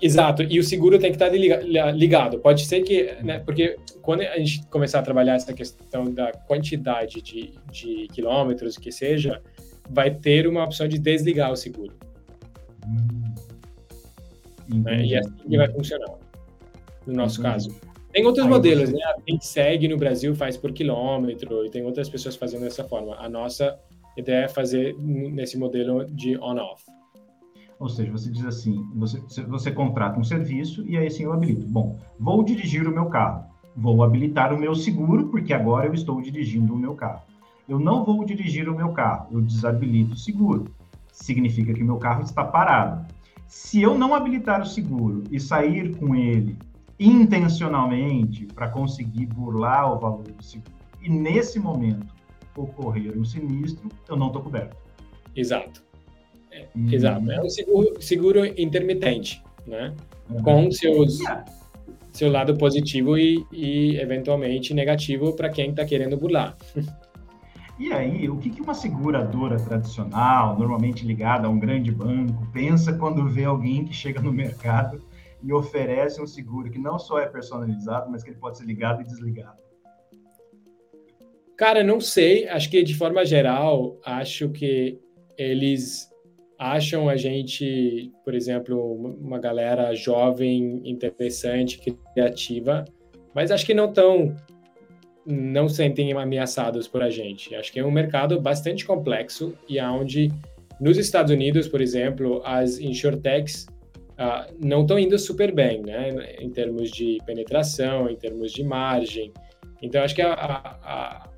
Exato, 0.00 0.42
e 0.42 0.58
o 0.58 0.62
seguro 0.62 0.98
tem 0.98 1.10
que 1.10 1.16
estar 1.16 1.30
tá 1.30 1.90
ligado. 1.90 2.38
Pode 2.38 2.66
ser 2.66 2.82
que, 2.82 3.14
né, 3.22 3.40
porque 3.40 3.76
quando 4.02 4.20
a 4.20 4.38
gente 4.38 4.64
começar 4.66 5.00
a 5.00 5.02
trabalhar 5.02 5.34
essa 5.34 5.52
questão 5.54 6.04
da 6.04 6.30
quantidade 6.32 7.22
de, 7.22 7.54
de 7.72 8.06
quilômetros 8.12 8.76
que 8.76 8.92
seja, 8.92 9.42
vai 9.88 10.14
ter 10.14 10.46
uma 10.46 10.62
opção 10.62 10.86
de 10.86 10.98
desligar 10.98 11.50
o 11.50 11.56
seguro. 11.56 11.94
Hum. 12.86 13.34
Né, 14.82 15.04
e 15.04 15.16
assim 15.16 15.34
que 15.48 15.56
vai 15.56 15.68
funcionar 15.72 16.20
no 17.06 17.14
nosso 17.14 17.40
caso. 17.40 17.74
Tem 18.12 18.24
outros 18.26 18.44
Aí 18.44 18.50
modelos, 18.50 18.90
você... 18.90 18.96
né? 18.96 19.04
A 19.04 19.30
gente 19.30 19.46
segue 19.46 19.88
no 19.88 19.96
Brasil 19.96 20.34
faz 20.34 20.56
por 20.56 20.72
quilômetro 20.72 21.64
e 21.64 21.70
tem 21.70 21.84
outras 21.84 22.08
pessoas 22.08 22.36
fazendo 22.36 22.62
dessa 22.62 22.84
forma. 22.84 23.16
A 23.16 23.28
nossa 23.28 23.78
ideia 24.16 24.44
é 24.44 24.48
fazer 24.48 24.96
nesse 24.98 25.56
modelo 25.56 26.04
de 26.06 26.36
on-off. 26.38 26.84
Ou 27.78 27.88
seja, 27.88 28.12
você 28.12 28.30
diz 28.30 28.44
assim, 28.44 28.84
você, 28.94 29.20
você 29.46 29.70
contrata 29.70 30.18
um 30.18 30.24
serviço 30.24 30.84
e 30.86 30.98
aí 30.98 31.10
sim 31.10 31.24
eu 31.24 31.32
habilito. 31.32 31.66
Bom, 31.66 31.98
vou 32.18 32.42
dirigir 32.42 32.86
o 32.86 32.92
meu 32.92 33.06
carro. 33.06 33.44
Vou 33.74 34.02
habilitar 34.02 34.52
o 34.52 34.58
meu 34.58 34.74
seguro, 34.74 35.28
porque 35.28 35.54
agora 35.54 35.86
eu 35.86 35.94
estou 35.94 36.20
dirigindo 36.20 36.74
o 36.74 36.76
meu 36.76 36.94
carro. 36.94 37.22
Eu 37.68 37.78
não 37.78 38.04
vou 38.04 38.24
dirigir 38.24 38.68
o 38.68 38.76
meu 38.76 38.90
carro, 38.90 39.28
eu 39.30 39.40
desabilito 39.40 40.14
o 40.14 40.18
seguro. 40.18 40.64
Significa 41.12 41.72
que 41.72 41.82
o 41.82 41.86
meu 41.86 41.96
carro 41.96 42.22
está 42.22 42.44
parado. 42.44 43.06
Se 43.46 43.80
eu 43.80 43.96
não 43.96 44.14
habilitar 44.14 44.60
o 44.60 44.66
seguro 44.66 45.22
e 45.30 45.40
sair 45.40 45.96
com 45.96 46.14
ele 46.14 46.56
intencionalmente 47.00 48.46
para 48.46 48.68
conseguir 48.68 49.26
burlar 49.26 49.94
o 49.94 49.98
valor 49.98 50.22
do 50.22 50.44
seguro 50.44 50.70
e 51.02 51.08
nesse 51.08 51.58
momento 51.58 52.14
ocorrer 52.54 53.16
um 53.18 53.24
sinistro, 53.24 53.88
eu 54.06 54.16
não 54.16 54.26
estou 54.26 54.42
coberto. 54.42 54.76
Exato. 55.34 55.82
É, 56.52 56.66
hum. 56.76 56.88
Exato. 56.92 57.30
É 57.30 57.40
um 57.40 57.48
seguro, 57.48 58.02
seguro 58.02 58.44
intermitente, 58.60 59.42
né? 59.66 59.94
Uhum. 60.28 60.42
Com 60.42 60.70
seus, 60.70 61.18
seu 62.12 62.30
lado 62.30 62.56
positivo 62.56 63.16
e, 63.16 63.46
e 63.50 63.96
eventualmente 63.96 64.74
negativo 64.74 65.32
para 65.32 65.48
quem 65.48 65.70
está 65.70 65.84
querendo 65.84 66.16
burlar. 66.18 66.56
E 67.78 67.90
aí, 67.94 68.28
o 68.28 68.36
que 68.36 68.60
uma 68.60 68.74
seguradora 68.74 69.56
tradicional, 69.56 70.58
normalmente 70.58 71.06
ligada 71.06 71.46
a 71.46 71.50
um 71.50 71.58
grande 71.58 71.90
banco, 71.90 72.46
pensa 72.52 72.92
quando 72.92 73.26
vê 73.26 73.44
alguém 73.44 73.86
que 73.86 73.94
chega 73.94 74.20
no 74.20 74.30
mercado 74.30 75.02
e 75.42 75.52
oferece 75.52 76.20
um 76.20 76.26
seguro 76.26 76.70
que 76.70 76.78
não 76.78 76.98
só 76.98 77.18
é 77.18 77.26
personalizado, 77.26 78.10
mas 78.10 78.22
que 78.22 78.30
ele 78.30 78.38
pode 78.38 78.58
ser 78.58 78.64
ligado 78.64 79.00
e 79.00 79.04
desligado? 79.04 79.58
Cara, 81.56 81.82
não 81.82 82.00
sei. 82.00 82.48
Acho 82.48 82.70
que 82.70 82.82
de 82.82 82.94
forma 82.94 83.24
geral, 83.24 83.98
acho 84.04 84.48
que 84.48 84.98
eles 85.36 86.08
acham 86.58 87.08
a 87.08 87.16
gente, 87.16 88.12
por 88.24 88.34
exemplo, 88.34 88.94
uma 88.94 89.38
galera 89.38 89.94
jovem, 89.94 90.82
interessante, 90.84 91.80
criativa, 92.14 92.84
mas 93.34 93.50
acho 93.50 93.64
que 93.64 93.72
não 93.72 93.92
tão 93.92 94.36
não 95.26 95.68
sentem 95.68 96.12
ameaçados 96.12 96.88
por 96.88 97.02
a 97.02 97.10
gente. 97.10 97.54
Acho 97.54 97.72
que 97.72 97.78
é 97.78 97.84
um 97.84 97.90
mercado 97.90 98.40
bastante 98.40 98.84
complexo 98.84 99.54
e 99.68 99.78
aonde 99.78 100.30
nos 100.80 100.96
Estados 100.96 101.30
Unidos, 101.30 101.68
por 101.68 101.80
exemplo, 101.80 102.42
as 102.44 102.78
insurtechs 102.78 103.66
uh, 104.20 104.54
não 104.62 104.82
estão 104.82 104.98
indo 104.98 105.18
super 105.18 105.52
bem, 105.52 105.80
né? 105.80 106.34
Em 106.38 106.50
termos 106.50 106.90
de 106.90 107.18
penetração, 107.24 108.08
em 108.08 108.16
termos 108.16 108.52
de 108.52 108.62
margem. 108.62 109.32
Então, 109.82 110.02
acho 110.02 110.14
que 110.14 110.22
a, 110.22 110.34
a, 110.34 111.28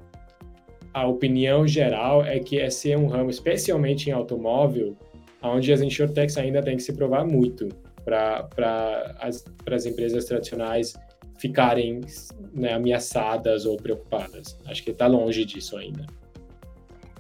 a 0.93 1.07
opinião 1.07 1.67
geral 1.67 2.25
é 2.25 2.41
que 2.41 2.57
esse 2.57 2.91
é 2.91 2.99
um 2.99 3.07
ramo, 3.07 3.31
especialmente 3.31 4.11
em 4.11 4.13
automóvel, 4.13 4.97
onde 5.41 5.73
as 5.73 5.81
insurtechs 5.81 6.37
ainda 6.37 6.61
têm 6.61 6.77
que 6.77 6.83
se 6.83 6.93
provar 6.93 7.25
muito 7.25 7.69
para 8.05 8.49
as, 9.21 9.45
as 9.71 9.87
empresas 9.87 10.25
tradicionais 10.25 10.95
ficarem 11.39 12.01
né, 12.53 12.75
ameaçadas 12.75 13.65
ou 13.65 13.77
preocupadas. 13.77 14.59
Acho 14.67 14.83
que 14.83 14.91
está 14.91 15.07
longe 15.07 15.45
disso 15.45 15.77
ainda. 15.77 16.07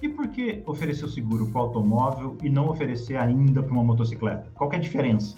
E 0.01 0.09
por 0.09 0.29
que 0.29 0.63
oferecer 0.67 1.05
o 1.05 1.09
seguro 1.09 1.47
para 1.47 1.61
o 1.61 1.65
automóvel 1.65 2.37
e 2.43 2.51
não 2.51 2.69
oferecer 2.69 3.17
ainda 3.17 3.63
para 3.63 3.73
uma 3.73 3.85
motocicleta? 3.85 4.45
Qual 4.55 4.73
é 4.73 4.77
a 4.77 4.79
diferença? 4.81 5.37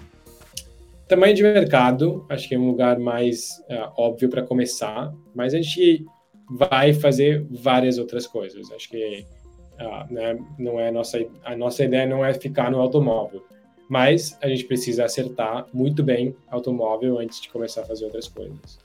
Tamanho 1.08 1.34
de 1.34 1.42
mercado, 1.42 2.24
acho 2.30 2.48
que 2.48 2.54
é 2.54 2.58
um 2.58 2.66
lugar 2.66 2.98
mais 2.98 3.62
uh, 3.68 3.92
óbvio 3.96 4.28
para 4.30 4.42
começar, 4.42 5.12
mas 5.34 5.52
a 5.52 5.60
gente 5.60 6.04
vai 6.50 6.94
fazer 6.94 7.46
várias 7.50 7.98
outras 7.98 8.26
coisas. 8.26 8.70
Acho 8.72 8.88
que 8.88 9.26
uh, 9.74 10.12
né, 10.12 10.38
não 10.58 10.80
é 10.80 10.90
nossa, 10.90 11.18
a 11.44 11.54
nossa 11.54 11.84
ideia 11.84 12.06
não 12.06 12.24
é 12.24 12.32
ficar 12.32 12.70
no 12.70 12.80
automóvel, 12.80 13.44
mas 13.88 14.38
a 14.42 14.48
gente 14.48 14.64
precisa 14.64 15.04
acertar 15.04 15.66
muito 15.74 16.02
bem 16.02 16.34
automóvel 16.48 17.18
antes 17.18 17.40
de 17.40 17.50
começar 17.50 17.82
a 17.82 17.84
fazer 17.84 18.06
outras 18.06 18.28
coisas. 18.28 18.78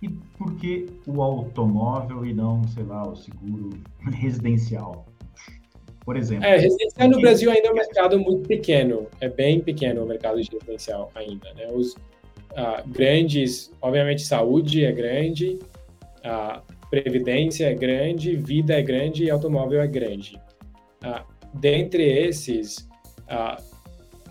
E 0.00 0.08
por 0.08 0.56
que 0.56 0.86
o 1.06 1.22
automóvel 1.22 2.24
e 2.24 2.32
não, 2.32 2.66
sei 2.68 2.82
lá, 2.84 3.06
o 3.06 3.14
seguro 3.14 3.70
residencial? 4.00 5.06
Por 6.04 6.16
exemplo. 6.16 6.44
É, 6.44 6.56
residencial 6.56 7.08
no 7.08 7.20
Brasil 7.20 7.50
ainda 7.50 7.68
é 7.68 7.70
um 7.70 7.74
mercado 7.74 8.18
muito 8.18 8.48
pequeno. 8.48 9.06
É 9.20 9.28
bem 9.28 9.60
pequeno 9.60 10.04
o 10.04 10.06
mercado 10.06 10.40
de 10.42 10.50
residencial 10.50 11.10
ainda. 11.14 11.52
Né? 11.54 11.68
Os 11.72 11.94
uh, 11.94 12.86
grandes, 12.86 13.72
obviamente, 13.80 14.22
saúde 14.22 14.84
é 14.84 14.92
grande, 14.92 15.58
uh, 16.24 16.60
previdência 16.90 17.66
é 17.66 17.74
grande, 17.74 18.36
vida 18.36 18.74
é 18.74 18.82
grande 18.82 19.24
e 19.24 19.30
automóvel 19.30 19.80
é 19.80 19.86
grande. 19.86 20.40
Uh, 21.04 21.22
dentre 21.54 22.02
esses, 22.02 22.88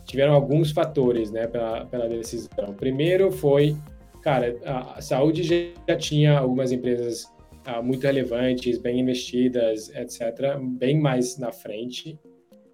tiveram 0.06 0.34
alguns 0.34 0.72
fatores 0.72 1.32
né, 1.32 1.48
pela, 1.48 1.86
pela 1.86 2.08
decisão. 2.08 2.74
Primeiro 2.78 3.32
foi 3.32 3.76
cara, 4.22 4.56
a 4.96 5.02
saúde 5.02 5.74
já 5.88 5.96
tinha 5.98 6.38
algumas 6.38 6.72
empresas 6.72 7.28
uh, 7.68 7.84
muito 7.84 8.04
relevantes, 8.04 8.78
bem 8.78 9.00
investidas, 9.00 9.90
etc., 9.96 10.58
bem 10.60 11.00
mais 11.00 11.38
na 11.38 11.52
frente. 11.52 12.20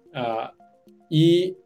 Uh, 0.08 0.52
e 1.10 1.56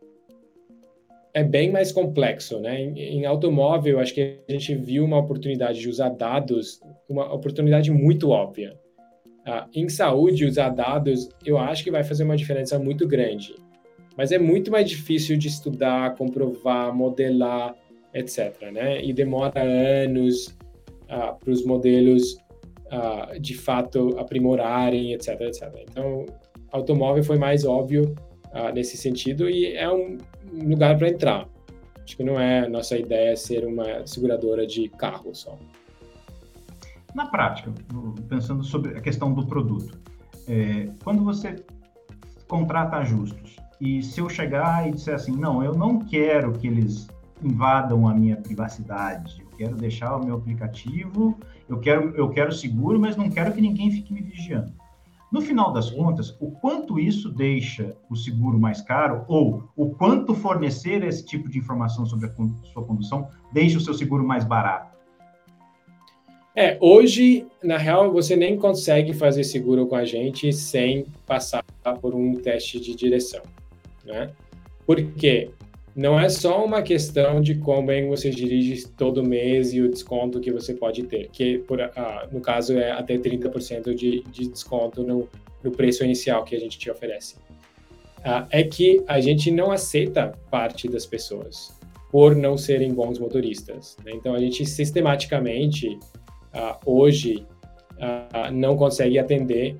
é 1.34 1.42
bem 1.42 1.70
mais 1.70 1.90
complexo, 1.92 2.60
né? 2.60 2.80
Em, 2.80 2.98
em, 2.98 3.26
automóvel, 3.26 3.98
acho 3.98 4.14
que 4.14 4.38
a 4.48 4.52
gente 4.52 4.74
viu 4.74 5.04
uma 5.04 5.18
oportunidade 5.18 5.80
de 5.80 5.88
usar 5.88 6.10
dados, 6.10 6.80
uma 7.08 7.32
oportunidade 7.32 7.90
muito 7.90 8.30
óbvia. 8.30 8.78
Uh, 9.46 9.68
em 9.74 9.88
saúde, 9.88 10.44
usar 10.44 10.68
dados, 10.68 11.28
eu 11.44 11.58
acho 11.58 11.82
que 11.82 11.90
vai 11.90 12.04
fazer 12.04 12.24
uma 12.24 12.36
diferença 12.36 12.78
muito 12.78 13.08
grande. 13.08 13.54
Mas 14.16 14.30
é 14.30 14.38
muito 14.38 14.70
mais 14.70 14.88
difícil 14.88 15.38
de 15.38 15.48
estudar, 15.48 16.14
comprovar, 16.16 16.94
modelar 16.94 17.74
etc. 18.14 18.70
Né? 18.72 19.02
E 19.02 19.12
demora 19.12 19.62
anos 19.62 20.48
uh, 21.04 21.34
para 21.38 21.50
os 21.50 21.64
modelos 21.64 22.36
uh, 22.92 23.40
de 23.40 23.54
fato 23.54 24.16
aprimorarem, 24.18 25.12
etc, 25.14 25.40
etc. 25.40 25.84
Então, 25.88 26.26
automóvel 26.70 27.24
foi 27.24 27.38
mais 27.38 27.64
óbvio 27.64 28.14
uh, 28.52 28.72
nesse 28.74 28.96
sentido 28.96 29.48
e 29.48 29.74
é 29.74 29.90
um 29.90 30.18
lugar 30.52 30.96
para 30.98 31.08
entrar. 31.08 31.48
Acho 32.04 32.16
que 32.16 32.24
não 32.24 32.38
é 32.38 32.68
nossa 32.68 32.96
ideia 32.96 33.36
ser 33.36 33.64
uma 33.64 34.06
seguradora 34.06 34.66
de 34.66 34.88
carro 34.88 35.34
só. 35.34 35.56
Na 37.14 37.26
prática, 37.26 37.72
pensando 38.28 38.64
sobre 38.64 38.96
a 38.96 39.00
questão 39.00 39.32
do 39.32 39.46
produto, 39.46 39.98
é, 40.48 40.88
quando 41.04 41.22
você 41.22 41.56
contrata 42.48 42.96
ajustos 42.96 43.56
e 43.80 44.02
se 44.02 44.20
eu 44.20 44.28
chegar 44.28 44.88
e 44.88 44.92
disser 44.92 45.14
assim, 45.14 45.32
não, 45.32 45.62
eu 45.62 45.74
não 45.74 45.98
quero 45.98 46.52
que 46.52 46.66
eles 46.66 47.08
invadam 47.42 48.08
a 48.08 48.14
minha 48.14 48.36
privacidade. 48.36 49.40
Eu 49.40 49.56
quero 49.56 49.76
deixar 49.76 50.16
o 50.16 50.24
meu 50.24 50.36
aplicativo, 50.36 51.38
eu 51.68 51.78
quero, 51.78 52.14
eu 52.16 52.28
quero 52.30 52.52
seguro, 52.52 52.98
mas 52.98 53.16
não 53.16 53.30
quero 53.30 53.52
que 53.52 53.60
ninguém 53.60 53.90
fique 53.90 54.12
me 54.12 54.22
vigiando. 54.22 54.72
No 55.32 55.40
final 55.40 55.72
das 55.72 55.90
contas, 55.90 56.36
o 56.40 56.50
quanto 56.50 56.98
isso 56.98 57.30
deixa 57.30 57.96
o 58.10 58.14
seguro 58.14 58.58
mais 58.58 58.82
caro 58.82 59.24
ou 59.26 59.64
o 59.74 59.88
quanto 59.90 60.34
fornecer 60.34 61.02
esse 61.02 61.24
tipo 61.24 61.48
de 61.48 61.58
informação 61.58 62.04
sobre 62.04 62.26
a 62.26 62.32
sua 62.72 62.84
condução 62.84 63.28
deixa 63.50 63.78
o 63.78 63.80
seu 63.80 63.94
seguro 63.94 64.22
mais 64.22 64.44
barato? 64.44 64.92
É, 66.54 66.76
hoje, 66.82 67.46
na 67.64 67.78
real, 67.78 68.12
você 68.12 68.36
nem 68.36 68.58
consegue 68.58 69.14
fazer 69.14 69.42
seguro 69.44 69.86
com 69.86 69.94
a 69.94 70.04
gente 70.04 70.52
sem 70.52 71.06
passar 71.24 71.64
por 72.02 72.14
um 72.14 72.34
teste 72.34 72.78
de 72.78 72.94
direção, 72.94 73.42
né? 74.04 74.32
Por 74.84 75.02
quê? 75.14 75.50
Não 75.94 76.18
é 76.18 76.28
só 76.28 76.64
uma 76.64 76.82
questão 76.82 77.40
de 77.40 77.54
como 77.54 77.88
bem 77.88 78.08
você 78.08 78.30
dirige 78.30 78.86
todo 78.88 79.22
mês 79.22 79.74
e 79.74 79.80
o 79.80 79.90
desconto 79.90 80.40
que 80.40 80.50
você 80.50 80.72
pode 80.72 81.02
ter, 81.02 81.28
que 81.28 81.58
por, 81.58 81.80
ah, 81.80 82.26
no 82.32 82.40
caso 82.40 82.78
é 82.78 82.90
até 82.90 83.18
30% 83.18 83.94
de, 83.94 84.22
de 84.22 84.48
desconto 84.48 85.02
no, 85.02 85.28
no, 85.62 85.70
preço 85.70 86.02
inicial 86.02 86.44
que 86.44 86.56
a 86.56 86.60
gente 86.60 86.78
te 86.78 86.90
oferece. 86.90 87.36
Ah, 88.24 88.46
é 88.50 88.62
que 88.62 89.02
a 89.06 89.20
gente 89.20 89.50
não 89.50 89.70
aceita 89.70 90.32
parte 90.50 90.88
das 90.88 91.04
pessoas 91.04 91.78
por 92.10 92.34
não 92.34 92.56
serem 92.56 92.94
bons 92.94 93.18
motoristas. 93.18 93.96
Né? 94.04 94.12
Então 94.14 94.34
a 94.34 94.40
gente 94.40 94.64
sistematicamente 94.64 95.98
ah, 96.54 96.78
hoje 96.86 97.46
ah, 98.00 98.50
não 98.50 98.76
consegue 98.76 99.18
atender 99.18 99.76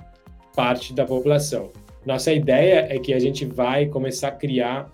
parte 0.55 0.93
da 0.93 1.07
população. 1.07 1.71
Nossa 2.05 2.33
ideia 2.33 2.87
é 2.91 2.99
que 2.99 3.15
a 3.15 3.19
gente 3.19 3.47
vai 3.47 3.87
começar 3.87 4.29
a 4.29 4.33
criar 4.33 4.93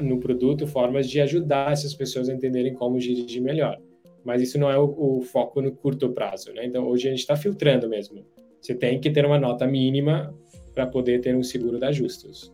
no 0.00 0.18
produto 0.18 0.66
formas 0.66 1.08
de 1.08 1.20
ajudar 1.20 1.72
essas 1.72 1.94
pessoas 1.94 2.28
a 2.28 2.34
entenderem 2.34 2.74
como 2.74 2.98
dirigir 2.98 3.42
melhor. 3.42 3.78
Mas 4.24 4.40
isso 4.40 4.58
não 4.58 4.70
é 4.70 4.78
o, 4.78 5.18
o 5.18 5.22
foco 5.22 5.60
no 5.60 5.72
curto 5.72 6.10
prazo, 6.10 6.52
né? 6.52 6.64
Então, 6.64 6.86
hoje 6.86 7.08
a 7.08 7.10
gente 7.10 7.20
está 7.20 7.36
filtrando 7.36 7.88
mesmo. 7.88 8.24
Você 8.60 8.74
tem 8.74 9.00
que 9.00 9.10
ter 9.10 9.26
uma 9.26 9.38
nota 9.38 9.66
mínima 9.66 10.32
para 10.72 10.86
poder 10.86 11.20
ter 11.20 11.34
um 11.34 11.42
seguro 11.42 11.78
da 11.78 11.90
Justus. 11.90 12.52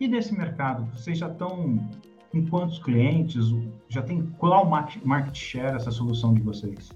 E 0.00 0.08
nesse 0.08 0.36
mercado, 0.36 0.90
vocês 0.96 1.18
já 1.18 1.28
estão 1.28 1.78
com 2.30 2.46
quantos 2.46 2.78
clientes? 2.78 3.44
Já 3.88 4.02
tem 4.02 4.22
qual 4.38 4.64
market 4.66 5.36
share 5.36 5.76
essa 5.76 5.90
solução 5.90 6.32
de 6.32 6.40
vocês? 6.40 6.90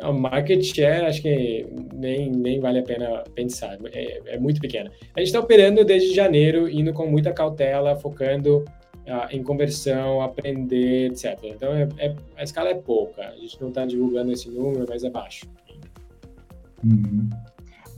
O 0.00 0.12
market 0.12 0.62
share, 0.62 1.06
acho 1.06 1.22
que 1.22 1.66
nem, 1.92 2.30
nem 2.30 2.60
vale 2.60 2.78
a 2.78 2.82
pena 2.82 3.24
pensar, 3.34 3.76
é, 3.92 4.34
é 4.34 4.38
muito 4.38 4.60
pequeno. 4.60 4.90
A 5.16 5.18
gente 5.18 5.28
está 5.28 5.40
operando 5.40 5.84
desde 5.84 6.14
janeiro, 6.14 6.68
indo 6.68 6.92
com 6.92 7.06
muita 7.06 7.32
cautela, 7.32 7.96
focando 7.96 8.58
uh, 8.58 9.26
em 9.30 9.42
conversão, 9.42 10.20
aprender, 10.20 11.10
etc. 11.10 11.36
Então, 11.42 11.72
é, 11.74 11.88
é, 11.98 12.14
a 12.36 12.44
escala 12.44 12.68
é 12.68 12.74
pouca, 12.74 13.22
a 13.22 13.36
gente 13.36 13.60
não 13.60 13.68
está 13.68 13.84
divulgando 13.84 14.30
esse 14.30 14.48
número, 14.48 14.86
mas 14.88 15.02
é 15.02 15.10
baixo. 15.10 15.46
Uhum. 16.84 17.28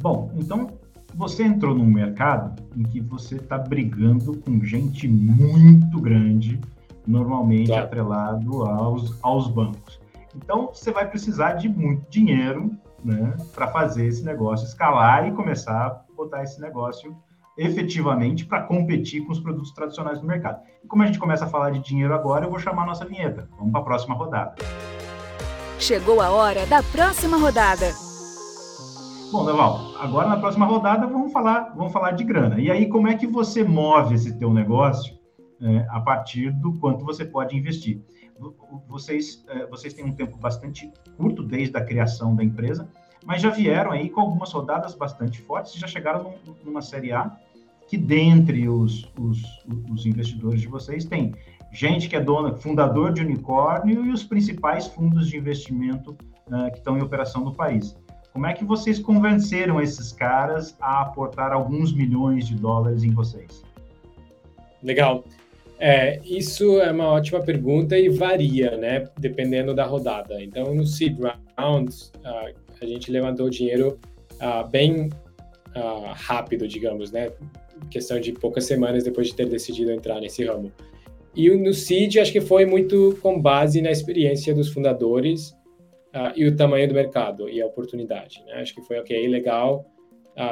Bom, 0.00 0.30
então 0.36 0.70
você 1.14 1.42
entrou 1.42 1.74
num 1.74 1.84
mercado 1.84 2.62
em 2.76 2.82
que 2.82 3.00
você 3.00 3.36
está 3.36 3.58
brigando 3.58 4.38
com 4.38 4.64
gente 4.64 5.06
muito 5.06 6.00
grande, 6.00 6.58
normalmente 7.06 7.66
claro. 7.66 7.84
atrelado 7.84 8.62
aos, 8.62 9.18
aos 9.22 9.48
bancos. 9.48 9.99
Então, 10.34 10.70
você 10.72 10.92
vai 10.92 11.08
precisar 11.08 11.54
de 11.54 11.68
muito 11.68 12.08
dinheiro 12.08 12.70
né, 13.04 13.36
para 13.54 13.68
fazer 13.68 14.06
esse 14.06 14.24
negócio 14.24 14.66
escalar 14.66 15.26
e 15.26 15.32
começar 15.32 15.86
a 15.86 16.14
botar 16.14 16.42
esse 16.42 16.60
negócio 16.60 17.16
efetivamente 17.56 18.46
para 18.46 18.62
competir 18.62 19.24
com 19.24 19.32
os 19.32 19.40
produtos 19.40 19.72
tradicionais 19.72 20.20
do 20.20 20.26
mercado. 20.26 20.60
E 20.82 20.86
como 20.86 21.02
a 21.02 21.06
gente 21.06 21.18
começa 21.18 21.44
a 21.44 21.48
falar 21.48 21.70
de 21.70 21.80
dinheiro 21.80 22.14
agora, 22.14 22.46
eu 22.46 22.50
vou 22.50 22.58
chamar 22.58 22.84
a 22.84 22.86
nossa 22.86 23.04
vinheta. 23.04 23.48
Vamos 23.58 23.72
para 23.72 23.80
a 23.80 23.84
próxima 23.84 24.14
rodada. 24.14 24.54
Chegou 25.78 26.20
a 26.20 26.30
hora 26.30 26.64
da 26.66 26.82
próxima 26.82 27.36
rodada. 27.36 27.86
Bom, 29.32 29.46
Deval, 29.46 29.94
agora 29.98 30.28
na 30.28 30.36
próxima 30.36 30.66
rodada 30.66 31.06
vamos 31.06 31.32
falar, 31.32 31.72
vamos 31.76 31.92
falar 31.92 32.12
de 32.12 32.24
grana. 32.24 32.60
E 32.60 32.70
aí, 32.70 32.88
como 32.88 33.08
é 33.08 33.14
que 33.14 33.26
você 33.26 33.62
move 33.62 34.14
esse 34.14 34.38
teu 34.38 34.52
negócio 34.52 35.14
é, 35.60 35.86
a 35.90 36.00
partir 36.00 36.50
do 36.50 36.78
quanto 36.78 37.04
você 37.04 37.24
pode 37.24 37.56
investir? 37.56 38.02
Vocês, 38.88 39.44
é, 39.48 39.66
vocês 39.66 39.92
têm 39.94 40.04
um 40.04 40.12
tempo 40.12 40.36
bastante 40.36 40.90
curto 41.16 41.42
desde 41.42 41.76
a 41.76 41.84
criação 41.84 42.34
da 42.34 42.42
empresa, 42.42 42.88
mas 43.24 43.42
já 43.42 43.50
vieram 43.50 43.92
aí 43.92 44.08
com 44.08 44.20
algumas 44.20 44.52
rodadas 44.52 44.94
bastante 44.94 45.40
fortes 45.42 45.74
já 45.74 45.86
chegaram 45.86 46.34
numa 46.64 46.80
Série 46.80 47.12
A 47.12 47.36
que 47.86 47.98
dentre 47.98 48.68
os, 48.68 49.10
os, 49.18 49.42
os 49.90 50.06
investidores 50.06 50.60
de 50.60 50.68
vocês 50.68 51.04
tem 51.04 51.34
gente 51.72 52.08
que 52.08 52.16
é 52.16 52.20
dona, 52.20 52.54
fundador 52.54 53.12
de 53.12 53.20
unicórnio 53.20 54.06
e 54.06 54.10
os 54.10 54.22
principais 54.22 54.86
fundos 54.86 55.28
de 55.28 55.36
investimento 55.36 56.16
uh, 56.46 56.70
que 56.70 56.78
estão 56.78 56.96
em 56.96 57.02
operação 57.02 57.44
no 57.44 57.52
país. 57.52 57.96
Como 58.32 58.46
é 58.46 58.52
que 58.52 58.64
vocês 58.64 59.00
convenceram 59.00 59.80
esses 59.80 60.12
caras 60.12 60.76
a 60.80 61.00
aportar 61.02 61.52
alguns 61.52 61.92
milhões 61.92 62.46
de 62.46 62.54
dólares 62.54 63.02
em 63.02 63.10
vocês? 63.10 63.64
Legal. 64.82 65.24
É, 65.82 66.20
isso 66.26 66.78
é 66.78 66.92
uma 66.92 67.06
ótima 67.06 67.40
pergunta 67.40 67.98
e 67.98 68.10
varia, 68.10 68.76
né? 68.76 69.08
Dependendo 69.18 69.74
da 69.74 69.86
rodada. 69.86 70.42
Então, 70.42 70.74
no 70.74 70.84
seed 70.84 71.18
round, 71.56 71.90
uh, 72.18 72.54
a 72.82 72.84
gente 72.84 73.10
levantou 73.10 73.48
dinheiro 73.48 73.98
uh, 74.34 74.68
bem 74.68 75.06
uh, 75.74 76.12
rápido, 76.12 76.68
digamos, 76.68 77.10
né? 77.10 77.32
questão 77.90 78.20
de 78.20 78.30
poucas 78.32 78.64
semanas 78.66 79.04
depois 79.04 79.28
de 79.28 79.34
ter 79.34 79.48
decidido 79.48 79.90
entrar 79.90 80.20
nesse 80.20 80.44
ramo. 80.44 80.70
E 81.34 81.48
no 81.48 81.72
CID, 81.72 82.20
acho 82.20 82.30
que 82.30 82.42
foi 82.42 82.66
muito 82.66 83.18
com 83.22 83.40
base 83.40 83.80
na 83.80 83.90
experiência 83.90 84.54
dos 84.54 84.68
fundadores 84.68 85.56
e 86.34 86.44
o 86.44 86.54
tamanho 86.54 86.88
do 86.88 86.94
mercado 86.94 87.48
e 87.48 87.62
a 87.62 87.66
oportunidade. 87.66 88.42
Né? 88.44 88.54
Acho 88.54 88.74
que 88.74 88.82
foi, 88.82 88.98
ok, 88.98 89.28
legal. 89.28 89.86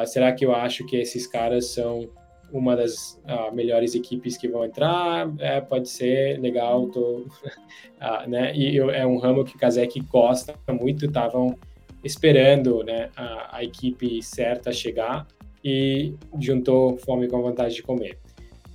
Será 0.06 0.32
que 0.32 0.46
eu 0.46 0.54
acho 0.54 0.86
que 0.86 0.96
esses 0.96 1.26
caras 1.26 1.66
são 1.66 2.08
uma 2.52 2.76
das 2.76 3.20
uh, 3.24 3.54
melhores 3.54 3.94
equipes 3.94 4.36
que 4.36 4.48
vão 4.48 4.64
entrar? 4.64 5.30
É, 5.38 5.60
pode 5.60 5.88
ser, 5.88 6.40
legal. 6.40 6.86
Tô, 6.88 7.26
né? 8.26 8.54
E 8.56 8.76
eu, 8.76 8.90
é 8.90 9.06
um 9.06 9.18
ramo 9.18 9.44
que 9.44 9.56
o 9.56 9.58
Kazek 9.58 10.00
gosta 10.00 10.54
muito. 10.68 11.06
Estavam 11.06 11.56
esperando 12.02 12.82
né, 12.84 13.10
a, 13.16 13.58
a 13.58 13.64
equipe 13.64 14.22
certa 14.22 14.72
chegar 14.72 15.26
e 15.64 16.14
juntou 16.38 16.96
fome 16.98 17.28
com 17.28 17.42
vontade 17.42 17.74
de 17.74 17.82
comer. 17.82 18.18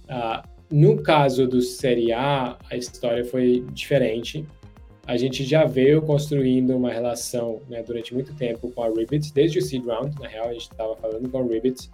Uh, 0.06 0.48
no 0.72 1.02
caso 1.02 1.48
do 1.48 1.62
Série 1.62 2.12
A, 2.12 2.58
a 2.70 2.76
história 2.76 3.24
foi 3.24 3.64
diferente. 3.72 4.46
A 5.06 5.18
gente 5.18 5.44
já 5.44 5.66
veio 5.66 6.02
construindo 6.02 6.76
uma 6.76 6.92
relação 6.92 7.62
né, 7.70 7.84
durante 7.84 8.14
muito 8.14 8.34
tempo 8.36 8.72
com 8.72 8.82
a 8.82 8.88
Ribbit, 8.88 9.34
desde 9.34 9.60
o 9.60 9.62
Seed 9.62 9.86
Round, 9.86 10.20
na 10.20 10.28
real, 10.28 10.48
a 10.48 10.54
gente 10.54 10.64
estava 10.64 10.96
falando 10.96 11.30
com 11.30 11.40
a 11.40 11.44
Ribbit, 11.44 11.90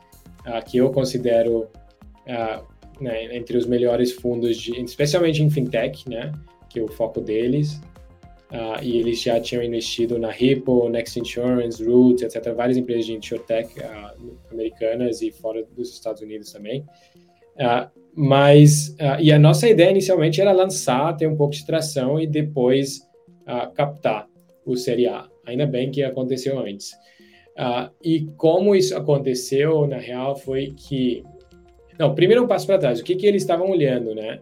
uh, 0.49 0.65
que 0.65 0.77
eu 0.77 0.91
considero 0.91 1.69
uh, 2.27 2.65
né, 2.99 3.35
entre 3.35 3.57
os 3.57 3.65
melhores 3.65 4.12
fundos, 4.12 4.57
de, 4.57 4.79
especialmente 4.81 5.43
em 5.43 5.49
fintech, 5.49 6.09
né, 6.09 6.31
que 6.69 6.79
é 6.79 6.83
o 6.83 6.88
foco 6.88 7.21
deles. 7.21 7.79
Uh, 8.51 8.81
e 8.81 8.97
eles 8.97 9.21
já 9.21 9.39
tinham 9.39 9.62
investido 9.62 10.17
na 10.17 10.35
Hippo, 10.35 10.89
Next 10.89 11.19
Insurance, 11.19 11.83
Root, 11.83 12.25
etc., 12.25 12.51
várias 12.55 12.77
empresas 12.77 13.05
de 13.05 13.13
insurtech 13.13 13.71
americanas 14.51 15.21
e 15.21 15.31
fora 15.31 15.63
dos 15.75 15.93
Estados 15.93 16.23
Unidos 16.23 16.51
também. 16.51 16.83
Mas, 18.15 18.95
e 19.19 19.31
a 19.31 19.38
nossa 19.38 19.69
ideia 19.69 19.91
inicialmente 19.91 20.41
era 20.41 20.51
lançar, 20.51 21.15
ter 21.15 21.27
um 21.27 21.35
pouco 21.35 21.53
de 21.53 21.63
tração 21.63 22.19
e 22.19 22.25
depois 22.25 23.01
captar 23.75 24.27
o 24.65 24.75
Série 24.75 25.05
A. 25.05 25.27
Ainda 25.45 25.67
bem 25.67 25.91
que 25.91 26.01
aconteceu 26.01 26.57
antes. 26.57 26.95
E 28.04 28.28
como 28.38 28.76
isso 28.76 28.95
aconteceu, 28.95 29.88
na 29.88 29.98
real, 29.98 30.36
foi 30.36 30.74
que. 30.76 31.24
Não, 31.98 32.15
primeiro 32.15 32.43
um 32.43 32.48
passo 32.48 32.65
para 32.65 32.78
trás. 32.78 33.00
O 33.00 33.04
que, 33.04 33.15
que 33.15 33.26
eles 33.26 33.41
estavam 33.41 33.69
olhando, 33.69 34.15
né? 34.15 34.39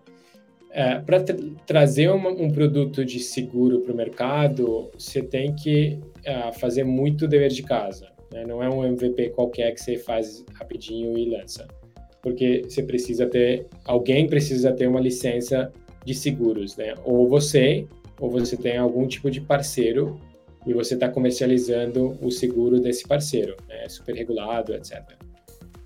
É, 0.71 0.99
para 0.99 1.23
tra 1.23 1.35
trazer 1.65 2.09
uma, 2.09 2.29
um 2.29 2.51
produto 2.51 3.03
de 3.03 3.19
seguro 3.19 3.79
para 3.79 3.93
o 3.93 3.95
mercado, 3.95 4.91
você 4.97 5.23
tem 5.23 5.55
que 5.55 5.97
uh, 6.19 6.53
fazer 6.59 6.83
muito 6.83 7.27
dever 7.27 7.49
de 7.49 7.63
casa. 7.63 8.09
Né? 8.31 8.45
Não 8.45 8.61
é 8.61 8.69
um 8.69 8.85
MVP 8.85 9.29
qualquer 9.29 9.71
que 9.73 9.81
você 9.81 9.97
faz 9.97 10.45
rapidinho 10.53 11.17
e 11.17 11.29
lança 11.29 11.67
porque 12.27 12.63
você 12.67 12.83
precisa 12.83 13.25
ter, 13.25 13.67
alguém 13.85 14.27
precisa 14.27 14.73
ter 14.73 14.85
uma 14.85 14.99
licença 14.99 15.71
de 16.03 16.13
seguros, 16.13 16.75
né? 16.75 16.93
Ou 17.05 17.27
você, 17.27 17.87
ou 18.19 18.29
você 18.29 18.57
tem 18.57 18.77
algum 18.77 19.07
tipo 19.07 19.31
de 19.31 19.39
parceiro 19.39 20.19
e 20.65 20.73
você 20.73 20.95
está 20.95 21.07
comercializando 21.07 22.17
o 22.21 22.31
seguro 22.31 22.79
desse 22.79 23.07
parceiro, 23.07 23.55
né? 23.67 23.87
Super 23.87 24.15
regulado, 24.15 24.73
etc. 24.73 25.01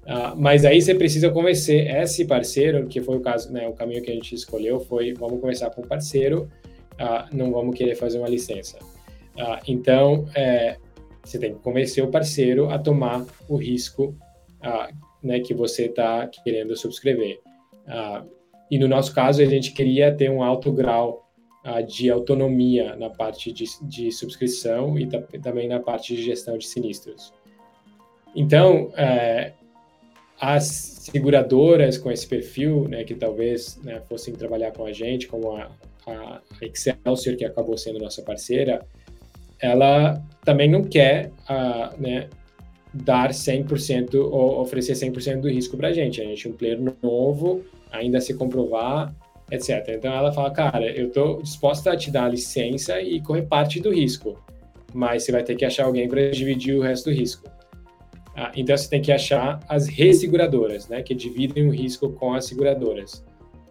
Uh, 0.04 0.36
mas 0.36 0.66
aí 0.66 0.82
você 0.82 0.96
precisa 0.96 1.30
convencer 1.30 1.88
esse 1.96 2.26
parceiro, 2.26 2.88
que 2.88 3.00
foi 3.02 3.18
o 3.18 3.20
caso, 3.20 3.52
né? 3.54 3.68
O 3.68 3.74
caminho 3.74 4.02
que 4.02 4.10
a 4.10 4.14
gente 4.14 4.34
escolheu 4.34 4.80
foi, 4.80 5.14
vamos 5.14 5.40
começar 5.40 5.70
com 5.70 5.82
o 5.82 5.88
parceiro, 5.88 6.50
uh, 6.94 7.36
não 7.36 7.52
vamos 7.52 7.76
querer 7.76 7.96
fazer 7.96 8.18
uma 8.18 8.28
licença. 8.28 8.78
Uh, 9.36 9.62
então, 9.68 10.28
é, 10.34 10.78
você 11.24 11.38
tem 11.38 11.54
que 11.54 11.60
convencer 11.60 12.04
o 12.04 12.08
parceiro 12.08 12.70
a 12.70 12.80
tomar 12.80 13.26
o 13.48 13.56
risco 13.56 14.16
né, 15.24 15.40
que 15.40 15.54
você 15.54 15.86
está 15.86 16.28
querendo 16.44 16.76
subscrever. 16.76 17.40
E 18.70 18.78
no 18.80 18.88
nosso 18.88 19.14
caso, 19.14 19.42
a 19.42 19.46
gente 19.46 19.72
queria 19.72 20.12
ter 20.16 20.30
um 20.30 20.44
alto 20.44 20.72
grau 20.72 21.31
uh, 21.66 21.86
de 21.86 22.10
autonomia 22.10 22.96
na 22.96 23.10
parte 23.10 23.52
de, 23.52 23.66
de 23.82 24.12
subscrição 24.12 24.98
e 24.98 25.08
também 25.40 25.68
na 25.68 25.80
parte 25.80 26.16
de 26.16 26.24
gestão 26.24 26.58
de 26.58 26.68
sinistros. 26.68 27.34
Então, 28.36 28.86
uh, 28.88 29.62
as 30.40 30.66
seguradoras 30.66 31.98
com 31.98 32.12
esse 32.12 32.28
perfil, 32.28 32.88
né, 32.88 33.04
que 33.04 33.14
talvez 33.14 33.80
né, 33.84 34.02
fossem 34.10 34.34
trabalhar 34.34 34.72
com 34.72 34.86
a 34.86 34.92
gente, 34.92 35.28
como 35.28 35.56
a, 35.56 35.70
a 36.08 36.42
Excelsior, 36.62 37.36
que 37.36 37.46
acabou 37.46 37.78
sendo 37.78 38.00
nossa 38.00 38.24
parceira, 38.24 38.84
ela 39.60 40.20
também 40.44 40.68
não 40.68 40.84
quer 40.84 41.32
uh, 41.48 42.02
né, 42.02 42.28
dar 42.92 43.30
100% 43.30 44.16
ou 44.16 44.60
oferecer 44.60 44.94
100% 44.94 45.42
do 45.42 45.50
risco 45.50 45.78
para 45.78 45.90
a 45.90 45.94
gente. 45.94 46.20
A 46.20 46.26
gente 46.26 46.48
é 46.48 46.50
um 46.50 46.54
player 46.54 46.80
novo, 47.04 47.64
ainda 47.92 48.18
a 48.18 48.22
se 48.22 48.34
comprovar, 48.34 49.14
etc. 49.52 49.86
Então 49.90 50.14
ela 50.14 50.32
fala, 50.32 50.50
cara, 50.52 50.90
eu 50.90 51.08
estou 51.08 51.42
disposta 51.42 51.92
a 51.92 51.98
te 51.98 52.10
dar 52.10 52.26
a 52.26 52.30
licença 52.30 53.02
e 53.02 53.22
correr 53.22 53.44
parte 53.44 53.80
do 53.80 53.94
risco, 53.94 54.42
mas 54.94 55.24
você 55.24 55.32
vai 55.32 55.44
ter 55.44 55.56
que 55.56 55.66
achar 55.66 55.86
alguém 55.86 56.08
para 56.08 56.32
dividir 56.32 56.76
o 56.76 56.82
resto 56.82 57.10
do 57.10 57.16
risco. 57.16 57.50
Ah, 58.36 58.52
então 58.56 58.76
você 58.76 58.90
tem 58.90 59.02
que 59.02 59.12
achar 59.12 59.60
as 59.68 59.88
resseguradoras, 59.88 60.88
né, 60.88 61.04
que 61.04 61.14
dividem 61.14 61.68
o 61.68 61.72
risco 61.72 62.10
com 62.14 62.34
as 62.34 62.46
seguradoras. 62.46 63.24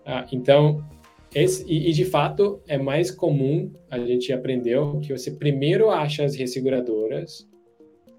Ah, 0.04 0.26
então 0.30 0.84
esse, 1.34 1.64
e, 1.66 1.88
e, 1.88 1.92
de 1.92 2.04
fato 2.04 2.60
é 2.68 2.76
mais 2.76 3.10
comum, 3.10 3.72
a 3.88 3.98
gente 4.00 4.32
aprendeu 4.32 4.98
que 5.00 5.16
você 5.16 5.30
primeiro 5.30 5.88
acha 5.88 6.24
as 6.24 6.34
resseguradoras 6.34 7.48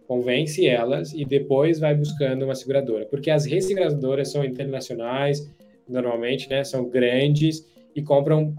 convence 0.08 0.66
elas 0.66 1.14
e 1.14 1.24
depois 1.24 1.80
vai 1.80 1.96
buscando 1.96 2.44
uma 2.44 2.56
seguradora, 2.56 3.06
porque 3.06 3.30
as 3.30 3.46
resseguradoras 3.46 4.30
são 4.30 4.44
internacionais, 4.44 5.50
normalmente, 5.92 6.50
né, 6.50 6.64
são 6.64 6.90
grandes 6.90 7.66
e 7.96 8.02
compram 8.02 8.56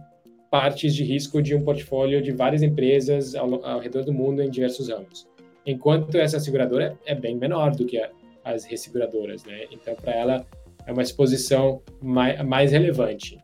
partes 0.51 0.95
de 0.95 1.03
risco 1.03 1.41
de 1.41 1.55
um 1.55 1.63
portfólio 1.63 2.21
de 2.21 2.31
várias 2.31 2.63
empresas 2.63 3.35
ao, 3.35 3.65
ao 3.65 3.81
redor 3.81 4.05
do 4.05 4.13
mundo 4.13 4.43
em 4.43 4.51
diversos 4.51 4.89
ramos. 4.89 5.27
Enquanto 5.65 6.17
essa 6.17 6.39
seguradora 6.39 6.99
é 7.07 7.15
bem 7.15 7.37
menor 7.37 7.75
do 7.75 7.87
que 7.87 7.99
a, 7.99 8.11
as 8.45 8.65
resseguradoras, 8.65 9.45
né? 9.45 9.65
Então, 9.71 9.95
para 9.95 10.13
ela 10.15 10.47
é 10.87 10.93
uma 10.93 11.03
exposição 11.03 11.81
mais, 12.03 12.45
mais 12.45 12.73
relevante. 12.73 13.39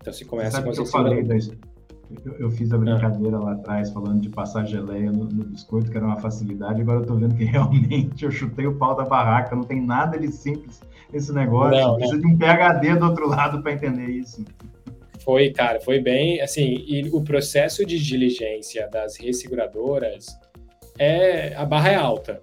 Então, 0.00 0.12
se 0.12 0.24
começa 0.24 0.52
Sabe 0.52 0.68
com 0.68 0.72
que 0.72 0.80
eu 0.80 0.86
falei 0.86 1.24
eu, 2.24 2.32
eu, 2.38 2.50
fiz 2.50 2.70
a 2.72 2.78
brincadeira 2.78 3.38
lá 3.38 3.52
atrás, 3.52 3.90
falando 3.90 4.20
de 4.20 4.28
passar 4.28 4.66
geleia 4.66 5.10
no, 5.10 5.24
no, 5.24 5.44
biscoito, 5.44 5.90
que 5.90 5.96
era 5.96 6.04
uma 6.04 6.18
facilidade. 6.18 6.82
Agora 6.82 7.00
eu 7.00 7.06
tô 7.06 7.14
vendo 7.14 7.34
que 7.34 7.44
realmente 7.46 8.24
eu 8.24 8.30
chutei 8.30 8.66
o 8.66 8.76
pau 8.76 8.94
da 8.94 9.04
barraca. 9.04 9.56
Não 9.56 9.64
tem 9.64 9.80
nada 9.80 10.18
de 10.18 10.30
simples 10.30 10.80
esse 11.12 11.32
negócio. 11.32 11.80
Não, 11.80 11.96
Precisa 11.96 12.20
de 12.20 12.26
um 12.26 12.36
PHD 12.36 12.96
do 12.96 13.06
outro 13.06 13.28
lado 13.28 13.62
para 13.62 13.72
entender 13.72 14.06
isso. 14.06 14.44
Foi, 15.24 15.50
cara, 15.50 15.80
foi 15.80 16.00
bem 16.00 16.40
assim. 16.40 16.84
E 16.86 17.08
o 17.12 17.22
processo 17.22 17.86
de 17.86 17.98
diligência 17.98 18.88
das 18.88 19.16
resseguradoras 19.16 20.26
é 20.98 21.54
a 21.54 21.64
barra 21.64 21.90
é 21.90 21.94
alta, 21.94 22.40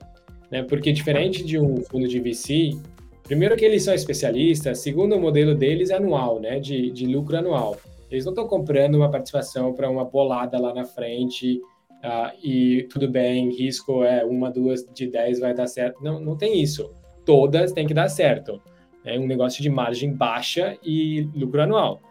né? 0.49 0.63
Porque 0.63 0.91
diferente 0.91 1.43
de 1.43 1.59
um 1.59 1.77
fundo 1.83 2.07
de 2.07 2.19
VC, 2.19 2.77
primeiro 3.23 3.55
que 3.55 3.65
eles 3.65 3.83
são 3.83 3.93
especialistas, 3.93 4.79
segundo 4.79 5.15
o 5.15 5.19
modelo 5.19 5.53
deles 5.55 5.89
é 5.89 5.95
anual, 5.95 6.39
né? 6.39 6.59
De, 6.59 6.89
de 6.91 7.05
lucro 7.05 7.37
anual. 7.37 7.77
Eles 8.09 8.25
não 8.25 8.31
estão 8.31 8.47
comprando 8.47 8.95
uma 8.95 9.11
participação 9.11 9.73
para 9.73 9.89
uma 9.89 10.03
bolada 10.03 10.59
lá 10.59 10.73
na 10.73 10.85
frente 10.85 11.61
uh, 12.03 12.35
e 12.43 12.87
tudo 12.89 13.07
bem, 13.07 13.51
risco 13.51 14.03
é 14.03 14.25
uma, 14.25 14.49
duas 14.49 14.83
de 14.93 15.07
dez 15.07 15.39
vai 15.39 15.53
dar 15.53 15.67
certo. 15.67 16.03
Não, 16.03 16.19
não 16.19 16.35
tem 16.35 16.61
isso. 16.61 16.91
Todas 17.29 17.71
têm 17.71 17.85
que 17.85 17.93
dar 17.93 18.09
certo. 18.09 18.59
É 19.05 19.19
um 19.19 19.27
negócio 19.27 19.61
de 19.61 19.69
margem 19.69 20.11
baixa 20.11 20.75
e 20.83 21.29
lucro 21.35 21.61
anual. 21.61 22.01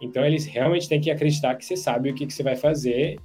Então, 0.00 0.24
eles 0.24 0.46
realmente 0.46 0.88
têm 0.88 1.00
que 1.00 1.10
acreditar 1.10 1.56
que 1.56 1.64
você 1.64 1.76
sabe 1.76 2.10
o 2.10 2.14
que, 2.14 2.24
que 2.24 2.32
você 2.32 2.44
vai 2.44 2.54
fazer. 2.54 3.16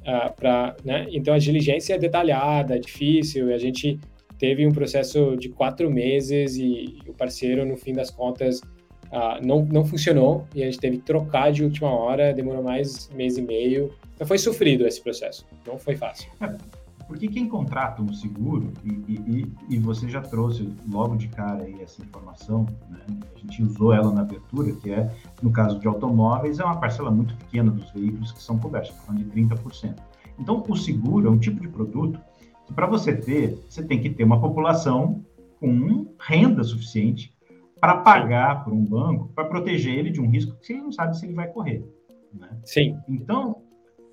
Uh, 0.00 0.34
para, 0.34 0.74
né? 0.82 1.06
Então, 1.10 1.34
a 1.34 1.38
diligência 1.38 1.92
é 1.92 1.98
detalhada, 1.98 2.76
é 2.76 2.78
difícil. 2.78 3.52
A 3.52 3.58
gente 3.58 4.00
teve 4.38 4.66
um 4.66 4.72
processo 4.72 5.36
de 5.36 5.50
quatro 5.50 5.90
meses 5.90 6.56
e 6.56 6.96
o 7.06 7.12
parceiro, 7.12 7.66
no 7.66 7.76
fim 7.76 7.92
das 7.92 8.10
contas, 8.10 8.62
Uh, 9.12 9.46
não, 9.46 9.64
não 9.64 9.84
funcionou 9.84 10.44
e 10.56 10.62
a 10.62 10.64
gente 10.64 10.80
teve 10.80 10.96
que 10.96 11.04
trocar 11.04 11.52
de 11.52 11.62
última 11.62 11.88
hora, 11.88 12.32
demorou 12.32 12.64
mais 12.64 13.08
mês 13.10 13.38
e 13.38 13.42
meio. 13.42 13.94
Então 14.12 14.26
foi 14.26 14.38
sofrido 14.38 14.84
esse 14.88 15.00
processo, 15.00 15.46
não 15.64 15.78
foi 15.78 15.94
fácil. 15.94 16.28
Porque 17.06 17.28
quem 17.28 17.48
contrata 17.48 18.02
um 18.02 18.12
seguro, 18.12 18.72
e, 18.84 19.14
e, 19.14 19.52
e, 19.68 19.78
você 19.78 20.08
já 20.08 20.20
trouxe 20.20 20.68
logo 20.90 21.16
de 21.16 21.28
cara 21.28 21.64
aí 21.64 21.80
essa 21.82 22.02
informação, 22.02 22.66
né? 22.88 23.00
a 23.34 23.38
gente 23.38 23.62
usou 23.62 23.92
ela 23.92 24.10
na 24.12 24.22
abertura, 24.22 24.72
que 24.72 24.90
é, 24.90 25.14
no 25.42 25.50
caso 25.52 25.78
de 25.78 25.86
automóveis, 25.86 26.58
é 26.58 26.64
uma 26.64 26.76
parcela 26.76 27.10
muito 27.10 27.36
pequena 27.36 27.70
dos 27.70 27.90
veículos 27.90 28.32
que 28.32 28.42
são 28.42 28.58
cobertos, 28.58 28.90
falando 29.04 29.24
de 29.24 29.30
30%. 29.30 29.96
Então, 30.38 30.62
o 30.66 30.76
seguro 30.76 31.28
é 31.28 31.30
um 31.30 31.38
tipo 31.38 31.60
de 31.60 31.68
produto 31.68 32.20
que, 32.66 32.72
para 32.72 32.86
você 32.86 33.14
ter, 33.14 33.58
você 33.68 33.82
tem 33.82 34.00
que 34.00 34.10
ter 34.10 34.24
uma 34.24 34.40
população 34.40 35.24
com 35.60 36.06
renda 36.18 36.64
suficiente 36.64 37.34
para 37.80 37.98
pagar 37.98 38.64
por 38.64 38.72
um 38.72 38.84
banco 38.84 39.28
para 39.34 39.44
proteger 39.44 39.98
ele 39.98 40.10
de 40.10 40.20
um 40.20 40.28
risco 40.28 40.56
que 40.60 40.72
ele 40.72 40.82
não 40.82 40.92
sabe 40.92 41.18
se 41.18 41.26
ele 41.26 41.34
vai 41.34 41.48
correr. 41.48 41.84
Né? 42.32 42.48
Sim. 42.64 42.98
Então, 43.08 43.62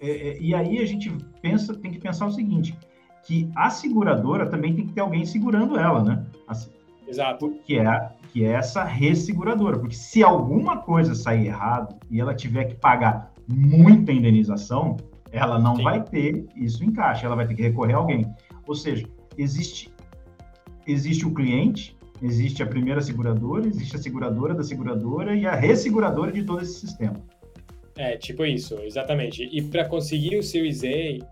é, 0.01 0.29
é, 0.29 0.41
e 0.41 0.55
aí 0.55 0.79
a 0.79 0.85
gente 0.85 1.15
pensa, 1.41 1.73
tem 1.75 1.91
que 1.91 1.99
pensar 1.99 2.25
o 2.25 2.31
seguinte, 2.31 2.75
que 3.23 3.49
a 3.55 3.69
seguradora 3.69 4.47
também 4.47 4.75
tem 4.75 4.87
que 4.87 4.93
ter 4.93 5.01
alguém 5.01 5.25
segurando 5.25 5.77
ela, 5.77 6.03
né? 6.03 6.25
Exato. 7.07 7.53
Que 7.65 7.77
é, 7.77 8.09
que 8.31 8.43
é 8.43 8.53
essa 8.53 8.83
resseguradora, 8.83 9.77
porque 9.77 9.95
se 9.95 10.23
alguma 10.23 10.77
coisa 10.77 11.13
sair 11.13 11.47
errado 11.47 11.95
e 12.09 12.19
ela 12.19 12.33
tiver 12.33 12.65
que 12.65 12.75
pagar 12.75 13.31
muita 13.47 14.11
indenização, 14.11 14.97
ela 15.31 15.59
não 15.59 15.75
Sim. 15.75 15.83
vai 15.83 16.03
ter 16.03 16.47
isso 16.55 16.83
em 16.83 16.91
caixa, 16.91 17.25
ela 17.25 17.35
vai 17.35 17.45
ter 17.45 17.53
que 17.53 17.61
recorrer 17.61 17.93
a 17.93 17.97
alguém. 17.97 18.25
Ou 18.65 18.75
seja, 18.75 19.07
existe 19.37 19.91
existe 20.87 21.25
o 21.25 21.33
cliente, 21.33 21.97
existe 22.21 22.63
a 22.63 22.67
primeira 22.67 23.01
seguradora, 23.01 23.67
existe 23.67 23.95
a 23.95 23.99
seguradora 23.99 24.53
da 24.53 24.63
seguradora 24.63 25.35
e 25.35 25.45
a 25.45 25.55
resseguradora 25.55 26.31
de 26.31 26.43
todo 26.43 26.61
esse 26.61 26.79
sistema. 26.79 27.21
É, 27.97 28.17
tipo 28.17 28.45
isso, 28.45 28.79
exatamente. 28.79 29.49
E 29.51 29.61
para 29.61 29.85
conseguir 29.85 30.37
o 30.37 30.43
Series 30.43 30.81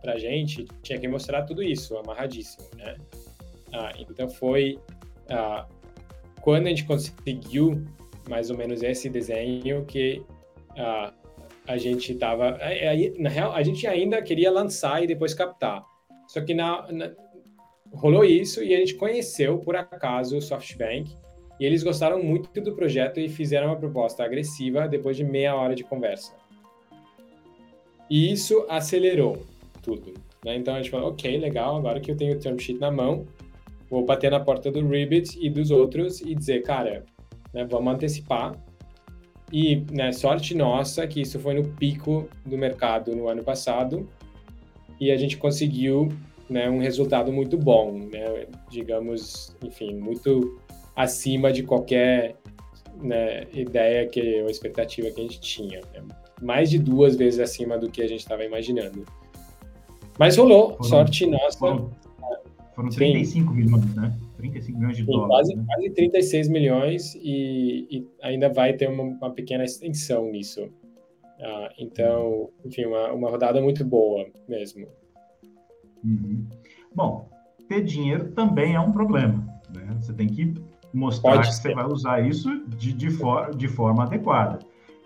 A 0.06 0.18
gente, 0.18 0.66
tinha 0.82 1.00
que 1.00 1.08
mostrar 1.08 1.44
tudo 1.44 1.64
isso, 1.64 1.98
amarradíssimo, 1.98 2.66
né? 2.76 2.96
Ah, 3.72 3.92
então 3.98 4.28
foi 4.30 4.80
ah, 5.30 5.68
quando 6.42 6.68
a 6.68 6.70
gente 6.70 6.86
conseguiu 6.86 7.86
mais 8.28 8.50
ou 8.50 8.58
menos 8.58 8.84
esse 8.84 9.10
desenho 9.10 9.86
que 9.86 10.24
ah, 10.78 11.14
a 11.68 11.78
gente 11.78 12.14
estava. 12.14 12.58
Na 13.18 13.30
real, 13.30 13.54
a 13.54 13.64
gente 13.64 13.86
ainda 13.88 14.22
queria 14.22 14.52
lançar 14.52 15.04
e 15.04 15.08
depois 15.08 15.34
captar. 15.34 15.84
Só 16.28 16.42
que 16.42 16.54
na, 16.54 16.92
na, 16.92 17.12
rolou 17.92 18.24
isso 18.24 18.64
e 18.64 18.74
a 18.74 18.78
gente 18.78 18.96
conheceu 18.96 19.60
por 19.60 19.76
acaso 19.76 20.38
o 20.38 20.42
SoftBank 20.42 21.16
e 21.60 21.66
eles 21.66 21.84
gostaram 21.84 22.24
muito 22.24 22.62
do 22.62 22.76
projeto 22.76 23.20
e 23.20 23.28
fizeram 23.28 23.68
uma 23.68 23.76
proposta 23.76 24.24
agressiva 24.24 24.88
depois 24.88 25.18
de 25.18 25.24
meia 25.24 25.56
hora 25.56 25.76
de 25.76 25.84
conversa. 25.84 26.34
E 28.10 28.32
isso 28.32 28.66
acelerou 28.68 29.46
tudo. 29.82 30.14
Né? 30.44 30.56
Então 30.56 30.74
a 30.74 30.78
gente 30.78 30.90
falou, 30.90 31.10
ok, 31.10 31.38
legal, 31.38 31.78
agora 31.78 32.00
que 32.00 32.12
eu 32.12 32.18
tenho 32.18 32.36
o 32.36 32.40
term 32.40 32.58
sheet 32.58 32.80
na 32.80 32.92
mão, 32.92 33.26
vou 33.90 34.06
bater 34.06 34.32
na 34.32 34.40
porta 34.40 34.72
do 34.72 34.88
Ribbit 34.88 35.38
e 35.40 35.50
dos 35.50 35.72
outros 35.72 36.22
e 36.22 36.34
dizer, 36.34 36.64
cara, 36.64 37.06
né, 37.54 37.66
vamos 37.66 37.94
antecipar. 37.94 38.56
E 39.52 39.84
né, 39.92 40.12
sorte 40.12 40.54
nossa 40.56 41.08
que 41.08 41.22
isso 41.22 41.40
foi 41.40 41.56
no 41.56 41.64
pico 41.64 42.30
do 42.46 42.58
mercado 42.58 43.16
no 43.16 43.28
ano 43.28 43.44
passado 43.44 44.08
e 45.00 45.12
a 45.12 45.18
gente 45.18 45.38
conseguiu 45.38 46.10
né, 46.48 46.70
um 46.70 46.80
resultado 46.80 47.32
muito 47.32 47.58
bom, 47.58 47.94
né, 48.12 48.46
digamos, 48.70 49.56
enfim, 49.64 49.96
muito 49.96 50.60
acima 50.96 51.52
de 51.52 51.64
qualquer 51.64 52.36
né, 53.02 53.48
ideia 53.54 54.08
que 54.08 54.42
ou 54.42 54.50
expectativa 54.50 55.10
que 55.10 55.20
a 55.20 55.24
gente 55.24 55.40
tinha. 55.40 55.82
Mais 56.42 56.70
de 56.70 56.80
duas 56.80 57.16
vezes 57.16 57.40
acima 57.40 57.78
do 57.78 57.90
que 57.90 58.02
a 58.02 58.08
gente 58.08 58.22
estava 58.22 58.44
imaginando. 58.44 59.06
Mas 60.18 60.38
rolou, 60.38 60.72
foram, 60.72 60.84
sorte 60.84 61.26
nossa. 61.26 61.58
Foram, 61.58 61.92
foram 62.76 62.90
35 62.90 63.52
Sim. 63.52 63.58
milhões, 63.58 63.96
né? 63.96 64.14
35 64.38 64.80
milhões 64.80 64.98
de 64.98 65.06
Sim, 65.06 65.12
dólares. 65.12 65.30
Quase, 65.30 65.56
né? 65.56 65.64
quase 65.66 65.90
36 65.92 66.50
milhões 66.50 67.16
e, 67.16 67.88
e 67.90 68.08
ainda 68.22 68.50
vai 68.50 68.74
ter 68.74 68.90
uma, 68.90 69.04
uma 69.04 69.32
pequena 69.32 69.64
extensão 69.64 70.30
nisso. 70.32 70.70
Ah, 71.42 71.70
então, 71.80 72.50
enfim, 72.66 72.86
uma, 72.86 73.14
uma 73.14 73.30
rodada 73.30 73.62
muito 73.62 73.86
boa 73.86 74.26
mesmo. 74.48 74.88
Uhum. 76.04 76.46
Bom, 76.94 77.30
ter 77.68 77.84
dinheiro 77.84 78.32
também 78.32 78.76
é 78.76 78.80
um 78.80 78.92
problema. 78.92 79.48
Né? 79.74 79.98
Você 80.00 80.14
tem 80.14 80.28
que 80.28 80.54
mostrar 80.94 81.36
Pode 81.36 81.48
que 81.48 81.56
ser. 81.56 81.62
você 81.62 81.74
vai 81.76 81.86
usar 81.86 82.28
isso 82.28 82.66
de, 82.68 82.92
de, 82.92 83.10
for, 83.10 83.56
de 83.56 83.68
forma 83.68 84.04
adequada 84.04 84.60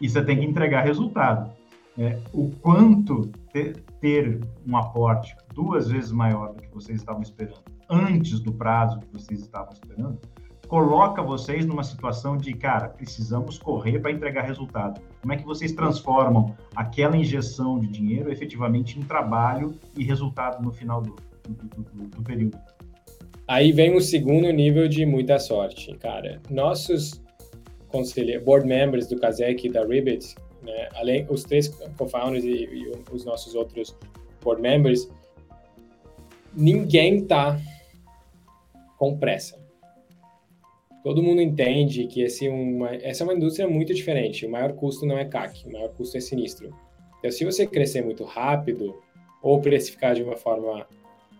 e 0.03 0.09
você 0.09 0.21
tem 0.21 0.37
que 0.37 0.45
entregar 0.45 0.83
resultado. 0.83 1.49
É, 1.97 2.19
o 2.33 2.49
quanto 2.49 3.31
ter, 3.53 3.77
ter, 4.01 4.41
um 4.67 4.75
aporte 4.75 5.33
duas 5.53 5.87
vezes 5.87 6.11
maior 6.11 6.53
do 6.53 6.61
que 6.61 6.67
vocês 6.73 6.99
estavam 6.99 7.21
esperando, 7.21 7.63
antes 7.89 8.41
do 8.41 8.51
prazo 8.51 8.99
que 8.99 9.07
vocês 9.13 9.39
estavam 9.39 9.71
esperando, 9.71 10.19
coloca 10.67 11.21
vocês 11.21 11.65
numa 11.65 11.85
situação 11.85 12.35
de, 12.35 12.53
cara, 12.53 12.89
precisamos 12.89 13.57
correr 13.57 13.99
para 13.99 14.11
entregar 14.11 14.41
resultado. 14.41 14.99
Como 15.21 15.31
é 15.31 15.37
que 15.37 15.45
vocês 15.45 15.71
transformam 15.71 16.53
aquela 16.75 17.15
injeção 17.15 17.79
de 17.79 17.87
dinheiro 17.87 18.29
efetivamente 18.29 18.99
em 18.99 19.03
trabalho 19.03 19.73
e 19.97 20.03
resultado 20.03 20.61
no 20.61 20.71
final 20.73 21.01
do, 21.01 21.15
do, 21.47 21.81
do, 21.81 22.07
do 22.09 22.23
período? 22.23 22.57
Aí 23.47 23.71
vem 23.71 23.95
o 23.95 24.01
segundo 24.01 24.51
nível 24.51 24.89
de 24.89 25.05
muita 25.05 25.39
sorte, 25.39 25.95
cara. 25.95 26.41
Nossos 26.49 27.23
board 28.43 28.67
members 28.67 29.07
do 29.07 29.19
Kazek 29.19 29.67
e 29.67 29.71
da 29.71 29.85
Ribbit, 29.85 30.35
né, 30.61 30.89
além 30.95 31.25
os 31.29 31.43
três 31.43 31.67
co-founders 31.97 32.43
e, 32.43 32.65
e, 32.65 32.91
os 33.11 33.25
nossos 33.25 33.53
outros 33.55 33.95
board 34.41 34.61
members, 34.61 35.09
ninguém 36.53 37.25
tá 37.25 37.59
com 38.97 39.17
pressa. 39.17 39.61
Todo 41.03 41.21
mundo 41.21 41.41
entende 41.41 42.07
que 42.07 42.21
esse 42.21 42.47
uma, 42.47 42.95
essa 42.95 43.23
é 43.23 43.25
uma 43.25 43.33
indústria 43.33 43.67
muito 43.67 43.93
diferente. 43.93 44.45
O 44.45 44.49
maior 44.49 44.73
custo 44.73 45.05
não 45.05 45.17
é 45.17 45.25
CAC, 45.25 45.67
o 45.67 45.71
maior 45.71 45.89
custo 45.89 46.17
é 46.17 46.21
sinistro. 46.21 46.73
Então, 47.19 47.29
se 47.29 47.43
você 47.43 47.67
crescer 47.67 48.03
muito 48.03 48.23
rápido 48.23 48.95
ou 49.41 49.59
precificar 49.59 50.15
de 50.15 50.23
uma 50.23 50.37
forma 50.37 50.87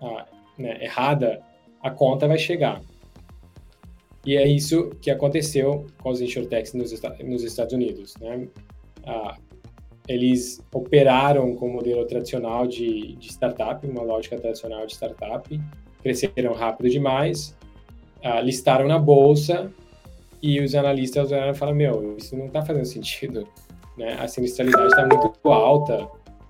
ah, 0.02 0.26
né, 0.58 0.84
errada, 0.84 1.42
a 1.82 1.90
conta 1.90 2.28
vai 2.28 2.38
chegar. 2.38 2.82
E 4.26 4.38
é 4.38 4.48
isso 4.48 4.90
que 5.02 5.12
aconteceu 5.12 5.86
com 6.02 6.10
os 6.10 6.22
insurtechs 6.22 6.74
nos, 6.74 6.94
nos 7.24 7.44
Estados 7.44 7.74
Unidos. 7.74 8.16
Né? 8.22 8.48
Ah, 9.06 9.38
eles 10.08 10.64
operaram 10.74 11.56
com 11.56 11.68
o 11.68 11.74
modelo 11.74 12.06
tradicional 12.06 12.66
de, 12.68 13.16
de, 13.16 13.28
startup, 13.30 13.86
uma 13.86 14.02
lógica 14.02 14.38
tradicional 14.38 14.86
de 14.86 14.94
startup, 14.94 15.62
cresceram 16.02 16.54
rápido 16.54 16.90
demais, 16.90 17.58
ah, 18.24 18.42
listaram 18.42 18.88
na 18.88 19.00
bolsa 19.00 19.72
e 20.42 20.60
os 20.62 20.76
analistas 20.76 21.32
olharam 21.32 21.52
e 21.52 21.56
falaram, 21.56 21.78
meu, 21.78 22.18
isso 22.18 22.36
não 22.36 22.48
está 22.48 22.62
fazendo 22.62 22.86
sentido, 22.86 23.48
né? 23.98 24.18
a 24.20 24.28
sinistralidade 24.28 24.88
está 24.88 25.08
muito 25.08 25.52
alta, 25.52 26.08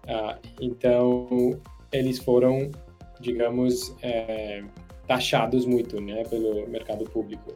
ah, 0.08 0.38
então 0.60 1.60
eles 1.92 2.18
foram, 2.20 2.72
digamos, 3.20 3.96
é, 4.02 4.64
taxados 5.08 5.66
muito, 5.66 6.00
né, 6.00 6.24
pelo 6.24 6.68
mercado 6.68 7.06
público. 7.06 7.56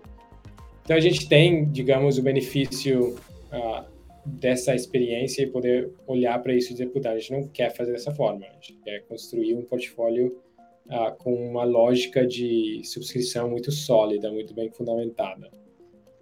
Então 0.84 0.96
a 0.96 1.00
gente 1.00 1.28
tem, 1.28 1.70
digamos, 1.70 2.18
o 2.18 2.24
benefício 2.24 3.16
uh, 3.52 3.86
dessa 4.26 4.74
experiência 4.74 5.44
e 5.44 5.48
poder 5.48 5.92
olhar 6.06 6.42
para 6.42 6.54
isso 6.54 6.70
e 6.70 6.74
dizer, 6.74 6.88
puta, 6.88 7.10
a 7.10 7.20
gente 7.20 7.32
não 7.32 7.48
quer 7.48 7.76
fazer 7.76 7.92
dessa 7.92 8.14
forma, 8.14 8.46
a 8.46 8.54
gente 8.54 8.74
quer 8.84 9.02
construir 9.06 9.54
um 9.54 9.64
portfólio 9.64 10.38
uh, 10.88 11.16
com 11.18 11.34
uma 11.34 11.64
lógica 11.64 12.26
de 12.26 12.82
subscrição 12.84 13.50
muito 13.50 13.72
sólida, 13.72 14.32
muito 14.32 14.54
bem 14.54 14.70
fundamentada. 14.72 15.50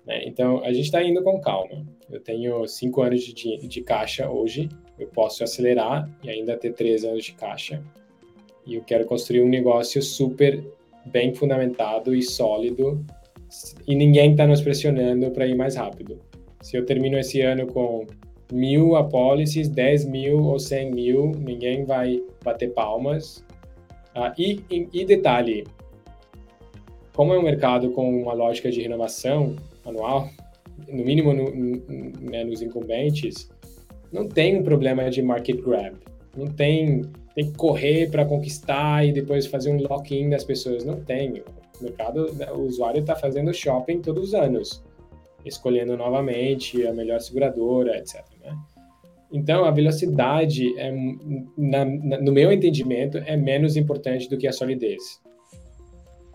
Né? 0.05 0.23
Então 0.25 0.63
a 0.63 0.71
gente 0.71 0.85
está 0.85 1.03
indo 1.03 1.23
com 1.23 1.39
calma. 1.41 1.85
Eu 2.09 2.19
tenho 2.19 2.67
cinco 2.67 3.01
anos 3.01 3.21
de, 3.21 3.57
de 3.67 3.81
caixa 3.81 4.29
hoje, 4.29 4.69
eu 4.97 5.07
posso 5.07 5.43
acelerar 5.43 6.09
e 6.23 6.29
ainda 6.29 6.57
ter 6.57 6.73
três 6.73 7.03
anos 7.03 7.25
de 7.25 7.33
caixa. 7.33 7.83
E 8.65 8.75
eu 8.75 8.83
quero 8.83 9.05
construir 9.05 9.41
um 9.41 9.49
negócio 9.49 10.01
super 10.01 10.63
bem 11.05 11.33
fundamentado 11.33 12.15
e 12.15 12.21
sólido 12.21 13.05
e 13.87 13.95
ninguém 13.95 14.31
está 14.31 14.45
nos 14.47 14.61
pressionando 14.61 15.31
para 15.31 15.47
ir 15.47 15.55
mais 15.55 15.75
rápido. 15.75 16.19
Se 16.61 16.75
eu 16.75 16.85
termino 16.85 17.17
esse 17.17 17.41
ano 17.41 17.67
com 17.67 18.05
mil 18.51 18.95
apólices, 18.95 19.69
10 19.69 20.05
mil 20.05 20.43
ou 20.43 20.59
100 20.59 20.91
mil, 20.91 21.31
ninguém 21.37 21.85
vai 21.85 22.21
bater 22.43 22.73
palmas. 22.73 23.43
Ah, 24.13 24.33
e, 24.37 24.63
e, 24.69 24.87
e, 24.93 25.05
detalhe, 25.05 25.65
como 27.13 27.33
é 27.33 27.39
um 27.39 27.43
mercado 27.43 27.91
com 27.91 28.21
uma 28.21 28.33
lógica 28.33 28.71
de 28.71 28.81
renovação 28.81 29.55
anual, 29.85 30.29
no 30.87 31.03
mínimo 31.03 31.33
no, 31.33 31.53
no, 31.53 31.81
né, 32.21 32.43
nos 32.43 32.61
incumbentes, 32.61 33.49
não 34.11 34.27
tem 34.27 34.57
um 34.57 34.63
problema 34.63 35.09
de 35.09 35.21
market 35.21 35.61
grab. 35.61 35.95
Não 36.35 36.47
tem, 36.47 37.01
tem 37.35 37.51
que 37.51 37.57
correr 37.57 38.09
para 38.09 38.25
conquistar 38.25 39.05
e 39.05 39.11
depois 39.11 39.45
fazer 39.45 39.69
um 39.69 39.81
lock-in 39.81 40.29
das 40.29 40.43
pessoas. 40.43 40.85
Não 40.85 41.01
tem. 41.01 41.43
O 41.79 41.83
mercado, 41.83 42.33
né, 42.33 42.49
o 42.51 42.61
usuário 42.61 43.01
está 43.01 43.15
fazendo 43.15 43.53
shopping 43.53 44.01
todos 44.01 44.29
os 44.29 44.33
anos, 44.33 44.81
escolhendo 45.43 45.97
novamente 45.97 46.87
a 46.87 46.93
melhor 46.93 47.19
seguradora, 47.19 47.97
etc. 47.97 48.23
Né? 48.41 48.57
Então, 49.33 49.65
a 49.65 49.71
velocidade, 49.71 50.73
é, 50.79 50.91
na, 51.57 51.83
na, 51.83 52.21
no 52.21 52.31
meu 52.31 52.53
entendimento, 52.53 53.17
é 53.17 53.35
menos 53.35 53.75
importante 53.75 54.29
do 54.29 54.37
que 54.37 54.47
a 54.47 54.53
solidez. 54.53 55.21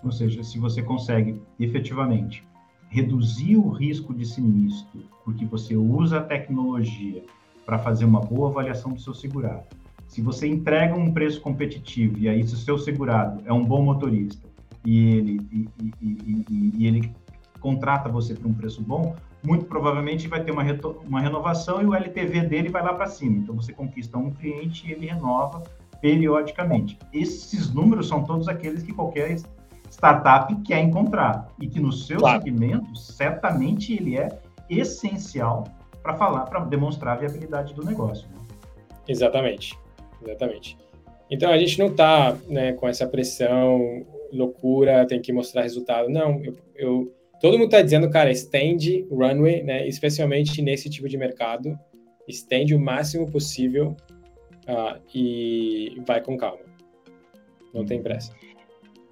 Ou 0.05 0.12
seja, 0.12 0.42
se 0.44 0.59
você 0.59 0.82
consegue 0.82 1.40
efetivamente 1.59 2.44
reduzir 2.90 3.57
o 3.57 3.70
risco 3.70 4.12
de 4.12 4.26
sinistro, 4.26 5.03
porque 5.24 5.46
você 5.46 5.76
usa 5.76 6.18
a 6.18 6.22
tecnologia 6.22 7.22
para 7.64 7.78
fazer 7.78 8.05
uma 8.05 8.20
boa 8.20 8.51
avaliação 8.51 8.92
do 8.92 9.01
seu 9.01 9.14
segurado, 9.14 9.64
se 10.11 10.20
você 10.20 10.48
entrega 10.48 10.92
um 10.92 11.12
preço 11.12 11.40
competitivo 11.40 12.18
e 12.18 12.28
aí 12.28 12.44
se 12.44 12.54
o 12.54 12.56
seu 12.56 12.76
segurado 12.76 13.40
é 13.44 13.52
um 13.52 13.64
bom 13.64 13.80
motorista, 13.80 14.44
e 14.84 15.14
ele, 15.14 15.40
e, 15.52 15.68
e, 15.80 16.44
e, 16.50 16.72
e 16.78 16.86
ele 16.86 17.12
contrata 17.61 18.08
você 18.08 18.34
por 18.34 18.46
um 18.46 18.52
preço 18.52 18.82
bom, 18.82 19.14
muito 19.44 19.66
provavelmente 19.66 20.26
vai 20.26 20.42
ter 20.42 20.50
uma, 20.50 20.64
uma 21.06 21.20
renovação 21.20 21.80
e 21.80 21.84
o 21.84 21.94
LTV 21.94 22.40
dele 22.40 22.68
vai 22.70 22.82
lá 22.82 22.92
para 22.92 23.06
cima. 23.06 23.38
Então 23.38 23.54
você 23.54 23.72
conquista 23.72 24.18
um 24.18 24.32
cliente 24.32 24.88
e 24.88 24.92
ele 24.92 25.06
renova 25.06 25.62
periodicamente. 26.00 26.98
Esses 27.12 27.72
números 27.72 28.08
são 28.08 28.24
todos 28.24 28.48
aqueles 28.48 28.82
que 28.82 28.92
qualquer 28.92 29.36
startup 29.88 30.52
quer 30.62 30.82
encontrar 30.82 31.46
e 31.61 31.68
que 31.68 31.78
no 31.78 31.92
seu 31.92 32.18
claro. 32.18 32.42
segmento 32.42 32.96
certamente 32.96 33.92
ele 33.92 34.16
é 34.16 34.40
essencial 34.68 35.68
para 36.02 36.14
falar, 36.14 36.46
para 36.46 36.64
demonstrar 36.64 37.16
a 37.16 37.20
viabilidade 37.20 37.74
do 37.74 37.84
negócio. 37.84 38.28
Né? 38.28 38.40
Exatamente, 39.06 39.78
exatamente. 40.22 40.76
Então 41.30 41.50
a 41.50 41.58
gente 41.58 41.78
não 41.78 41.86
está 41.86 42.36
né, 42.48 42.72
com 42.72 42.88
essa 42.88 43.06
pressão, 43.06 44.04
loucura, 44.32 45.06
tem 45.06 45.20
que 45.20 45.32
mostrar 45.32 45.62
resultado. 45.62 46.08
Não, 46.08 46.42
eu, 46.44 46.56
eu 46.74 47.14
todo 47.40 47.54
mundo 47.54 47.66
está 47.66 47.82
dizendo, 47.82 48.10
cara, 48.10 48.30
estende 48.30 49.06
runway, 49.10 49.62
né, 49.62 49.86
especialmente 49.86 50.60
nesse 50.60 50.90
tipo 50.90 51.08
de 51.08 51.16
mercado, 51.16 51.78
estende 52.28 52.74
o 52.74 52.80
máximo 52.80 53.30
possível 53.30 53.96
uh, 54.68 55.00
e 55.14 56.00
vai 56.06 56.20
com 56.20 56.36
calma. 56.36 56.64
Não 57.72 57.84
tem 57.84 58.02
pressa. 58.02 58.32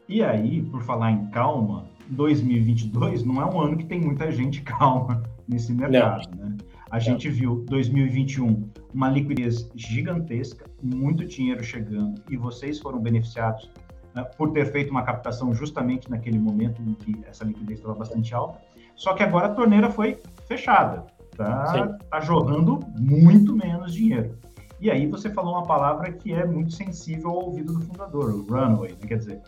E 0.09 0.23
aí, 0.23 0.63
por 0.63 0.83
falar 0.83 1.13
em 1.13 1.27
calma, 1.27 1.89
2022 2.09 3.25
não 3.25 3.41
é 3.41 3.45
um 3.45 3.61
ano 3.61 3.77
que 3.77 3.85
tem 3.85 4.01
muita 4.01 4.31
gente 4.33 4.63
calma 4.65 5.23
nesse 5.47 5.73
mercado, 5.73 6.29
não. 6.37 6.47
né? 6.47 6.57
A 6.91 6.99
gente 6.99 7.29
viu 7.29 7.65
2021 7.69 8.71
uma 8.95 9.11
liquidez 9.11 9.71
gigantesca, 9.75 10.65
muito 10.83 11.25
dinheiro 11.27 11.63
chegando, 11.63 12.23
e 12.31 12.37
vocês 12.37 12.81
foram 12.81 12.99
beneficiados 12.99 13.71
né, 14.15 14.25
por 14.39 14.53
ter 14.53 14.73
feito 14.73 14.91
uma 14.91 15.03
captação 15.03 15.55
justamente 15.55 16.11
naquele 16.11 16.39
momento 16.39 16.81
em 16.81 16.95
que 16.95 17.21
essa 17.27 17.45
liquidez 17.45 17.81
estava 17.81 17.95
bastante 17.95 18.35
alta. 18.35 18.59
Só 18.95 19.13
que 19.13 19.23
agora 19.23 19.49
a 19.49 19.55
torneira 19.55 19.91
foi 19.91 20.19
fechada, 20.47 21.05
tá, 21.37 21.99
tá 22.11 22.21
jorrando 22.21 22.81
muito 22.99 23.55
menos 23.55 23.93
dinheiro. 23.93 24.39
E 24.81 24.91
aí 24.91 25.07
você 25.07 25.29
falou 25.29 25.55
uma 25.55 25.67
palavra 25.67 26.11
que 26.11 26.33
é 26.33 26.47
muito 26.47 26.73
sensível 26.73 27.31
ao 27.31 27.45
ouvido 27.47 27.75
do 27.75 27.83
fundador, 27.83 28.31
o 28.31 28.47
runway, 28.47 28.93
né? 28.93 29.07
quer 29.07 29.19
dizer, 29.19 29.43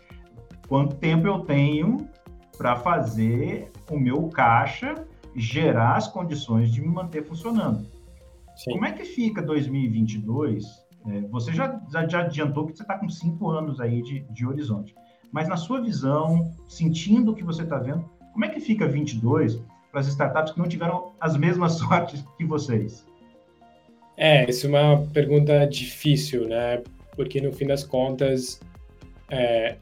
quanto 0.67 0.95
tempo 0.97 1.25
eu 1.25 1.39
tenho 1.39 2.07
para 2.55 2.75
fazer 2.75 3.71
o 3.89 3.97
meu 3.97 4.27
caixa 4.29 5.07
gerar 5.35 5.95
as 5.95 6.07
condições 6.07 6.71
de 6.71 6.81
me 6.81 6.87
manter 6.87 7.23
funcionando. 7.23 7.85
Sim. 8.55 8.71
Como 8.71 8.85
é 8.85 8.91
que 8.91 9.05
fica 9.05 9.41
2022? 9.41 10.65
É, 11.07 11.21
você 11.21 11.53
já, 11.53 11.81
já, 11.91 12.07
já, 12.07 12.21
adiantou 12.21 12.67
que 12.67 12.75
você 12.75 12.83
está 12.83 12.97
com 12.97 13.09
cinco 13.09 13.49
anos 13.49 13.79
aí 13.79 14.01
de, 14.01 14.19
de 14.31 14.45
horizonte. 14.45 14.93
Mas 15.31 15.47
na 15.47 15.57
sua 15.57 15.81
visão, 15.81 16.53
sentindo 16.67 17.31
o 17.31 17.35
que 17.35 17.43
você 17.43 17.63
está 17.63 17.77
vendo, 17.77 18.07
como 18.33 18.45
é 18.45 18.49
que 18.49 18.59
fica 18.59 18.87
22 18.87 19.61
para 19.91 20.01
as 20.01 20.07
startups 20.07 20.53
que 20.53 20.59
não 20.59 20.67
tiveram 20.67 21.13
as 21.19 21.35
mesmas 21.37 21.73
sortes 21.79 22.23
que 22.37 22.45
vocês? 22.45 23.05
É, 24.17 24.47
isso 24.49 24.67
é 24.67 24.69
uma 24.69 25.07
pergunta 25.07 25.65
difícil, 25.65 26.47
né? 26.47 26.83
Porque 27.15 27.41
no 27.41 27.51
fim 27.51 27.65
das 27.65 27.83
contas, 27.83 28.59
é, 29.29 29.77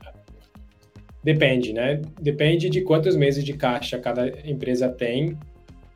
Depende, 1.23 1.73
né? 1.73 2.01
Depende 2.19 2.69
de 2.69 2.81
quantos 2.81 3.15
meses 3.15 3.43
de 3.43 3.53
caixa 3.53 3.99
cada 3.99 4.27
empresa 4.49 4.87
tem, 4.87 5.37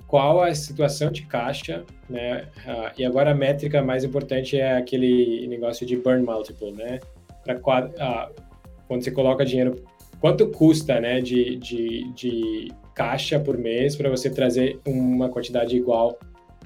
qual 0.05 0.43
a 0.43 0.53
situação 0.53 1.11
de 1.11 1.24
caixa, 1.24 1.84
né? 2.09 2.45
Uh, 2.57 2.91
e 2.99 3.05
agora 3.05 3.32
a 3.32 3.34
métrica 3.34 3.82
mais 3.82 4.03
importante 4.03 4.59
é 4.59 4.78
aquele 4.78 5.47
negócio 5.47 5.86
de 5.86 5.95
burn 5.95 6.24
multiple, 6.24 6.71
né? 6.74 6.99
Para 7.43 7.57
uh, 7.57 8.41
quando 8.88 9.03
você 9.03 9.11
coloca 9.11 9.45
dinheiro, 9.45 9.84
quanto 10.19 10.47
custa, 10.49 10.99
né? 10.99 11.21
De, 11.21 11.55
de, 11.55 12.13
de 12.13 12.71
caixa 12.93 13.39
por 13.39 13.57
mês 13.57 13.95
para 13.95 14.09
você 14.09 14.30
trazer 14.30 14.78
uma 14.86 15.30
quantidade 15.30 15.76
igual 15.76 16.19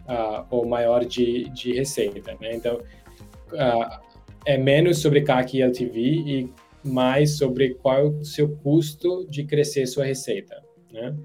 uh, 0.08 0.43
ou 0.49 0.66
maior 0.66 1.05
de, 1.05 1.47
de 1.51 1.74
receita, 1.74 2.36
né? 2.41 2.55
Então, 2.55 2.82
é 4.45 4.58
menos 4.58 4.97
sobre 4.99 5.22
CAC 5.22 5.58
e 5.58 5.62
LTV 5.62 5.99
e 5.99 6.49
mais 6.84 7.38
sobre 7.38 7.75
qual 7.75 7.99
é 7.99 8.03
o 8.03 8.23
seu 8.23 8.49
custo 8.57 9.25
de 9.30 9.43
crescer 9.43 9.86
sua 9.88 10.05
receita. 10.05 10.63
Né? 10.91 11.15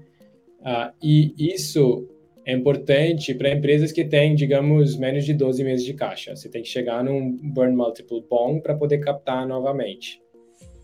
Ah, 0.63 0.93
e 1.01 1.33
isso 1.37 2.07
é 2.45 2.53
importante 2.53 3.33
para 3.33 3.49
empresas 3.49 3.91
que 3.91 4.03
têm, 4.03 4.35
digamos, 4.35 4.97
menos 4.97 5.25
de 5.25 5.33
12 5.33 5.63
meses 5.63 5.85
de 5.85 5.93
caixa. 5.93 6.35
Você 6.35 6.49
tem 6.49 6.61
que 6.61 6.67
chegar 6.67 7.03
num 7.03 7.31
burn 7.31 7.75
multiple 7.75 8.23
bom 8.29 8.59
para 8.59 8.75
poder 8.75 8.99
captar 8.99 9.47
novamente. 9.47 10.21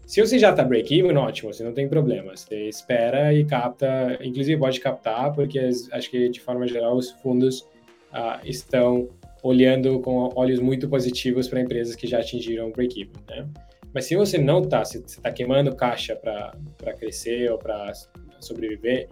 Se 0.06 0.22
você 0.22 0.40
já 0.40 0.50
está 0.50 0.64
break-even, 0.64 1.16
ótimo, 1.18 1.54
você 1.54 1.64
não 1.64 1.74
tem 1.74 1.88
problema. 1.88 2.36
Você 2.36 2.68
espera 2.68 3.34
e 3.34 3.46
capta, 3.46 4.18
inclusive 4.24 4.60
pode 4.60 4.80
captar, 4.80 5.32
porque 5.34 5.60
acho 5.92 6.10
que 6.10 6.30
de 6.30 6.40
forma 6.40 6.68
geral 6.68 6.96
os 6.96 7.12
fundos 7.12 7.68
ah, 8.12 8.42
estão 8.44 9.08
olhando 9.44 10.00
com 10.00 10.32
olhos 10.36 10.60
muito 10.60 10.90
positivos 10.90 11.48
para 11.48 11.62
empresas 11.62 11.96
que 11.96 12.08
já 12.08 12.20
atingiram 12.20 12.72
break-even. 12.72 13.14
Né? 13.28 13.48
Mas 13.94 14.06
se 14.06 14.16
você 14.16 14.38
não 14.38 14.62
está, 14.62 14.86
se 14.86 15.00
você 15.00 15.18
está 15.18 15.32
queimando 15.32 15.76
caixa 15.76 16.16
para 16.16 16.94
crescer 16.94 17.52
ou 17.52 17.58
para 17.58 17.92
sobreviver, 18.40 19.10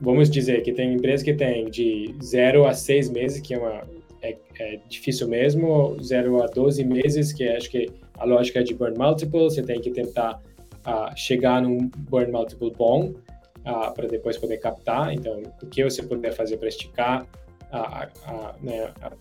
vamos 0.00 0.30
dizer 0.30 0.62
que 0.62 0.72
tem 0.72 0.94
empresas 0.94 1.22
que 1.22 1.34
tem 1.34 1.70
de 1.70 2.14
0 2.22 2.66
a 2.66 2.72
6 2.72 3.10
meses, 3.10 3.40
que 3.40 3.54
é, 3.54 3.58
uma, 3.58 3.82
é, 4.22 4.36
é, 4.58 4.80
difícil 4.88 5.28
mesmo, 5.28 5.96
0 6.02 6.42
a 6.42 6.46
12 6.46 6.84
meses, 6.84 7.32
que 7.32 7.46
acho 7.48 7.70
que 7.70 7.88
a 8.18 8.24
lógica 8.24 8.60
é 8.60 8.62
de 8.62 8.74
burn 8.74 8.96
multiple, 8.98 9.44
você 9.44 9.62
tem 9.62 9.80
que 9.80 9.90
tentar 9.90 10.40
uh, 10.86 11.16
chegar 11.16 11.60
num 11.60 11.90
burn 12.10 12.32
multiple 12.32 12.70
bom 12.70 13.12
uh, 13.66 13.92
para 13.94 14.06
depois 14.08 14.38
poder 14.38 14.56
captar. 14.58 15.12
Então, 15.12 15.42
o 15.62 15.66
que 15.66 15.84
você 15.84 16.02
puder 16.02 16.32
fazer 16.32 16.56
para 16.56 16.68
esticar 16.68 17.26
a, 17.70 18.08
a, 18.24 18.54
né, 18.62 18.90
a, 19.02 19.12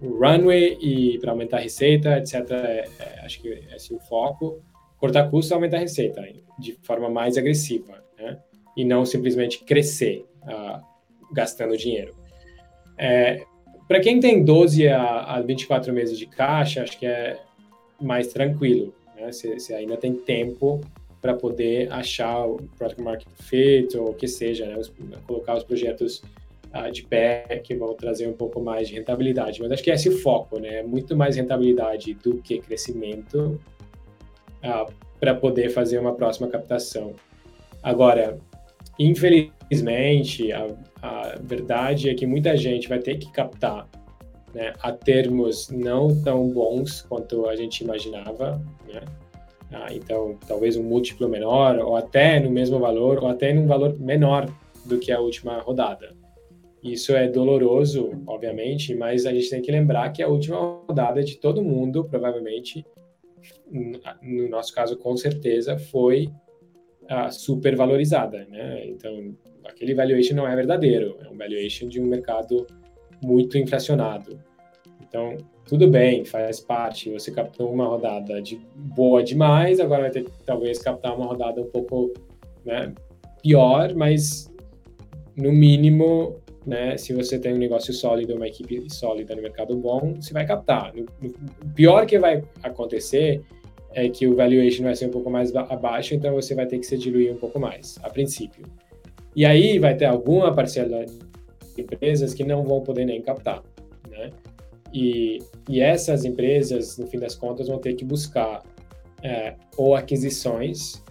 o 0.00 0.18
runway 0.18 0.78
e 0.80 1.18
para 1.18 1.30
aumentar 1.32 1.58
a 1.58 1.60
receita, 1.60 2.18
etc. 2.18 2.34
É, 2.50 2.88
é, 2.98 3.20
acho 3.24 3.40
que 3.40 3.48
é 3.48 3.76
o 3.94 3.98
foco. 4.00 4.62
Cortar 4.98 5.30
custo 5.30 5.52
e 5.52 5.54
aumentar 5.54 5.78
a 5.78 5.80
receita 5.80 6.22
de 6.58 6.76
forma 6.82 7.08
mais 7.08 7.38
agressiva, 7.38 8.04
né? 8.18 8.38
E 8.76 8.84
não 8.84 9.04
simplesmente 9.04 9.64
crescer 9.64 10.26
gastando 11.32 11.76
dinheiro. 11.76 12.14
É, 12.96 13.44
para 13.88 14.00
quem 14.00 14.20
tem 14.20 14.44
12 14.44 14.88
a, 14.88 15.36
a 15.36 15.40
24 15.40 15.92
meses 15.92 16.18
de 16.18 16.26
caixa, 16.26 16.82
acho 16.82 16.98
que 16.98 17.06
é 17.06 17.38
mais 18.00 18.28
tranquilo. 18.28 18.94
Né? 19.16 19.30
Você 19.32 19.74
ainda 19.74 19.96
tem 19.96 20.14
tempo 20.14 20.80
para 21.20 21.34
poder 21.34 21.92
achar 21.92 22.46
o 22.46 22.56
product 22.78 23.02
market 23.02 23.28
fit 23.40 23.96
ou 23.96 24.10
o 24.10 24.14
que 24.14 24.26
seja, 24.26 24.66
né? 24.66 24.78
Os, 24.78 24.92
colocar 25.26 25.56
os 25.56 25.64
projetos 25.64 26.22
uh, 26.74 26.90
de 26.90 27.02
pé 27.02 27.60
que 27.64 27.74
vão 27.74 27.94
trazer 27.94 28.28
um 28.28 28.32
pouco 28.32 28.60
mais 28.60 28.88
de 28.88 28.94
rentabilidade. 28.94 29.60
Mas 29.60 29.72
acho 29.72 29.82
que 29.82 29.90
é 29.90 29.94
esse 29.94 30.08
o 30.08 30.18
foco, 30.18 30.58
né? 30.58 30.82
Muito 30.82 31.16
mais 31.16 31.36
rentabilidade 31.36 32.14
do 32.14 32.38
que 32.38 32.58
crescimento 32.58 33.60
uh, 34.64 34.92
para 35.18 35.34
poder 35.34 35.70
fazer 35.70 35.98
uma 35.98 36.14
próxima 36.14 36.48
captação. 36.48 37.14
Agora, 37.82 38.38
infelizmente, 38.98 40.52
a, 40.52 40.66
a, 41.02 41.38
verdade 41.42 42.10
é 42.10 42.14
que 42.14 42.26
muita 42.26 42.56
gente 42.56 42.88
vai 42.88 42.98
ter 42.98 43.16
que 43.18 43.30
captar 43.32 43.88
né, 44.54 44.72
a 44.80 44.92
termos 44.92 45.70
não 45.70 46.22
tão 46.22 46.48
bons 46.48 47.02
quanto 47.02 47.48
a 47.48 47.56
gente 47.56 47.84
imaginava, 47.84 48.60
né? 48.88 49.02
Ah, 49.72 49.86
então, 49.92 50.36
talvez 50.48 50.76
um 50.76 50.82
múltiplo 50.82 51.28
menor, 51.28 51.78
ou 51.78 51.96
até 51.96 52.40
no 52.40 52.50
mesmo 52.50 52.80
valor, 52.80 53.22
ou 53.22 53.28
até 53.28 53.52
num 53.52 53.68
valor 53.68 53.96
menor 54.00 54.52
do 54.84 54.98
que 54.98 55.12
a 55.12 55.20
última 55.20 55.60
rodada. 55.60 56.12
Isso 56.82 57.14
é 57.14 57.28
doloroso, 57.28 58.22
obviamente, 58.26 58.94
mas 58.94 59.26
a 59.26 59.32
gente 59.32 59.50
tem 59.50 59.60
que 59.60 59.70
lembrar 59.70 60.10
que 60.10 60.22
a 60.22 60.28
última 60.28 60.58
rodada 60.58 61.22
de 61.22 61.36
todo 61.36 61.62
mundo, 61.62 62.04
provavelmente, 62.04 62.86
no 64.22 64.48
nosso 64.48 64.74
caso, 64.74 64.96
com 64.96 65.14
certeza, 65.16 65.78
foi 65.78 66.30
uh, 67.04 67.30
super 67.30 67.76
valorizada, 67.76 68.46
né? 68.48 68.86
Então, 68.86 69.34
aquele 69.64 69.94
valuation 69.94 70.34
não 70.34 70.48
é 70.48 70.56
verdadeiro, 70.56 71.18
é 71.22 71.28
um 71.28 71.36
valuation 71.36 71.86
de 71.86 72.00
um 72.00 72.06
mercado 72.06 72.66
muito 73.22 73.58
inflacionado. 73.58 74.40
Então, 75.06 75.36
tudo 75.66 75.88
bem, 75.88 76.24
faz 76.24 76.60
parte. 76.60 77.10
Você 77.10 77.30
captou 77.30 77.70
uma 77.70 77.86
rodada 77.86 78.40
de 78.40 78.60
boa 78.74 79.22
demais, 79.22 79.80
agora 79.80 80.02
vai 80.02 80.10
ter 80.10 80.24
que 80.24 80.30
talvez 80.44 80.78
captar 80.78 81.14
uma 81.14 81.26
rodada 81.26 81.60
um 81.60 81.66
pouco 81.66 82.12
né, 82.64 82.94
pior, 83.42 83.94
mas 83.94 84.50
no 85.36 85.52
mínimo 85.52 86.39
né? 86.66 86.96
Se 86.96 87.12
você 87.12 87.38
tem 87.38 87.54
um 87.54 87.58
negócio 87.58 87.92
sólido, 87.92 88.34
uma 88.34 88.46
equipe 88.46 88.84
sólida 88.92 89.34
no 89.34 89.42
mercado 89.42 89.76
bom, 89.76 90.14
você 90.20 90.32
vai 90.32 90.46
captar. 90.46 90.92
O 90.96 91.68
pior 91.74 92.06
que 92.06 92.18
vai 92.18 92.42
acontecer 92.62 93.42
é 93.92 94.08
que 94.08 94.26
o 94.26 94.36
valuation 94.36 94.84
vai 94.84 94.94
ser 94.94 95.06
um 95.06 95.10
pouco 95.10 95.30
mais 95.30 95.54
abaixo, 95.54 96.14
então 96.14 96.34
você 96.34 96.54
vai 96.54 96.66
ter 96.66 96.78
que 96.78 96.86
se 96.86 96.96
diluir 96.96 97.32
um 97.32 97.36
pouco 97.36 97.58
mais, 97.58 97.98
a 98.02 98.10
princípio. 98.10 98.64
E 99.34 99.44
aí 99.44 99.78
vai 99.78 99.96
ter 99.96 100.04
alguma 100.04 100.52
parcela 100.52 101.04
de 101.06 101.82
empresas 101.82 102.34
que 102.34 102.44
não 102.44 102.64
vão 102.64 102.80
poder 102.82 103.04
nem 103.04 103.20
captar, 103.20 103.62
né? 104.08 104.30
E, 104.92 105.38
e 105.68 105.80
essas 105.80 106.24
empresas, 106.24 106.98
no 106.98 107.06
fim 107.06 107.18
das 107.18 107.34
contas, 107.34 107.68
vão 107.68 107.78
ter 107.78 107.94
que 107.94 108.04
buscar 108.04 108.62
é, 109.22 109.54
ou 109.76 109.94
aquisições 109.94 111.02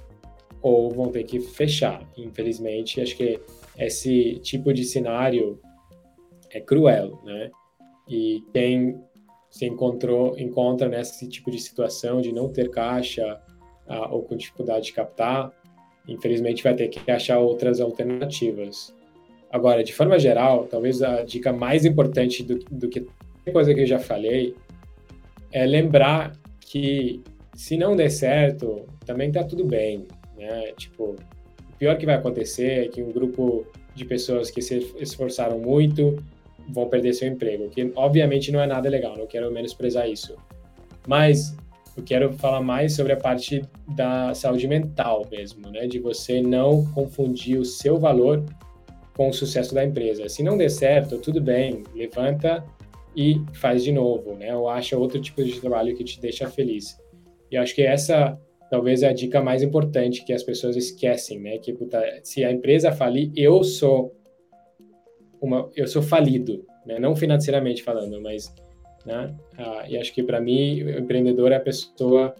ou 0.62 0.92
vão 0.92 1.12
ter 1.12 1.24
que 1.24 1.40
fechar. 1.40 2.08
Infelizmente, 2.18 3.02
acho 3.02 3.16
que 3.16 3.40
esse 3.78 4.36
tipo 4.40 4.74
de 4.74 4.84
cenário 4.84 5.60
é 6.52 6.60
cruel, 6.60 7.20
né? 7.24 7.50
E 8.08 8.44
quem 8.54 9.00
se 9.50 9.66
encontrou, 9.66 10.38
encontra 10.38 10.88
nesse 10.88 11.28
tipo 11.28 11.50
de 11.50 11.60
situação 11.60 12.22
de 12.22 12.32
não 12.32 12.50
ter 12.50 12.70
caixa 12.70 13.40
ou 14.12 14.22
com 14.22 14.36
dificuldade 14.36 14.86
de 14.86 14.94
captar, 14.94 15.52
infelizmente 16.08 16.64
vai 16.64 16.76
ter 16.76 16.88
que 16.90 17.10
achar 17.10 17.40
outras 17.40 17.80
alternativas. 17.80 18.94
Agora, 19.52 19.84
de 19.84 19.94
forma 19.94 20.20
geral, 20.20 20.68
talvez 20.68 21.02
a 21.02 21.24
dica 21.24 21.52
mais 21.52 21.86
importante 21.86 22.44
do, 22.44 22.60
do 22.70 22.88
que 22.88 23.08
coisa 23.52 23.74
que 23.74 23.82
eu 23.82 23.88
já 23.88 23.98
falei 23.98 24.56
é 25.52 25.66
lembrar 25.66 26.34
que 26.60 27.24
se 27.56 27.76
não 27.76 27.96
der 27.96 28.12
certo, 28.12 28.86
também 29.06 29.32
tá 29.32 29.44
tudo 29.44 29.66
bem, 29.66 30.08
né? 30.40 30.72
Tipo, 30.78 31.16
o 31.70 31.78
pior 31.78 31.98
que 31.98 32.06
vai 32.06 32.16
acontecer 32.16 32.86
é 32.86 32.88
que 32.88 33.04
um 33.04 33.12
grupo 33.12 33.68
de 33.94 34.06
pessoas 34.06 34.50
que 34.50 34.62
se 34.62 34.94
esforçaram 34.98 35.60
muito 35.60 36.18
vão 36.70 36.88
perder 36.88 37.14
seu 37.14 37.28
emprego, 37.28 37.70
que 37.70 37.92
obviamente 37.96 38.52
não 38.52 38.62
é 38.62 38.68
nada 38.68 38.90
legal, 38.90 39.18
não 39.18 39.28
quero 39.28 39.52
menosprezar 39.52 40.10
isso. 40.10 40.36
Mas 41.08 41.56
eu 41.98 42.04
quero 42.04 42.32
falar 42.34 42.62
mais 42.62 42.94
sobre 42.94 43.14
a 43.14 43.18
parte 43.18 43.64
da 43.96 44.34
saúde 44.34 44.68
mental 44.68 45.28
mesmo, 45.30 45.70
né? 45.70 45.88
De 45.88 46.00
você 46.00 46.42
não 46.42 46.86
confundir 46.94 47.60
o 47.60 47.66
seu 47.66 47.98
valor 47.98 48.44
com 49.16 49.30
o 49.30 49.34
sucesso 49.34 49.74
da 49.74 49.84
empresa. 49.84 50.30
Se 50.30 50.42
não 50.42 50.58
der 50.58 50.70
certo, 50.70 51.18
tudo 51.18 51.42
bem, 51.42 51.84
levanta 51.94 52.64
e 53.16 53.42
faz 53.54 53.84
de 53.84 53.92
novo, 53.92 54.36
né? 54.36 54.56
Ou 54.56 54.70
acha 54.70 54.98
outro 54.98 55.20
tipo 55.20 55.44
de 55.44 55.60
trabalho 55.60 55.96
que 55.96 56.04
te 56.04 56.22
deixa 56.22 56.50
feliz. 56.50 56.98
E 57.52 57.58
acho 57.58 57.76
que 57.76 57.82
essa 57.82 58.40
talvez 58.70 59.04
é 59.04 59.10
a 59.10 59.14
dica 59.14 59.42
mais 59.42 59.64
importante 59.64 60.24
que 60.24 60.34
as 60.34 60.44
pessoas 60.44 60.76
esquecem, 60.76 61.40
né? 61.40 61.58
Que 61.58 61.74
puta, 61.74 62.02
se 62.24 62.44
a 62.44 62.52
empresa 62.52 62.92
falir, 62.92 63.32
eu 63.36 63.64
sou 63.64 64.16
uma, 65.42 65.70
eu 65.76 65.88
sou 65.88 66.02
falido, 66.02 66.66
né? 66.86 67.00
Não 67.00 67.16
financeiramente 67.16 67.84
falando, 67.84 68.22
mas, 68.22 68.54
né? 69.06 69.34
Ah, 69.58 69.86
e 69.88 69.98
acho 69.98 70.14
que 70.14 70.22
para 70.22 70.40
mim 70.40 70.84
o 70.84 71.00
empreendedor 71.00 71.52
é 71.52 71.56
a 71.56 71.60
pessoa 71.60 72.36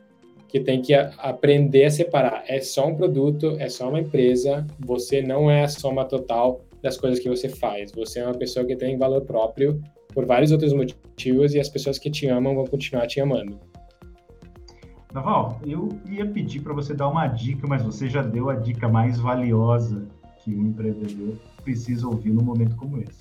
que 0.48 0.60
tem 0.60 0.82
que 0.82 0.94
aprender 0.94 1.86
a 1.86 1.92
separar. 1.92 2.44
É 2.48 2.60
só 2.60 2.88
um 2.88 2.96
produto, 2.96 3.56
é 3.60 3.70
só 3.70 3.88
uma 3.88 4.00
empresa. 4.00 4.66
Você 4.80 5.22
não 5.22 5.50
é 5.50 5.64
a 5.64 5.68
soma 5.68 6.06
total 6.06 6.62
das 6.82 6.98
coisas 6.98 7.20
que 7.20 7.30
você 7.30 7.48
faz. 7.48 7.92
Você 7.92 8.20
é 8.20 8.26
uma 8.26 8.38
pessoa 8.38 8.66
que 8.66 8.76
tem 8.76 8.98
valor 8.98 9.22
próprio 9.22 9.82
por 10.14 10.26
vários 10.26 10.52
outros 10.52 10.74
motivos 10.74 11.54
e 11.54 11.60
as 11.60 11.70
pessoas 11.70 12.00
que 12.00 12.10
te 12.10 12.28
amam 12.28 12.56
vão 12.56 12.66
continuar 12.66 13.06
te 13.06 13.22
amando. 13.22 13.60
Naval, 15.14 15.60
eu 15.66 15.90
ia 16.08 16.26
pedir 16.26 16.62
para 16.62 16.74
você 16.74 16.94
dar 16.94 17.08
uma 17.08 17.26
dica, 17.26 17.68
mas 17.68 17.82
você 17.82 18.08
já 18.08 18.22
deu 18.22 18.50
a 18.50 18.56
dica 18.56 18.88
mais 18.88 19.18
valiosa 19.18 20.08
que 20.44 20.56
um 20.56 20.68
empreendedor 20.68 21.36
precisa 21.64 22.08
ouvir 22.08 22.32
num 22.32 22.44
momento 22.44 22.76
como 22.76 23.00
esse. 23.00 23.20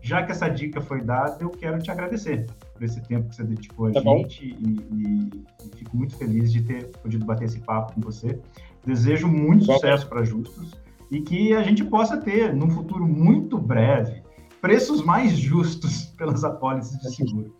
Já 0.00 0.22
que 0.22 0.30
essa 0.30 0.48
dica 0.48 0.80
foi 0.80 1.00
dada, 1.00 1.38
eu 1.40 1.50
quero 1.50 1.82
te 1.82 1.90
agradecer 1.90 2.46
por 2.72 2.84
esse 2.84 3.00
tempo 3.02 3.28
que 3.28 3.34
você 3.34 3.42
dedicou 3.42 3.88
a 3.88 3.92
tá 3.92 4.00
gente 4.00 4.44
e, 4.44 4.76
e, 4.92 5.44
e, 5.64 5.76
fico 5.76 5.96
muito 5.96 6.16
feliz 6.16 6.52
de 6.52 6.62
ter 6.62 6.86
podido 7.02 7.26
bater 7.26 7.46
esse 7.46 7.58
papo 7.58 7.94
com 7.94 8.00
você. 8.02 8.38
Desejo 8.84 9.26
muito 9.26 9.64
sucesso 9.64 10.06
para 10.08 10.22
Justos 10.22 10.80
e 11.10 11.20
que 11.20 11.52
a 11.54 11.62
gente 11.64 11.82
possa 11.82 12.16
ter, 12.18 12.54
num 12.54 12.70
futuro 12.70 13.04
muito 13.04 13.58
breve, 13.58 14.22
preços 14.60 15.04
mais 15.04 15.36
justos 15.36 16.04
pelas 16.16 16.44
apólices 16.44 16.98
de 17.00 17.12
seguro. 17.12 17.52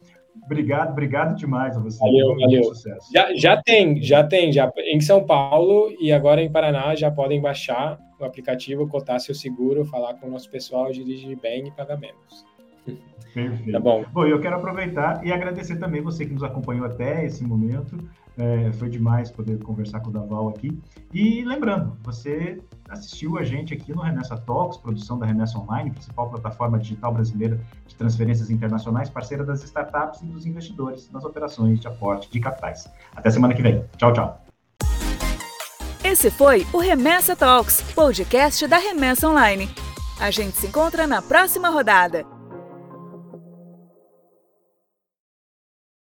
Obrigado, 0.46 0.92
obrigado 0.92 1.36
demais 1.36 1.76
a 1.76 1.80
você. 1.80 1.98
Valeu, 1.98 2.36
valeu. 2.36 2.64
Sucesso. 2.64 3.12
Já, 3.12 3.34
já 3.34 3.62
tem, 3.62 4.00
já 4.00 4.24
tem, 4.24 4.52
já 4.52 4.72
em 4.78 5.00
São 5.00 5.24
Paulo 5.24 5.92
e 6.00 6.12
agora 6.12 6.40
em 6.40 6.50
Paraná 6.50 6.94
já 6.94 7.10
podem 7.10 7.40
baixar 7.40 7.98
o 8.18 8.24
aplicativo, 8.24 8.88
cotar 8.88 9.20
seu 9.20 9.34
seguro, 9.34 9.84
falar 9.84 10.14
com 10.14 10.28
o 10.28 10.30
nosso 10.30 10.48
pessoal, 10.48 10.90
dirigir 10.92 11.38
bem 11.38 11.66
e 11.66 11.70
pagar 11.72 11.98
menos. 11.98 12.46
Perfeito. 13.34 13.72
Tá 13.72 13.80
bom. 13.80 14.04
Bom, 14.12 14.24
eu 14.24 14.40
quero 14.40 14.56
aproveitar 14.56 15.24
e 15.26 15.30
agradecer 15.30 15.76
também 15.76 16.00
você 16.00 16.24
que 16.24 16.32
nos 16.32 16.42
acompanhou 16.42 16.86
até 16.86 17.26
esse 17.26 17.44
momento. 17.44 17.98
É, 18.38 18.70
foi 18.72 18.90
demais 18.90 19.30
poder 19.30 19.58
conversar 19.62 20.00
com 20.00 20.10
o 20.10 20.12
Daval 20.12 20.48
aqui. 20.48 20.78
E 21.12 21.42
lembrando, 21.44 21.96
você 22.02 22.60
assistiu 22.88 23.38
a 23.38 23.44
gente 23.44 23.72
aqui 23.72 23.94
no 23.94 24.02
Remessa 24.02 24.36
Talks, 24.36 24.76
produção 24.76 25.18
da 25.18 25.24
Remessa 25.24 25.58
Online, 25.58 25.90
principal 25.90 26.28
plataforma 26.28 26.78
digital 26.78 27.14
brasileira 27.14 27.58
de 27.86 27.94
transferências 27.94 28.50
internacionais, 28.50 29.08
parceira 29.08 29.44
das 29.44 29.64
startups 29.64 30.20
e 30.22 30.26
dos 30.26 30.44
investidores 30.44 31.10
nas 31.10 31.24
operações 31.24 31.80
de 31.80 31.88
aporte 31.88 32.30
de 32.30 32.38
capitais. 32.38 32.86
Até 33.14 33.30
semana 33.30 33.54
que 33.54 33.62
vem. 33.62 33.82
Tchau, 33.96 34.12
tchau. 34.12 34.42
Esse 36.04 36.30
foi 36.30 36.66
o 36.72 36.78
Remessa 36.78 37.34
Talks, 37.34 37.82
podcast 37.94 38.66
da 38.68 38.76
Remessa 38.76 39.28
Online. 39.28 39.68
A 40.20 40.30
gente 40.30 40.56
se 40.56 40.66
encontra 40.66 41.06
na 41.06 41.20
próxima 41.20 41.68
rodada. 41.68 42.35